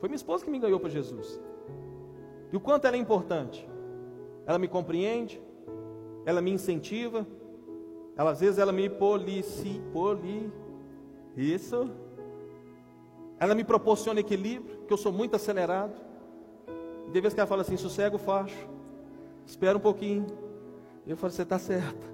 Foi 0.00 0.08
minha 0.08 0.16
esposa 0.16 0.46
que 0.46 0.50
me 0.50 0.58
ganhou 0.58 0.80
para 0.80 0.88
Jesus. 0.88 1.38
E 2.50 2.56
o 2.56 2.60
quanto 2.60 2.86
ela 2.86 2.96
é 2.96 2.98
importante. 2.98 3.68
Ela 4.48 4.58
me 4.58 4.66
compreende, 4.66 5.38
ela 6.24 6.40
me 6.40 6.50
incentiva, 6.50 7.26
ela, 8.16 8.30
às 8.30 8.40
vezes 8.40 8.58
ela 8.58 8.72
me 8.72 8.88
polici, 8.88 9.82
poli, 9.92 10.50
isso. 11.36 11.90
Ela 13.38 13.54
me 13.54 13.62
proporciona 13.62 14.20
equilíbrio, 14.20 14.86
que 14.86 14.92
eu 14.92 14.96
sou 14.96 15.12
muito 15.12 15.36
acelerado. 15.36 15.92
E 17.06 17.10
de 17.10 17.20
vez 17.20 17.34
que 17.34 17.40
ela 17.40 17.46
fala 17.46 17.60
assim, 17.60 17.76
sossega 17.76 18.16
o 18.16 18.18
facho, 18.18 18.66
espera 19.44 19.76
um 19.76 19.80
pouquinho. 19.80 20.26
Eu 21.06 21.14
falo, 21.14 21.30
você 21.30 21.42
está 21.42 21.58
certa. 21.58 22.06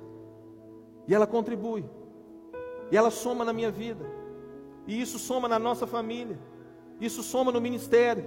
E 1.06 1.14
ela 1.14 1.28
contribui. 1.28 1.84
E 2.90 2.96
ela 2.96 3.12
soma 3.12 3.44
na 3.44 3.52
minha 3.52 3.70
vida. 3.70 4.04
E 4.88 5.00
isso 5.00 5.20
soma 5.20 5.46
na 5.46 5.58
nossa 5.58 5.86
família. 5.86 6.36
Isso 7.00 7.22
soma 7.22 7.52
no 7.52 7.60
ministério. 7.60 8.24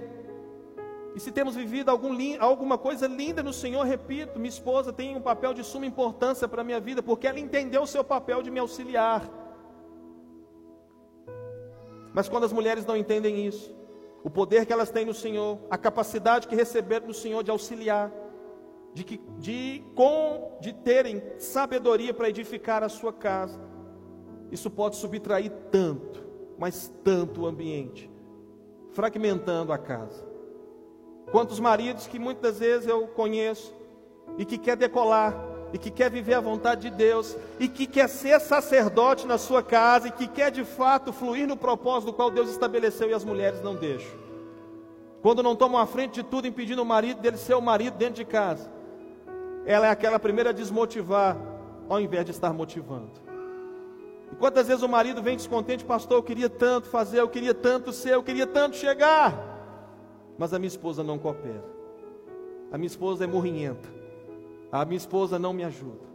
E 1.14 1.20
se 1.20 1.32
temos 1.32 1.56
vivido 1.56 1.90
algum, 1.90 2.16
alguma 2.38 2.78
coisa 2.78 3.06
linda 3.06 3.42
no 3.42 3.52
Senhor, 3.52 3.84
repito, 3.84 4.38
minha 4.38 4.48
esposa 4.48 4.92
tem 4.92 5.16
um 5.16 5.20
papel 5.20 5.54
de 5.54 5.64
suma 5.64 5.86
importância 5.86 6.46
para 6.46 6.60
a 6.60 6.64
minha 6.64 6.80
vida, 6.80 7.02
porque 7.02 7.26
ela 7.26 7.40
entendeu 7.40 7.82
o 7.82 7.86
seu 7.86 8.04
papel 8.04 8.42
de 8.42 8.50
me 8.50 8.60
auxiliar. 8.60 9.28
Mas 12.12 12.28
quando 12.28 12.44
as 12.44 12.52
mulheres 12.52 12.84
não 12.84 12.96
entendem 12.96 13.46
isso, 13.46 13.74
o 14.22 14.30
poder 14.30 14.66
que 14.66 14.72
elas 14.72 14.90
têm 14.90 15.04
no 15.04 15.14
Senhor, 15.14 15.58
a 15.70 15.78
capacidade 15.78 16.48
que 16.48 16.54
receberam 16.54 17.06
no 17.06 17.14
Senhor 17.14 17.42
de 17.42 17.50
auxiliar, 17.50 18.12
de, 18.92 19.04
que, 19.04 19.20
de, 19.38 19.82
com, 19.94 20.58
de 20.60 20.72
terem 20.72 21.22
sabedoria 21.38 22.12
para 22.12 22.28
edificar 22.28 22.82
a 22.82 22.88
sua 22.88 23.12
casa, 23.12 23.60
isso 24.50 24.70
pode 24.70 24.96
subtrair 24.96 25.52
tanto, 25.70 26.26
mas 26.58 26.92
tanto 27.04 27.42
o 27.42 27.46
ambiente, 27.46 28.10
fragmentando 28.92 29.72
a 29.72 29.78
casa. 29.78 30.26
Quantos 31.30 31.60
maridos 31.60 32.06
que 32.06 32.18
muitas 32.18 32.58
vezes 32.58 32.88
eu 32.88 33.06
conheço 33.08 33.74
e 34.36 34.44
que 34.44 34.56
quer 34.56 34.76
decolar, 34.76 35.34
e 35.72 35.78
que 35.78 35.90
quer 35.90 36.10
viver 36.10 36.34
a 36.34 36.40
vontade 36.40 36.88
de 36.88 36.96
Deus, 36.96 37.36
e 37.58 37.68
que 37.68 37.86
quer 37.86 38.08
ser 38.08 38.40
sacerdote 38.40 39.26
na 39.26 39.36
sua 39.36 39.62
casa, 39.62 40.08
e 40.08 40.10
que 40.10 40.26
quer 40.26 40.50
de 40.50 40.64
fato 40.64 41.12
fluir 41.12 41.46
no 41.46 41.56
propósito 41.56 42.06
do 42.06 42.12
qual 42.14 42.30
Deus 42.30 42.50
estabeleceu 42.50 43.10
e 43.10 43.14
as 43.14 43.24
mulheres 43.24 43.60
não 43.60 43.74
deixam. 43.74 44.16
Quando 45.20 45.42
não 45.42 45.54
tomam 45.54 45.80
a 45.80 45.86
frente 45.86 46.14
de 46.14 46.22
tudo, 46.22 46.46
impedindo 46.46 46.80
o 46.80 46.86
marido 46.86 47.20
dele 47.20 47.36
ser 47.36 47.54
o 47.54 47.60
marido 47.60 47.96
dentro 47.96 48.14
de 48.14 48.24
casa, 48.24 48.70
ela 49.66 49.86
é 49.86 49.90
aquela 49.90 50.18
primeira 50.18 50.50
a 50.50 50.52
desmotivar, 50.52 51.36
ao 51.88 52.00
invés 52.00 52.24
de 52.24 52.30
estar 52.30 52.52
motivando. 52.52 53.10
E 54.32 54.36
quantas 54.36 54.68
vezes 54.68 54.82
o 54.82 54.88
marido 54.88 55.22
vem 55.22 55.36
descontente, 55.36 55.84
pastor, 55.84 56.18
eu 56.18 56.22
queria 56.22 56.48
tanto 56.48 56.88
fazer, 56.88 57.20
eu 57.20 57.28
queria 57.28 57.52
tanto 57.52 57.92
ser, 57.92 58.14
eu 58.14 58.22
queria 58.22 58.46
tanto 58.46 58.76
chegar, 58.76 59.47
mas 60.38 60.54
a 60.54 60.58
minha 60.58 60.68
esposa 60.68 61.02
não 61.02 61.18
coopera. 61.18 61.64
A 62.70 62.78
minha 62.78 62.86
esposa 62.86 63.24
é 63.24 63.26
morrinhenta. 63.26 63.88
A 64.70 64.84
minha 64.84 64.96
esposa 64.96 65.38
não 65.38 65.52
me 65.52 65.64
ajuda. 65.64 66.06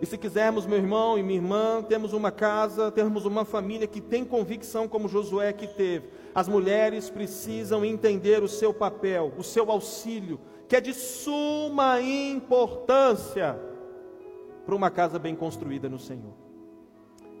E 0.00 0.06
se 0.06 0.16
quisermos, 0.16 0.64
meu 0.64 0.78
irmão 0.78 1.18
e 1.18 1.22
minha 1.22 1.38
irmã, 1.38 1.82
temos 1.82 2.12
uma 2.12 2.30
casa, 2.30 2.90
temos 2.90 3.26
uma 3.26 3.44
família 3.44 3.86
que 3.86 4.00
tem 4.00 4.24
convicção 4.24 4.88
como 4.88 5.08
Josué 5.08 5.52
que 5.52 5.66
teve. 5.66 6.08
As 6.34 6.48
mulheres 6.48 7.10
precisam 7.10 7.84
entender 7.84 8.42
o 8.42 8.48
seu 8.48 8.72
papel, 8.72 9.32
o 9.36 9.42
seu 9.42 9.70
auxílio, 9.70 10.40
que 10.66 10.74
é 10.74 10.80
de 10.80 10.94
suma 10.94 12.00
importância 12.00 13.58
para 14.64 14.74
uma 14.74 14.90
casa 14.90 15.18
bem 15.18 15.34
construída 15.34 15.88
no 15.88 15.98
Senhor. 15.98 16.32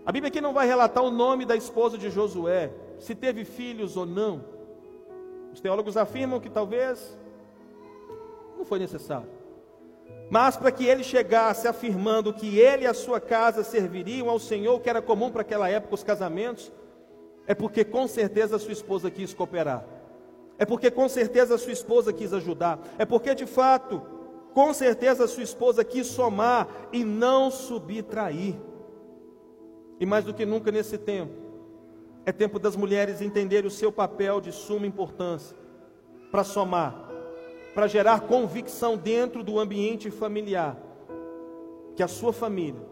A 0.04 0.12
Bíblia 0.12 0.28
aqui 0.28 0.40
não 0.40 0.52
vai 0.52 0.66
relatar 0.66 1.02
o 1.02 1.10
nome 1.10 1.46
da 1.46 1.56
esposa 1.56 1.96
de 1.96 2.10
Josué, 2.10 2.72
se 2.98 3.14
teve 3.14 3.44
filhos 3.44 3.96
ou 3.96 4.04
não. 4.04 4.59
Os 5.52 5.60
teólogos 5.60 5.96
afirmam 5.96 6.40
que 6.40 6.48
talvez 6.48 7.16
não 8.56 8.64
foi 8.64 8.78
necessário. 8.78 9.28
Mas 10.30 10.56
para 10.56 10.70
que 10.70 10.86
ele 10.86 11.02
chegasse 11.02 11.66
afirmando 11.66 12.32
que 12.32 12.58
ele 12.58 12.84
e 12.84 12.86
a 12.86 12.94
sua 12.94 13.20
casa 13.20 13.64
serviriam 13.64 14.30
ao 14.30 14.38
Senhor, 14.38 14.80
que 14.80 14.88
era 14.88 15.02
comum 15.02 15.30
para 15.30 15.42
aquela 15.42 15.68
época 15.68 15.94
os 15.94 16.04
casamentos, 16.04 16.72
é 17.46 17.54
porque 17.54 17.84
com 17.84 18.06
certeza 18.06 18.58
sua 18.58 18.72
esposa 18.72 19.10
quis 19.10 19.34
cooperar. 19.34 19.84
É 20.56 20.64
porque 20.64 20.90
com 20.90 21.08
certeza 21.08 21.58
sua 21.58 21.72
esposa 21.72 22.12
quis 22.12 22.32
ajudar. 22.32 22.78
É 22.96 23.04
porque 23.04 23.34
de 23.34 23.46
fato, 23.46 24.02
com 24.54 24.72
certeza 24.72 25.26
sua 25.26 25.42
esposa 25.42 25.82
quis 25.82 26.06
somar 26.06 26.68
e 26.92 27.02
não 27.02 27.50
subtrair. 27.50 28.54
E 29.98 30.06
mais 30.06 30.24
do 30.24 30.32
que 30.32 30.46
nunca 30.46 30.70
nesse 30.70 30.96
tempo, 30.96 31.49
é 32.30 32.32
tempo 32.32 32.58
das 32.58 32.76
mulheres 32.76 33.20
entenderem 33.20 33.66
o 33.66 33.70
seu 33.70 33.92
papel 33.92 34.40
de 34.40 34.52
suma 34.52 34.86
importância 34.86 35.56
para 36.30 36.44
somar, 36.44 37.08
para 37.74 37.86
gerar 37.86 38.20
convicção 38.20 38.96
dentro 38.96 39.42
do 39.42 39.58
ambiente 39.58 40.10
familiar, 40.10 40.76
que 41.94 42.02
a 42.02 42.08
sua 42.08 42.32
família, 42.32 42.82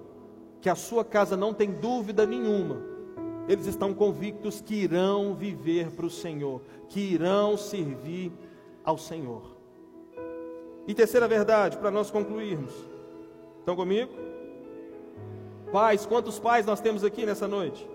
que 0.60 0.68
a 0.68 0.74
sua 0.74 1.04
casa 1.04 1.36
não 1.36 1.54
tem 1.54 1.70
dúvida 1.72 2.26
nenhuma 2.26 2.88
eles 3.48 3.66
estão 3.66 3.94
convictos 3.94 4.60
que 4.60 4.74
irão 4.74 5.34
viver 5.34 5.90
para 5.92 6.04
o 6.04 6.10
Senhor, 6.10 6.60
que 6.86 7.00
irão 7.00 7.56
servir 7.56 8.30
ao 8.84 8.98
Senhor. 8.98 9.56
E 10.86 10.92
terceira 10.92 11.26
verdade, 11.26 11.78
para 11.78 11.90
nós 11.90 12.10
concluirmos. 12.10 12.74
Estão 13.58 13.74
comigo? 13.74 14.12
Pais, 15.72 16.04
quantos 16.04 16.38
pais 16.38 16.66
nós 16.66 16.80
temos 16.80 17.02
aqui 17.02 17.24
nessa 17.24 17.48
noite? 17.48 17.88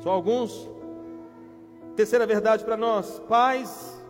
Só 0.00 0.10
alguns? 0.10 0.70
Terceira 1.96 2.26
verdade 2.26 2.64
para 2.64 2.76
nós: 2.76 3.20
pais, 3.28 4.02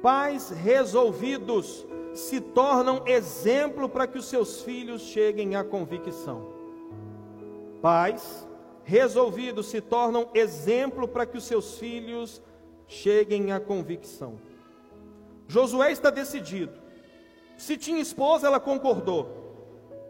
pais 0.00 0.50
resolvidos 0.50 1.86
se 2.14 2.40
tornam 2.40 3.02
exemplo 3.06 3.88
para 3.88 4.06
que 4.06 4.18
os 4.18 4.26
seus 4.26 4.62
filhos 4.62 5.02
cheguem 5.02 5.56
à 5.56 5.64
convicção. 5.64 6.46
Pais 7.80 8.46
resolvidos 8.84 9.66
se 9.66 9.80
tornam 9.80 10.28
exemplo 10.34 11.06
para 11.06 11.24
que 11.24 11.38
os 11.38 11.44
seus 11.44 11.78
filhos 11.78 12.42
cheguem 12.86 13.52
à 13.52 13.60
convicção. 13.60 14.38
Josué 15.48 15.92
está 15.92 16.10
decidido. 16.10 16.72
Se 17.56 17.76
tinha 17.76 18.00
esposa, 18.00 18.46
ela 18.46 18.60
concordou. 18.60 19.42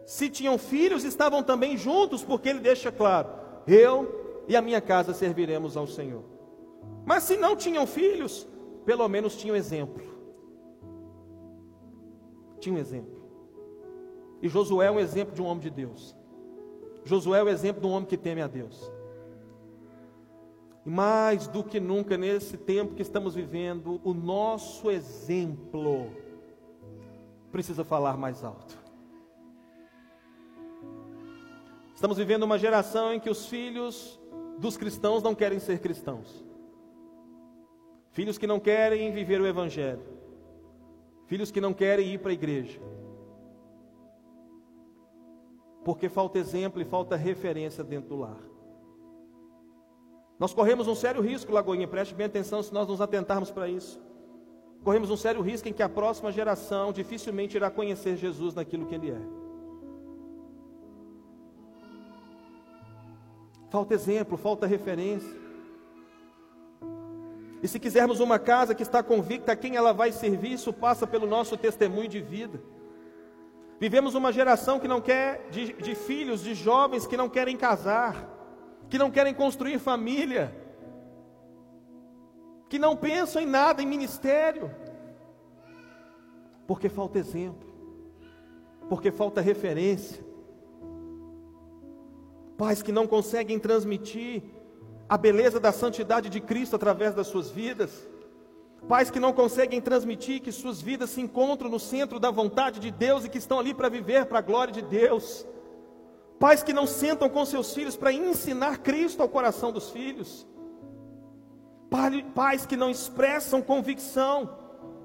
Se 0.05 0.29
tinham 0.29 0.57
filhos, 0.57 1.03
estavam 1.03 1.43
também 1.43 1.77
juntos, 1.77 2.23
porque 2.23 2.49
ele 2.49 2.59
deixa 2.59 2.91
claro: 2.91 3.29
eu 3.67 4.22
e 4.47 4.55
a 4.55 4.61
minha 4.61 4.81
casa 4.81 5.13
serviremos 5.13 5.77
ao 5.77 5.87
Senhor. 5.87 6.23
Mas 7.05 7.23
se 7.23 7.37
não 7.37 7.55
tinham 7.55 7.85
filhos, 7.85 8.47
pelo 8.85 9.07
menos 9.07 9.35
tinham 9.35 9.55
exemplo. 9.55 10.03
Tinha 12.59 12.75
um 12.75 12.77
exemplo. 12.77 13.23
E 14.41 14.49
Josué 14.49 14.87
é 14.87 14.91
um 14.91 14.99
exemplo 14.99 15.33
de 15.33 15.41
um 15.41 15.45
homem 15.45 15.63
de 15.63 15.69
Deus. 15.69 16.15
Josué 17.05 17.39
é 17.39 17.43
o 17.43 17.49
exemplo 17.49 17.81
de 17.81 17.87
um 17.87 17.91
homem 17.91 18.07
que 18.07 18.17
teme 18.17 18.41
a 18.41 18.47
Deus. 18.47 18.91
E 20.85 20.89
mais 20.89 21.47
do 21.47 21.63
que 21.63 21.79
nunca 21.79 22.17
nesse 22.17 22.57
tempo 22.57 22.93
que 22.95 23.01
estamos 23.01 23.35
vivendo, 23.35 24.01
o 24.03 24.13
nosso 24.13 24.91
exemplo 24.91 26.09
precisa 27.51 27.83
falar 27.85 28.17
mais 28.17 28.43
alto. 28.43 28.77
Estamos 31.95 32.17
vivendo 32.17 32.43
uma 32.43 32.59
geração 32.59 33.13
em 33.13 33.19
que 33.19 33.29
os 33.29 33.45
filhos 33.45 34.19
dos 34.63 34.77
cristãos 34.77 35.21
não 35.21 35.35
querem 35.35 35.59
ser 35.59 35.79
cristãos. 35.79 36.43
Filhos 38.11 38.37
que 38.37 38.47
não 38.47 38.59
querem 38.59 39.11
viver 39.11 39.39
o 39.39 39.47
evangelho. 39.47 40.01
Filhos 41.27 41.51
que 41.51 41.61
não 41.61 41.73
querem 41.73 42.13
ir 42.13 42.19
para 42.19 42.31
a 42.31 42.33
igreja 42.33 42.79
porque 45.83 46.07
falta 46.07 46.39
exemplo 46.39 46.81
e 46.81 46.85
falta 46.85 47.15
referência 47.15 47.83
dentro 47.83 48.09
do 48.09 48.15
lar. 48.21 48.39
Nós 50.39 50.53
corremos 50.53 50.87
um 50.87 50.95
sério 50.95 51.21
risco, 51.21 51.51
Lagoinha, 51.51 51.87
preste 51.87 52.15
bem 52.15 52.25
atenção 52.25 52.63
se 52.63 52.73
nós 52.73 52.87
nos 52.87 53.01
atentarmos 53.01 53.51
para 53.51 53.67
isso. 53.67 54.01
Corremos 54.83 55.09
um 55.09 55.17
sério 55.17 55.41
risco 55.41 55.67
em 55.67 55.73
que 55.73 55.83
a 55.83 55.89
próxima 55.89 56.31
geração 56.31 56.91
dificilmente 56.91 57.55
irá 57.55 57.69
conhecer 57.69 58.15
Jesus 58.17 58.53
naquilo 58.53 58.85
que 58.85 58.95
ele 58.95 59.11
é. 59.11 59.42
Falta 63.73 63.95
exemplo, 63.95 64.37
falta 64.37 64.67
referência. 64.67 65.35
E 67.59 67.67
se 67.67 67.79
quisermos 67.79 68.19
uma 68.19 68.37
casa 68.37 68.75
que 68.75 68.83
está 68.83 69.01
convicta 69.01 69.51
a 69.51 69.55
quem 69.55 69.75
ela 69.75 69.91
vai 69.91 70.11
servir, 70.11 70.51
isso 70.51 70.71
passa 70.71 71.07
pelo 71.07 71.25
nosso 71.25 71.57
testemunho 71.57 72.07
de 72.07 72.21
vida. 72.21 72.61
Vivemos 73.79 74.13
uma 74.13 74.31
geração 74.31 74.79
que 74.79 74.87
não 74.87 75.01
quer, 75.01 75.49
de, 75.49 75.73
de 75.73 75.95
filhos, 75.95 76.43
de 76.43 76.53
jovens 76.53 77.07
que 77.07 77.17
não 77.17 77.27
querem 77.27 77.57
casar, 77.57 78.29
que 78.91 78.99
não 78.99 79.09
querem 79.09 79.33
construir 79.33 79.79
família, 79.79 80.55
que 82.69 82.77
não 82.77 82.95
pensam 82.95 83.41
em 83.41 83.47
nada, 83.47 83.81
em 83.81 83.87
ministério, 83.87 84.69
porque 86.67 86.89
falta 86.89 87.17
exemplo, 87.17 87.67
porque 88.87 89.11
falta 89.11 89.41
referência. 89.41 90.32
Pais 92.57 92.81
que 92.81 92.91
não 92.91 93.07
conseguem 93.07 93.59
transmitir 93.59 94.43
a 95.09 95.17
beleza 95.17 95.59
da 95.59 95.71
santidade 95.71 96.29
de 96.29 96.39
Cristo 96.39 96.75
através 96.75 97.13
das 97.13 97.27
suas 97.27 97.49
vidas. 97.49 98.07
Pais 98.87 99.09
que 99.09 99.19
não 99.19 99.33
conseguem 99.33 99.79
transmitir 99.79 100.41
que 100.41 100.51
suas 100.51 100.81
vidas 100.81 101.09
se 101.09 101.21
encontram 101.21 101.69
no 101.69 101.79
centro 101.79 102.19
da 102.19 102.29
vontade 102.29 102.79
de 102.79 102.91
Deus 102.91 103.25
e 103.25 103.29
que 103.29 103.37
estão 103.37 103.59
ali 103.59 103.73
para 103.73 103.89
viver 103.89 104.25
para 104.25 104.39
a 104.39 104.41
glória 104.41 104.73
de 104.73 104.81
Deus. 104.81 105.45
Pais 106.39 106.61
que 106.61 106.73
não 106.73 106.85
sentam 106.85 107.29
com 107.29 107.45
seus 107.45 107.73
filhos 107.73 107.95
para 107.95 108.11
ensinar 108.11 108.79
Cristo 108.79 109.21
ao 109.21 109.29
coração 109.29 109.71
dos 109.71 109.89
filhos. 109.89 110.45
Pais 112.35 112.65
que 112.65 112.75
não 112.75 112.89
expressam 112.89 113.61
convicção 113.61 114.49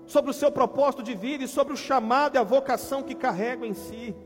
sobre 0.07 0.31
o 0.31 0.35
seu 0.35 0.51
propósito 0.51 1.03
de 1.03 1.15
vida 1.15 1.45
e 1.45 1.49
sobre 1.49 1.75
o 1.75 1.77
chamado 1.77 2.35
e 2.35 2.39
a 2.39 2.43
vocação 2.43 3.03
que 3.03 3.15
carregam 3.15 3.67
em 3.67 3.75
si. 3.75 4.17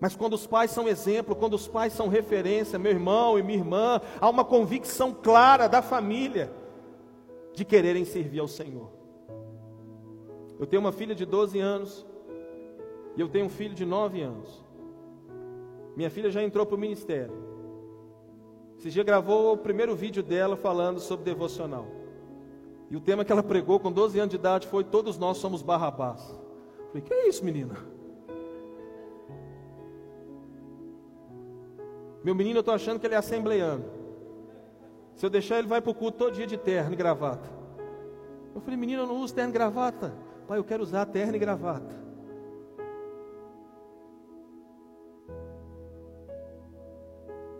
Mas 0.00 0.16
quando 0.16 0.32
os 0.32 0.46
pais 0.46 0.70
são 0.70 0.88
exemplo, 0.88 1.36
quando 1.36 1.54
os 1.54 1.68
pais 1.68 1.92
são 1.92 2.08
referência, 2.08 2.78
meu 2.78 2.90
irmão 2.90 3.38
e 3.38 3.42
minha 3.42 3.58
irmã, 3.58 4.00
há 4.18 4.30
uma 4.30 4.44
convicção 4.44 5.12
clara 5.12 5.68
da 5.68 5.82
família 5.82 6.50
de 7.52 7.64
quererem 7.64 8.04
servir 8.06 8.40
ao 8.40 8.48
Senhor. 8.48 8.88
Eu 10.58 10.66
tenho 10.66 10.80
uma 10.80 10.92
filha 10.92 11.14
de 11.14 11.26
12 11.26 11.58
anos 11.60 12.06
e 13.14 13.20
eu 13.20 13.28
tenho 13.28 13.46
um 13.46 13.50
filho 13.50 13.74
de 13.74 13.84
9 13.84 14.22
anos. 14.22 14.64
Minha 15.94 16.08
filha 16.08 16.30
já 16.30 16.42
entrou 16.42 16.64
para 16.64 16.76
o 16.76 16.78
ministério. 16.78 17.50
Esse 18.78 18.88
dia 18.88 19.04
gravou 19.04 19.52
o 19.52 19.58
primeiro 19.58 19.94
vídeo 19.94 20.22
dela 20.22 20.56
falando 20.56 20.98
sobre 20.98 21.26
devocional. 21.26 21.86
E 22.90 22.96
o 22.96 23.00
tema 23.00 23.24
que 23.24 23.30
ela 23.30 23.42
pregou 23.42 23.78
com 23.78 23.92
12 23.92 24.18
anos 24.18 24.30
de 24.30 24.36
idade 24.36 24.66
foi: 24.66 24.82
Todos 24.82 25.18
nós 25.18 25.36
somos 25.36 25.60
Barrabás. 25.60 26.22
Eu 26.78 26.86
falei: 26.88 27.02
Que 27.02 27.12
é 27.12 27.28
isso, 27.28 27.44
menina? 27.44 27.99
Meu 32.22 32.34
menino, 32.34 32.58
eu 32.58 32.60
estou 32.60 32.74
achando 32.74 33.00
que 33.00 33.06
ele 33.06 33.14
é 33.14 33.18
assembleano. 33.18 33.84
Se 35.14 35.24
eu 35.24 35.30
deixar, 35.30 35.58
ele 35.58 35.68
vai 35.68 35.80
para 35.80 35.90
o 35.90 35.94
culto 35.94 36.18
todo 36.18 36.34
dia 36.34 36.46
de 36.46 36.56
terno 36.56 36.92
e 36.92 36.96
gravata. 36.96 37.48
Eu 38.54 38.60
falei, 38.60 38.76
menino, 38.76 39.02
eu 39.02 39.06
não 39.06 39.20
uso 39.20 39.34
terno 39.34 39.50
e 39.50 39.52
gravata. 39.52 40.14
Pai, 40.46 40.58
eu 40.58 40.64
quero 40.64 40.82
usar 40.82 41.06
terno 41.06 41.36
e 41.36 41.38
gravata. 41.38 41.94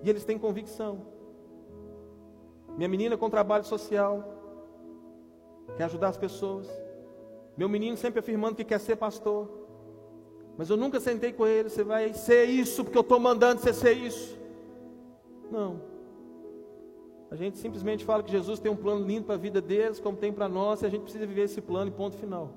E 0.02 0.08
eles 0.08 0.24
têm 0.24 0.38
convicção. 0.38 1.02
Minha 2.76 2.88
menina 2.88 3.16
com 3.16 3.28
trabalho 3.28 3.64
social, 3.64 4.24
quer 5.76 5.84
ajudar 5.84 6.08
as 6.08 6.16
pessoas. 6.16 6.66
Meu 7.56 7.68
menino 7.68 7.96
sempre 7.96 8.20
afirmando 8.20 8.56
que 8.56 8.64
quer 8.64 8.80
ser 8.80 8.96
pastor. 8.96 9.48
Mas 10.56 10.70
eu 10.70 10.76
nunca 10.76 10.98
sentei 10.98 11.32
com 11.32 11.46
ele, 11.46 11.68
você 11.68 11.84
vai 11.84 12.14
ser 12.14 12.44
isso, 12.44 12.84
porque 12.84 12.96
eu 12.96 13.02
estou 13.02 13.20
mandando 13.20 13.60
você 13.60 13.72
ser 13.72 13.92
isso. 13.92 14.39
Não. 15.50 15.80
A 17.30 17.36
gente 17.36 17.58
simplesmente 17.58 18.04
fala 18.04 18.22
que 18.22 18.30
Jesus 18.30 18.58
tem 18.58 18.70
um 18.70 18.76
plano 18.76 19.06
lindo 19.06 19.24
para 19.24 19.36
a 19.36 19.38
vida 19.38 19.60
deles, 19.60 20.00
como 20.00 20.16
tem 20.16 20.32
para 20.32 20.48
nós, 20.48 20.82
e 20.82 20.86
a 20.86 20.88
gente 20.88 21.02
precisa 21.02 21.26
viver 21.26 21.42
esse 21.42 21.60
plano 21.60 21.88
e 21.88 21.94
ponto 21.94 22.16
final. 22.16 22.50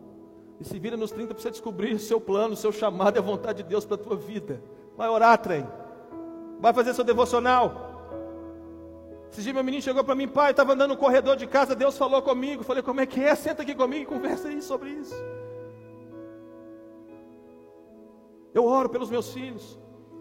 E 0.59 0.63
se 0.63 0.79
vira 0.79 0.97
nos 0.97 1.11
30 1.11 1.33
para 1.33 1.41
você 1.41 1.51
descobrir 1.51 1.93
o 1.93 1.99
seu 1.99 2.19
plano, 2.19 2.53
o 2.53 2.57
seu 2.57 2.71
chamado 2.71 3.17
e 3.17 3.19
a 3.19 3.21
vontade 3.21 3.61
de 3.61 3.69
Deus 3.69 3.85
para 3.85 3.95
a 3.95 3.99
tua 3.99 4.15
vida. 4.15 4.63
Vai 4.97 5.09
orar, 5.09 5.37
trem. 5.37 5.67
Vai 6.59 6.73
fazer 6.73 6.93
seu 6.93 7.03
devocional. 7.03 7.91
Esse 9.31 9.41
dia 9.41 9.53
meu 9.53 9.63
menino 9.63 9.81
chegou 9.83 10.03
para 10.03 10.15
mim, 10.15 10.27
pai, 10.27 10.51
estava 10.51 10.73
andando 10.73 10.91
no 10.91 10.97
corredor 10.97 11.35
de 11.35 11.47
casa, 11.47 11.75
Deus 11.75 11.97
falou 11.97 12.21
comigo. 12.21 12.63
Falei, 12.63 12.81
como 12.81 13.01
é 13.01 13.05
que 13.05 13.19
é? 13.19 13.35
Senta 13.35 13.61
aqui 13.63 13.75
comigo 13.75 14.03
e 14.03 14.05
conversa 14.05 14.47
aí 14.47 14.61
sobre 14.61 14.89
isso. 14.89 15.15
Eu 18.53 18.65
oro 18.65 18.89
pelos 18.89 19.09
meus 19.09 19.33
filhos. 19.33 19.79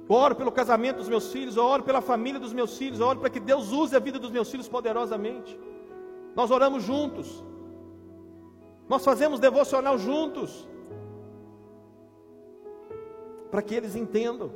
Eu 0.08 0.16
oro 0.16 0.34
pelo 0.34 0.52
casamento 0.52 0.96
dos 0.96 1.08
meus 1.08 1.32
filhos, 1.32 1.56
eu 1.56 1.64
oro 1.64 1.82
pela 1.82 2.00
família 2.00 2.40
dos 2.40 2.52
meus 2.52 2.76
filhos, 2.76 3.00
eu 3.00 3.06
oro 3.06 3.20
para 3.20 3.30
que 3.30 3.40
Deus 3.40 3.70
use 3.70 3.94
a 3.94 3.98
vida 3.98 4.18
dos 4.18 4.30
meus 4.30 4.50
filhos 4.50 4.68
poderosamente. 4.68 5.58
Nós 6.34 6.50
oramos 6.50 6.82
juntos. 6.82 7.44
Nós 8.88 9.04
fazemos 9.04 9.38
devocional 9.38 9.96
juntos. 9.98 10.68
Para 13.50 13.62
que 13.62 13.74
eles 13.74 13.94
entendam. 13.94 14.50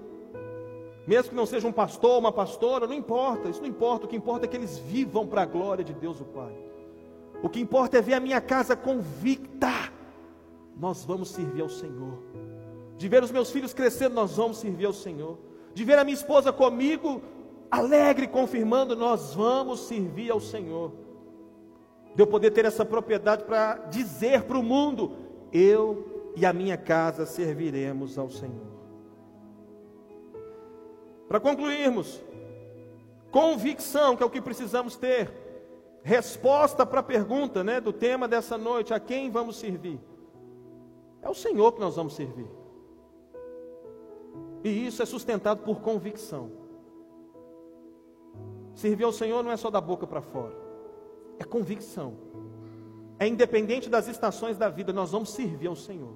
Mesmo 1.06 1.30
que 1.30 1.36
não 1.36 1.46
seja 1.46 1.68
um 1.68 1.72
pastor 1.72 2.12
ou 2.12 2.18
uma 2.18 2.32
pastora, 2.32 2.86
não 2.86 2.94
importa, 2.94 3.48
isso 3.48 3.60
não 3.60 3.68
importa. 3.68 4.06
O 4.06 4.08
que 4.08 4.16
importa 4.16 4.46
é 4.46 4.48
que 4.48 4.56
eles 4.56 4.78
vivam 4.78 5.26
para 5.26 5.42
a 5.42 5.46
glória 5.46 5.84
de 5.84 5.94
Deus 5.94 6.20
o 6.20 6.24
Pai. 6.24 6.54
O 7.42 7.48
que 7.48 7.60
importa 7.60 7.98
é 7.98 8.02
ver 8.02 8.14
a 8.14 8.20
minha 8.20 8.40
casa 8.40 8.74
convicta. 8.74 9.70
Nós 10.76 11.04
vamos 11.04 11.30
servir 11.30 11.62
ao 11.62 11.68
Senhor 11.68 12.18
de 12.96 13.08
ver 13.08 13.22
os 13.22 13.30
meus 13.30 13.50
filhos 13.50 13.74
crescendo, 13.74 14.14
nós 14.14 14.36
vamos 14.36 14.58
servir 14.58 14.86
ao 14.86 14.92
Senhor, 14.92 15.38
de 15.74 15.84
ver 15.84 15.98
a 15.98 16.04
minha 16.04 16.14
esposa 16.14 16.52
comigo, 16.52 17.22
alegre, 17.70 18.26
confirmando, 18.26 18.96
nós 18.96 19.34
vamos 19.34 19.80
servir 19.80 20.30
ao 20.30 20.40
Senhor, 20.40 20.92
de 22.14 22.22
eu 22.22 22.26
poder 22.26 22.50
ter 22.50 22.64
essa 22.64 22.84
propriedade 22.84 23.44
para 23.44 23.74
dizer 23.90 24.42
para 24.44 24.58
o 24.58 24.62
mundo: 24.62 25.12
eu 25.52 26.32
e 26.34 26.46
a 26.46 26.52
minha 26.52 26.76
casa 26.76 27.26
serviremos 27.26 28.18
ao 28.18 28.30
Senhor. 28.30 28.66
Para 31.28 31.40
concluirmos, 31.40 32.22
convicção, 33.30 34.16
que 34.16 34.22
é 34.22 34.26
o 34.26 34.30
que 34.30 34.40
precisamos 34.40 34.96
ter, 34.96 35.30
resposta 36.02 36.86
para 36.86 37.00
a 37.00 37.02
pergunta 37.02 37.62
né, 37.62 37.80
do 37.80 37.92
tema 37.92 38.26
dessa 38.26 38.56
noite: 38.56 38.94
a 38.94 39.00
quem 39.00 39.30
vamos 39.30 39.56
servir? 39.56 40.00
É 41.20 41.28
o 41.28 41.34
Senhor 41.34 41.72
que 41.72 41.80
nós 41.80 41.96
vamos 41.96 42.14
servir. 42.14 42.55
E 44.66 44.84
isso 44.84 45.00
é 45.00 45.06
sustentado 45.06 45.62
por 45.62 45.80
convicção. 45.80 46.50
Servir 48.74 49.04
ao 49.04 49.12
Senhor 49.12 49.40
não 49.44 49.52
é 49.52 49.56
só 49.56 49.70
da 49.70 49.80
boca 49.80 50.08
para 50.08 50.20
fora, 50.20 50.56
é 51.38 51.44
convicção. 51.44 52.14
É 53.16 53.28
independente 53.28 53.88
das 53.88 54.08
estações 54.08 54.58
da 54.58 54.68
vida, 54.68 54.92
nós 54.92 55.12
vamos 55.12 55.30
servir 55.30 55.68
ao 55.68 55.76
Senhor. 55.76 56.14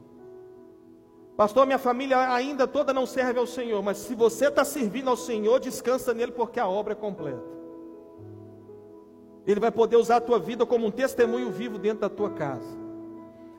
Pastor, 1.37 1.65
minha 1.65 1.79
família 1.79 2.19
ainda 2.35 2.67
toda 2.67 2.93
não 2.93 3.07
serve 3.07 3.39
ao 3.39 3.47
Senhor, 3.47 3.85
mas 3.85 3.99
se 3.99 4.17
você 4.17 4.49
está 4.49 4.65
servindo 4.65 5.09
ao 5.09 5.17
Senhor, 5.17 5.61
descansa 5.61 6.13
nele, 6.13 6.33
porque 6.33 6.59
a 6.59 6.69
obra 6.69 6.95
é 6.95 6.97
completa. 6.97 7.47
Ele 9.47 9.61
vai 9.61 9.71
poder 9.71 9.95
usar 9.95 10.17
a 10.17 10.21
tua 10.21 10.41
vida 10.41 10.67
como 10.67 10.89
um 10.89 10.91
testemunho 10.91 11.53
vivo 11.53 11.79
dentro 11.79 12.01
da 12.01 12.09
tua 12.09 12.31
casa. 12.31 12.80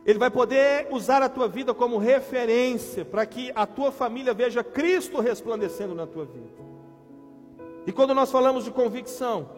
Ele 0.05 0.17
vai 0.17 0.31
poder 0.31 0.87
usar 0.89 1.21
a 1.21 1.29
tua 1.29 1.47
vida 1.47 1.73
como 1.73 1.97
referência 1.97 3.05
para 3.05 3.25
que 3.25 3.51
a 3.53 3.67
tua 3.67 3.91
família 3.91 4.33
veja 4.33 4.63
Cristo 4.63 5.19
resplandecendo 5.19 5.93
na 5.93 6.07
tua 6.07 6.25
vida. 6.25 6.49
E 7.85 7.91
quando 7.91 8.13
nós 8.13 8.31
falamos 8.31 8.63
de 8.63 8.71
convicção, 8.71 9.49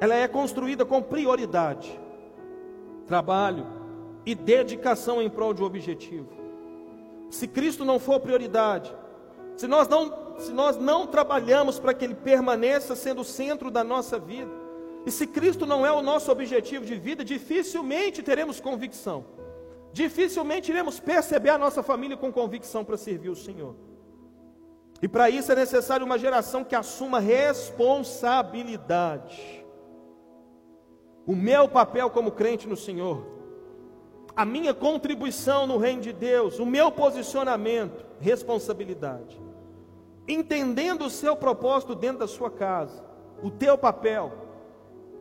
ela 0.00 0.14
é 0.14 0.26
construída 0.26 0.84
com 0.84 1.02
prioridade, 1.02 1.98
trabalho 3.06 3.66
e 4.24 4.34
dedicação 4.34 5.20
em 5.20 5.28
prol 5.28 5.52
de 5.52 5.62
um 5.62 5.66
objetivo. 5.66 6.28
Se 7.30 7.46
Cristo 7.46 7.84
não 7.84 7.98
for 7.98 8.18
prioridade, 8.18 8.94
se 9.56 9.66
nós 9.66 9.88
não, 9.88 10.38
se 10.38 10.52
nós 10.52 10.78
não 10.78 11.06
trabalhamos 11.06 11.78
para 11.78 11.92
que 11.92 12.04
Ele 12.04 12.14
permaneça 12.14 12.96
sendo 12.96 13.20
o 13.20 13.24
centro 13.24 13.70
da 13.70 13.84
nossa 13.84 14.18
vida, 14.18 14.50
e 15.06 15.10
se 15.10 15.26
Cristo 15.26 15.66
não 15.66 15.84
é 15.84 15.92
o 15.92 16.02
nosso 16.02 16.30
objetivo 16.30 16.84
de 16.84 16.94
vida, 16.94 17.24
dificilmente 17.24 18.22
teremos 18.22 18.60
convicção. 18.60 19.24
Dificilmente 19.92 20.70
iremos 20.70 21.00
perceber 21.00 21.50
a 21.50 21.58
nossa 21.58 21.82
família 21.82 22.16
com 22.16 22.32
convicção 22.32 22.84
para 22.84 22.96
servir 22.96 23.30
o 23.30 23.36
Senhor. 23.36 23.74
E 25.02 25.08
para 25.08 25.30
isso 25.30 25.50
é 25.50 25.54
necessário 25.54 26.04
uma 26.04 26.18
geração 26.18 26.62
que 26.62 26.74
assuma 26.74 27.18
responsabilidade. 27.18 29.64
O 31.26 31.34
meu 31.34 31.66
papel 31.68 32.10
como 32.10 32.32
crente 32.32 32.68
no 32.68 32.76
Senhor, 32.76 33.24
a 34.36 34.44
minha 34.44 34.74
contribuição 34.74 35.66
no 35.66 35.78
reino 35.78 36.02
de 36.02 36.12
Deus, 36.12 36.58
o 36.58 36.66
meu 36.66 36.92
posicionamento, 36.92 38.04
responsabilidade. 38.20 39.40
entendendo 40.28 41.06
o 41.06 41.10
seu 41.10 41.34
propósito 41.34 41.94
dentro 41.94 42.18
da 42.18 42.28
sua 42.28 42.50
casa, 42.50 43.02
o 43.42 43.50
teu 43.50 43.76
papel, 43.76 44.30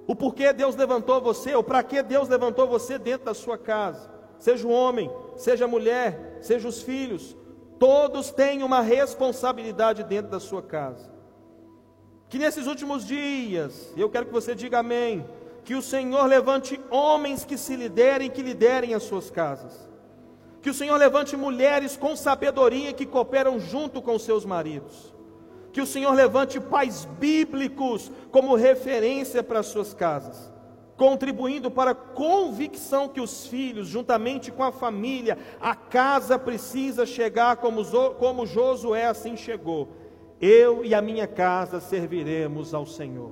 o 0.09 0.15
porquê 0.15 0.51
Deus 0.51 0.75
levantou 0.75 1.21
você, 1.21 1.53
ou 1.53 1.63
para 1.63 1.83
que 1.83 2.01
Deus 2.01 2.27
levantou 2.27 2.67
você 2.67 2.97
dentro 2.97 3.25
da 3.25 3.33
sua 3.35 3.59
casa, 3.59 4.09
seja 4.39 4.65
o 4.65 4.71
homem, 4.71 5.07
seja 5.37 5.65
a 5.65 5.67
mulher, 5.67 6.39
seja 6.41 6.67
os 6.67 6.81
filhos, 6.81 7.37
todos 7.77 8.31
têm 8.31 8.63
uma 8.63 8.81
responsabilidade 8.81 10.03
dentro 10.03 10.31
da 10.31 10.39
sua 10.39 10.63
casa. 10.63 11.11
Que 12.27 12.39
nesses 12.39 12.65
últimos 12.65 13.05
dias, 13.05 13.93
eu 13.95 14.09
quero 14.09 14.25
que 14.25 14.33
você 14.33 14.55
diga 14.55 14.79
amém, 14.79 15.23
que 15.63 15.75
o 15.75 15.81
Senhor 15.81 16.25
levante 16.25 16.81
homens 16.89 17.45
que 17.45 17.55
se 17.55 17.75
liderem, 17.75 18.31
que 18.31 18.41
liderem 18.41 18.95
as 18.95 19.03
suas 19.03 19.29
casas. 19.29 19.87
Que 20.59 20.71
o 20.71 20.73
Senhor 20.73 20.97
levante 20.97 21.37
mulheres 21.37 21.95
com 21.95 22.15
sabedoria 22.15 22.93
que 22.93 23.05
cooperam 23.05 23.59
junto 23.59 24.01
com 24.01 24.17
seus 24.17 24.43
maridos. 24.43 25.13
Que 25.71 25.81
o 25.81 25.85
Senhor 25.85 26.13
levante 26.13 26.59
pais 26.59 27.05
bíblicos 27.19 28.11
como 28.31 28.55
referência 28.55 29.43
para 29.43 29.59
as 29.59 29.67
suas 29.67 29.93
casas, 29.93 30.51
contribuindo 30.97 31.69
para 31.69 31.91
a 31.91 31.95
convicção 31.95 33.07
que 33.07 33.21
os 33.21 33.47
filhos, 33.47 33.87
juntamente 33.87 34.51
com 34.51 34.63
a 34.63 34.71
família, 34.71 35.37
a 35.59 35.75
casa 35.75 36.39
precisa 36.39 37.05
chegar 37.05 37.57
como, 37.57 37.83
como 38.15 38.45
Josué 38.45 39.05
assim 39.05 39.37
chegou. 39.37 39.89
Eu 40.41 40.83
e 40.85 40.93
a 40.93 41.01
minha 41.01 41.27
casa 41.27 41.79
serviremos 41.79 42.73
ao 42.73 42.85
Senhor. 42.85 43.31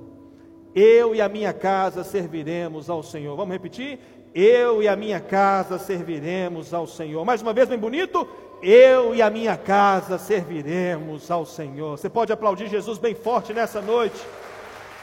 Eu 0.74 1.14
e 1.14 1.20
a 1.20 1.28
minha 1.28 1.52
casa 1.52 2.04
serviremos 2.04 2.88
ao 2.88 3.02
Senhor. 3.02 3.34
Vamos 3.34 3.52
repetir? 3.52 3.98
eu 4.34 4.82
e 4.82 4.88
a 4.88 4.96
minha 4.96 5.20
casa 5.20 5.78
serviremos 5.78 6.72
ao 6.74 6.86
Senhor. 6.86 7.24
Mais 7.24 7.42
uma 7.42 7.52
vez, 7.52 7.68
bem 7.68 7.78
bonito, 7.78 8.26
eu 8.62 9.14
e 9.14 9.22
a 9.22 9.30
minha 9.30 9.56
casa 9.56 10.18
serviremos 10.18 11.30
ao 11.30 11.46
Senhor. 11.46 11.98
Você 11.98 12.08
pode 12.08 12.32
aplaudir 12.32 12.68
Jesus 12.68 12.98
bem 12.98 13.14
forte 13.14 13.52
nessa 13.52 13.80
noite. 13.80 14.20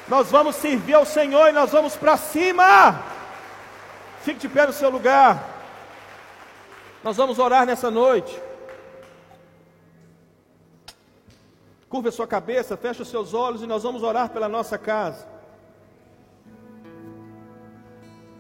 Nós 0.08 0.30
vamos 0.30 0.56
servir 0.56 0.94
ao 0.94 1.06
Senhor 1.06 1.50
e 1.50 1.52
nós 1.52 1.72
vamos 1.72 1.96
para 1.96 2.18
cima. 2.18 3.04
Fique 4.22 4.40
de 4.40 4.50
pé 4.50 4.68
no 4.68 4.74
seu 4.74 4.90
lugar. 4.90 5.44
Nós 7.04 7.18
vamos 7.18 7.40
orar 7.40 7.66
nessa 7.66 7.90
noite. 7.90 8.40
Curva 11.88 12.10
a 12.10 12.12
sua 12.12 12.28
cabeça, 12.28 12.76
feche 12.76 13.02
os 13.02 13.10
seus 13.10 13.34
olhos 13.34 13.62
e 13.62 13.68
nós 13.68 13.84
vamos 13.84 14.04
orar 14.04 14.30
pela 14.30 14.50
nossa 14.50 14.78
casa. 14.78 15.36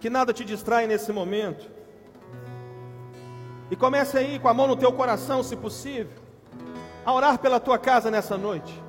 que 0.05 0.09
nada 0.11 0.31
te 0.31 0.45
distrai 0.45 0.85
nesse 0.85 1.11
momento. 1.11 1.67
E 3.69 3.75
comece 3.75 4.17
aí 4.17 4.39
com 4.39 4.47
a 4.47 4.53
mão 4.53 4.67
no 4.67 4.75
teu 4.75 4.91
coração, 4.91 5.41
se 5.41 5.55
possível, 5.55 6.17
a 7.05 7.13
orar 7.13 7.39
pela 7.39 7.59
tua 7.59 7.77
casa 7.77 8.11
nessa 8.11 8.37
noite. 8.37 8.81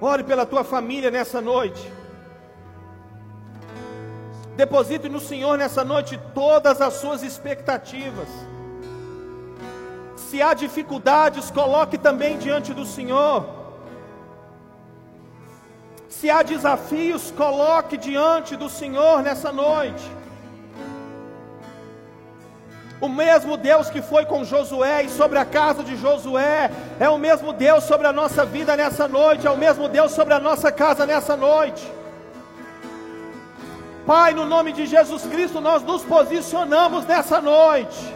Ore 0.00 0.24
pela 0.24 0.44
tua 0.44 0.64
família 0.64 1.10
nessa 1.10 1.40
noite. 1.40 1.92
Deposite 4.56 5.08
no 5.08 5.20
Senhor 5.20 5.56
nessa 5.56 5.84
noite 5.84 6.18
todas 6.34 6.80
as 6.80 6.94
suas 6.94 7.22
expectativas. 7.22 8.28
Se 10.16 10.42
há 10.42 10.54
dificuldades, 10.54 11.50
coloque 11.50 11.96
também 11.96 12.38
diante 12.38 12.74
do 12.74 12.84
Senhor. 12.84 13.46
Se 16.08 16.28
há 16.30 16.42
desafios, 16.42 17.30
coloque 17.30 17.96
diante 17.96 18.56
do 18.56 18.68
Senhor 18.68 19.22
nessa 19.22 19.52
noite. 19.52 20.10
O 23.00 23.08
mesmo 23.08 23.56
Deus 23.56 23.90
que 23.90 24.00
foi 24.00 24.24
com 24.24 24.44
Josué 24.44 25.02
e 25.02 25.10
sobre 25.10 25.38
a 25.38 25.44
casa 25.44 25.84
de 25.84 25.96
Josué, 25.96 26.70
é 26.98 27.08
o 27.08 27.18
mesmo 27.18 27.52
Deus 27.52 27.84
sobre 27.84 28.06
a 28.06 28.12
nossa 28.12 28.44
vida 28.44 28.74
nessa 28.74 29.06
noite, 29.06 29.46
é 29.46 29.50
o 29.50 29.56
mesmo 29.56 29.88
Deus 29.88 30.12
sobre 30.12 30.32
a 30.32 30.40
nossa 30.40 30.72
casa 30.72 31.04
nessa 31.04 31.36
noite. 31.36 31.86
Pai, 34.06 34.32
no 34.32 34.46
nome 34.46 34.72
de 34.72 34.86
Jesus 34.86 35.22
Cristo, 35.24 35.60
nós 35.60 35.82
nos 35.82 36.02
posicionamos 36.04 37.04
nessa 37.04 37.40
noite. 37.40 38.14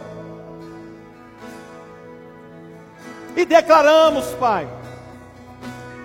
E 3.37 3.45
declaramos, 3.45 4.27
Pai, 4.35 4.69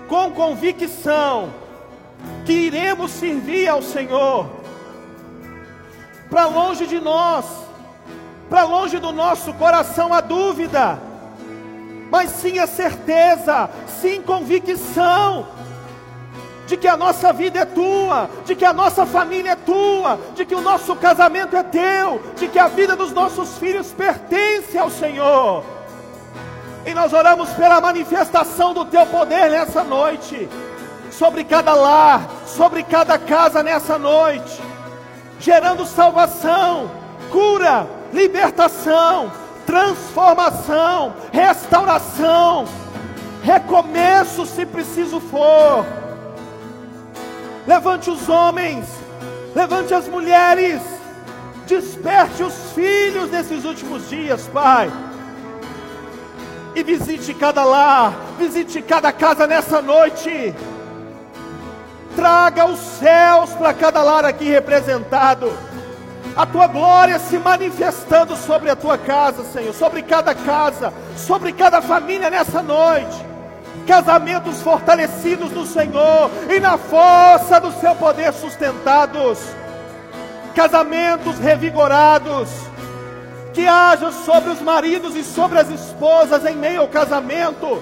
com 0.07 0.32
convicção, 0.32 1.53
que 2.45 2.51
iremos 2.51 3.11
servir 3.11 3.67
ao 3.67 3.82
Senhor, 3.82 4.49
para 6.30 6.47
longe 6.47 6.88
de 6.88 6.99
nós, 6.99 7.45
para 8.50 8.64
longe 8.64 9.00
do 9.00 9.12
nosso 9.12 9.54
coração 9.54 10.14
a 10.14 10.22
dúvida, 10.22 11.00
mas 12.12 12.30
sim 12.30 12.60
a 12.60 12.68
certeza, 12.68 13.70
sim 14.02 14.22
convicção, 14.22 15.48
de 16.68 16.78
que 16.78 16.88
a 16.88 16.98
nossa 16.98 17.32
vida 17.32 17.60
é 17.60 17.66
tua, 17.66 18.30
de 18.46 18.56
que 18.56 18.66
a 18.66 18.74
nossa 18.74 19.06
família 19.06 19.52
é 19.52 19.56
tua, 19.56 20.20
de 20.36 20.46
que 20.46 20.56
o 20.56 20.62
nosso 20.62 20.96
casamento 20.96 21.56
é 21.56 21.64
teu, 21.64 22.22
de 22.36 22.48
que 22.48 22.58
a 22.58 22.68
vida 22.68 22.96
dos 22.96 23.12
nossos 23.12 23.58
filhos 23.58 23.91
pertence 23.91 24.78
ao 24.78 24.89
Senhor. 24.89 25.64
E 26.86 26.93
nós 26.93 27.14
oramos 27.14 27.50
pela 27.52 27.82
manifestação 27.82 28.74
do 28.74 28.86
teu 28.86 29.06
poder 29.08 29.50
nessa 29.50 29.84
noite 29.84 30.48
sobre 31.12 31.43
cada 31.43 31.74
lar, 31.74 32.28
sobre 32.46 32.84
cada 32.84 33.18
casa 33.18 33.64
nessa 33.64 33.98
noite, 33.98 34.62
gerando 35.39 35.86
salvação, 35.86 36.89
cura, 37.32 37.88
libertação, 38.16 39.32
transformação, 39.66 41.13
restauração, 41.32 42.66
recomeço 43.43 44.45
se 44.45 44.66
preciso 44.66 45.20
for. 45.20 45.86
Levante 47.68 48.09
os 48.09 48.30
homens, 48.30 48.88
levante 49.53 49.93
as 49.93 50.07
mulheres, 50.07 50.82
desperte 51.68 52.41
os 52.41 52.72
filhos 52.74 53.30
nesses 53.30 53.66
últimos 53.66 54.09
dias, 54.09 54.47
Pai. 54.53 54.89
E 56.74 56.84
visite 56.84 57.34
cada 57.34 57.63
lar, 57.63 58.13
visite 58.38 58.82
cada 58.82 59.11
casa 59.11 59.45
nessa 59.45 59.82
noite 59.82 60.55
traga 62.16 62.66
os 62.66 62.80
céus 62.80 63.51
para 63.51 63.74
cada 63.74 64.01
lar 64.01 64.24
aqui 64.26 64.45
representado, 64.45 65.51
a 66.36 66.45
tua 66.45 66.67
glória 66.67 67.17
se 67.17 67.38
manifestando 67.39 68.36
sobre 68.36 68.69
a 68.69 68.75
tua 68.75 68.97
casa, 68.97 69.43
Senhor, 69.45 69.73
sobre 69.73 70.01
cada 70.01 70.36
casa, 70.36 70.93
sobre 71.15 71.53
cada 71.53 71.81
família 71.81 72.29
nessa 72.29 72.61
noite. 72.61 73.25
Casamentos 73.88 74.61
fortalecidos 74.61 75.51
no 75.51 75.65
Senhor 75.65 76.29
e 76.53 76.59
na 76.59 76.77
força 76.77 77.59
do 77.59 77.71
seu 77.79 77.95
poder 77.95 78.33
sustentados. 78.33 79.39
Casamentos 80.53 81.39
revigorados. 81.39 82.49
Que 83.53 83.65
haja 83.65 84.11
sobre 84.11 84.49
os 84.49 84.59
maridos 84.59 85.15
e 85.15 85.23
sobre 85.23 85.59
as 85.59 85.69
esposas 85.69 86.45
em 86.45 86.57
meio 86.57 86.81
ao 86.81 86.89
casamento. 86.89 87.81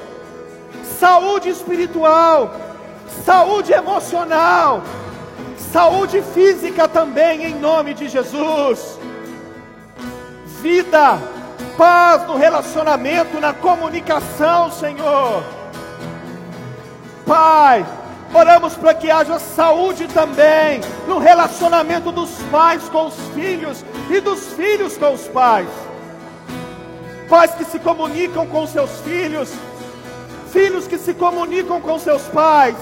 Saúde 1.00 1.50
espiritual, 1.50 2.54
saúde 3.26 3.74
emocional, 3.74 4.84
saúde 5.74 6.22
física 6.22 6.88
também, 6.88 7.46
em 7.46 7.56
nome 7.56 7.96
de 7.96 8.08
Jesus. 8.08 9.00
Vida, 10.62 11.20
paz 11.76 12.28
no 12.28 12.38
relacionamento, 12.38 13.40
na 13.40 13.54
comunicação, 13.54 14.72
Senhor. 14.72 15.44
Pai, 17.26 17.84
oramos 18.32 18.76
para 18.76 18.94
que 18.94 19.10
haja 19.10 19.40
saúde 19.40 20.08
também 20.10 20.80
no 21.08 21.18
relacionamento 21.18 22.12
dos 22.12 22.30
pais 22.52 22.88
com 22.90 23.08
os 23.08 23.16
filhos 23.34 23.84
e 24.12 24.20
dos 24.20 24.54
filhos 24.54 24.96
com 24.96 25.12
os 25.12 25.28
pais. 25.28 25.70
Pais 27.28 27.50
que 27.56 27.66
se 27.66 27.80
comunicam 27.80 28.46
com 28.46 28.68
seus 28.68 28.92
filhos, 29.02 29.52
filhos 30.52 30.86
que 30.86 31.00
se 31.00 31.16
comunicam 31.16 31.82
com 31.82 31.98
seus 31.98 32.22
pais 32.28 32.76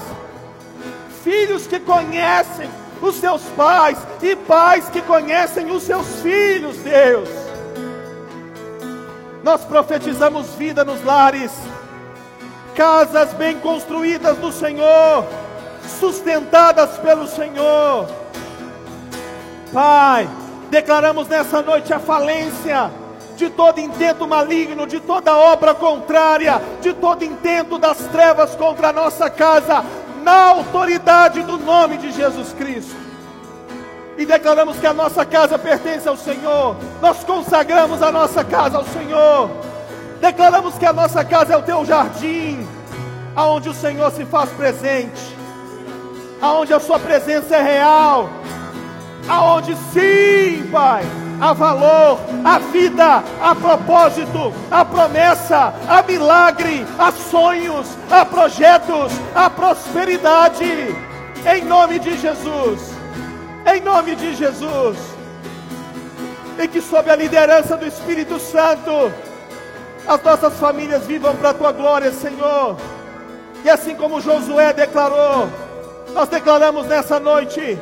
filhos 1.22 1.66
que 1.66 1.78
conhecem 1.78 2.68
os 3.02 3.16
seus 3.16 3.42
pais 3.56 3.98
e 4.22 4.36
pais 4.36 4.88
que 4.88 5.02
conhecem 5.02 5.70
os 5.70 5.82
seus 5.82 6.22
filhos, 6.22 6.76
Deus. 6.78 7.28
Nós 9.42 9.64
profetizamos 9.64 10.54
vida 10.54 10.84
nos 10.84 11.02
lares, 11.04 11.50
casas 12.76 13.32
bem 13.34 13.58
construídas 13.58 14.38
no 14.38 14.52
Senhor, 14.52 15.26
sustentadas 15.98 16.96
pelo 16.98 17.26
Senhor. 17.26 18.08
Pai, 19.72 20.28
declaramos 20.70 21.26
nessa 21.26 21.60
noite 21.60 21.92
a 21.92 21.98
falência 21.98 22.90
de 23.36 23.50
todo 23.50 23.80
intento 23.80 24.28
maligno, 24.28 24.86
de 24.86 25.00
toda 25.00 25.36
obra 25.36 25.74
contrária, 25.74 26.62
de 26.80 26.92
todo 26.92 27.24
intento 27.24 27.78
das 27.78 27.98
trevas 28.12 28.54
contra 28.54 28.90
a 28.90 28.92
nossa 28.92 29.28
casa 29.28 29.84
na 30.22 30.50
autoridade 30.50 31.42
do 31.42 31.58
nome 31.58 31.98
de 31.98 32.12
Jesus 32.12 32.52
Cristo. 32.52 32.96
E 34.16 34.24
declaramos 34.24 34.78
que 34.78 34.86
a 34.86 34.94
nossa 34.94 35.24
casa 35.24 35.58
pertence 35.58 36.08
ao 36.08 36.16
Senhor. 36.16 36.76
Nós 37.00 37.24
consagramos 37.24 38.02
a 38.02 38.12
nossa 38.12 38.44
casa 38.44 38.78
ao 38.78 38.84
Senhor. 38.84 39.50
Declaramos 40.20 40.78
que 40.78 40.86
a 40.86 40.92
nossa 40.92 41.24
casa 41.24 41.54
é 41.54 41.56
o 41.56 41.62
teu 41.62 41.84
jardim, 41.84 42.66
aonde 43.34 43.68
o 43.68 43.74
Senhor 43.74 44.10
se 44.12 44.24
faz 44.24 44.50
presente, 44.50 45.36
aonde 46.40 46.72
a 46.72 46.78
sua 46.78 46.98
presença 47.00 47.56
é 47.56 47.62
real, 47.62 48.30
aonde 49.28 49.74
sim, 49.92 50.68
Pai, 50.70 51.02
há 51.42 51.52
valor, 51.52 52.20
há 52.44 52.58
vida, 52.60 53.24
há 53.42 53.52
propósito, 53.52 54.54
há 54.70 54.84
promessa, 54.84 55.74
há 55.88 56.00
milagre, 56.00 56.86
há 56.96 57.10
sonhos, 57.10 57.88
há 58.08 58.24
projetos, 58.24 59.12
há 59.34 59.50
prosperidade. 59.50 60.94
Em 61.44 61.64
nome 61.64 61.98
de 61.98 62.16
Jesus. 62.16 62.92
Em 63.66 63.80
nome 63.80 64.14
de 64.14 64.36
Jesus. 64.36 64.96
E 66.56 66.68
que 66.68 66.80
sob 66.80 67.10
a 67.10 67.16
liderança 67.16 67.76
do 67.76 67.88
Espírito 67.88 68.38
Santo, 68.38 69.12
as 70.06 70.22
nossas 70.22 70.54
famílias 70.60 71.04
vivam 71.06 71.34
para 71.34 71.50
a 71.50 71.54
tua 71.54 71.72
glória, 71.72 72.12
Senhor. 72.12 72.76
E 73.64 73.68
assim 73.70 73.96
como 73.96 74.20
Josué 74.20 74.72
declarou, 74.72 75.48
nós 76.14 76.28
declaramos 76.28 76.86
nessa 76.86 77.18
noite: 77.18 77.76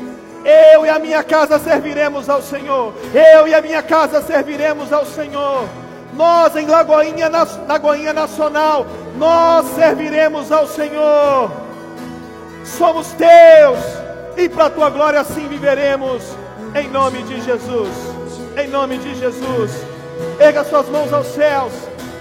eu 0.44 0.86
e 0.86 0.88
a 0.88 0.98
minha 0.98 1.22
casa 1.22 1.58
serviremos 1.58 2.28
ao 2.28 2.42
Senhor. 2.42 2.94
Eu 3.14 3.46
e 3.46 3.54
a 3.54 3.60
minha 3.60 3.82
casa 3.82 4.22
serviremos 4.22 4.92
ao 4.92 5.04
Senhor. 5.04 5.68
Nós 6.14 6.56
em 6.56 6.66
Lagoinha, 6.66 7.30
Lagoinha 7.68 8.12
Nacional, 8.12 8.86
nós 9.16 9.66
serviremos 9.74 10.50
ao 10.50 10.66
Senhor. 10.66 11.50
Somos 12.64 13.12
teus 13.12 13.78
e 14.36 14.48
para 14.48 14.66
a 14.66 14.70
tua 14.70 14.90
glória 14.90 15.20
assim 15.20 15.46
viveremos. 15.48 16.22
Em 16.74 16.88
nome 16.88 17.22
de 17.24 17.40
Jesus. 17.40 17.90
Em 18.56 18.68
nome 18.68 18.98
de 18.98 19.14
Jesus. 19.14 19.70
Erga 20.38 20.64
suas 20.64 20.88
mãos 20.88 21.12
aos 21.12 21.26
céus 21.28 21.72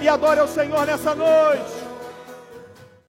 e 0.01 0.07
adore 0.07 0.39
ao 0.39 0.47
Senhor 0.47 0.85
nessa 0.85 1.13
noite. 1.13 1.78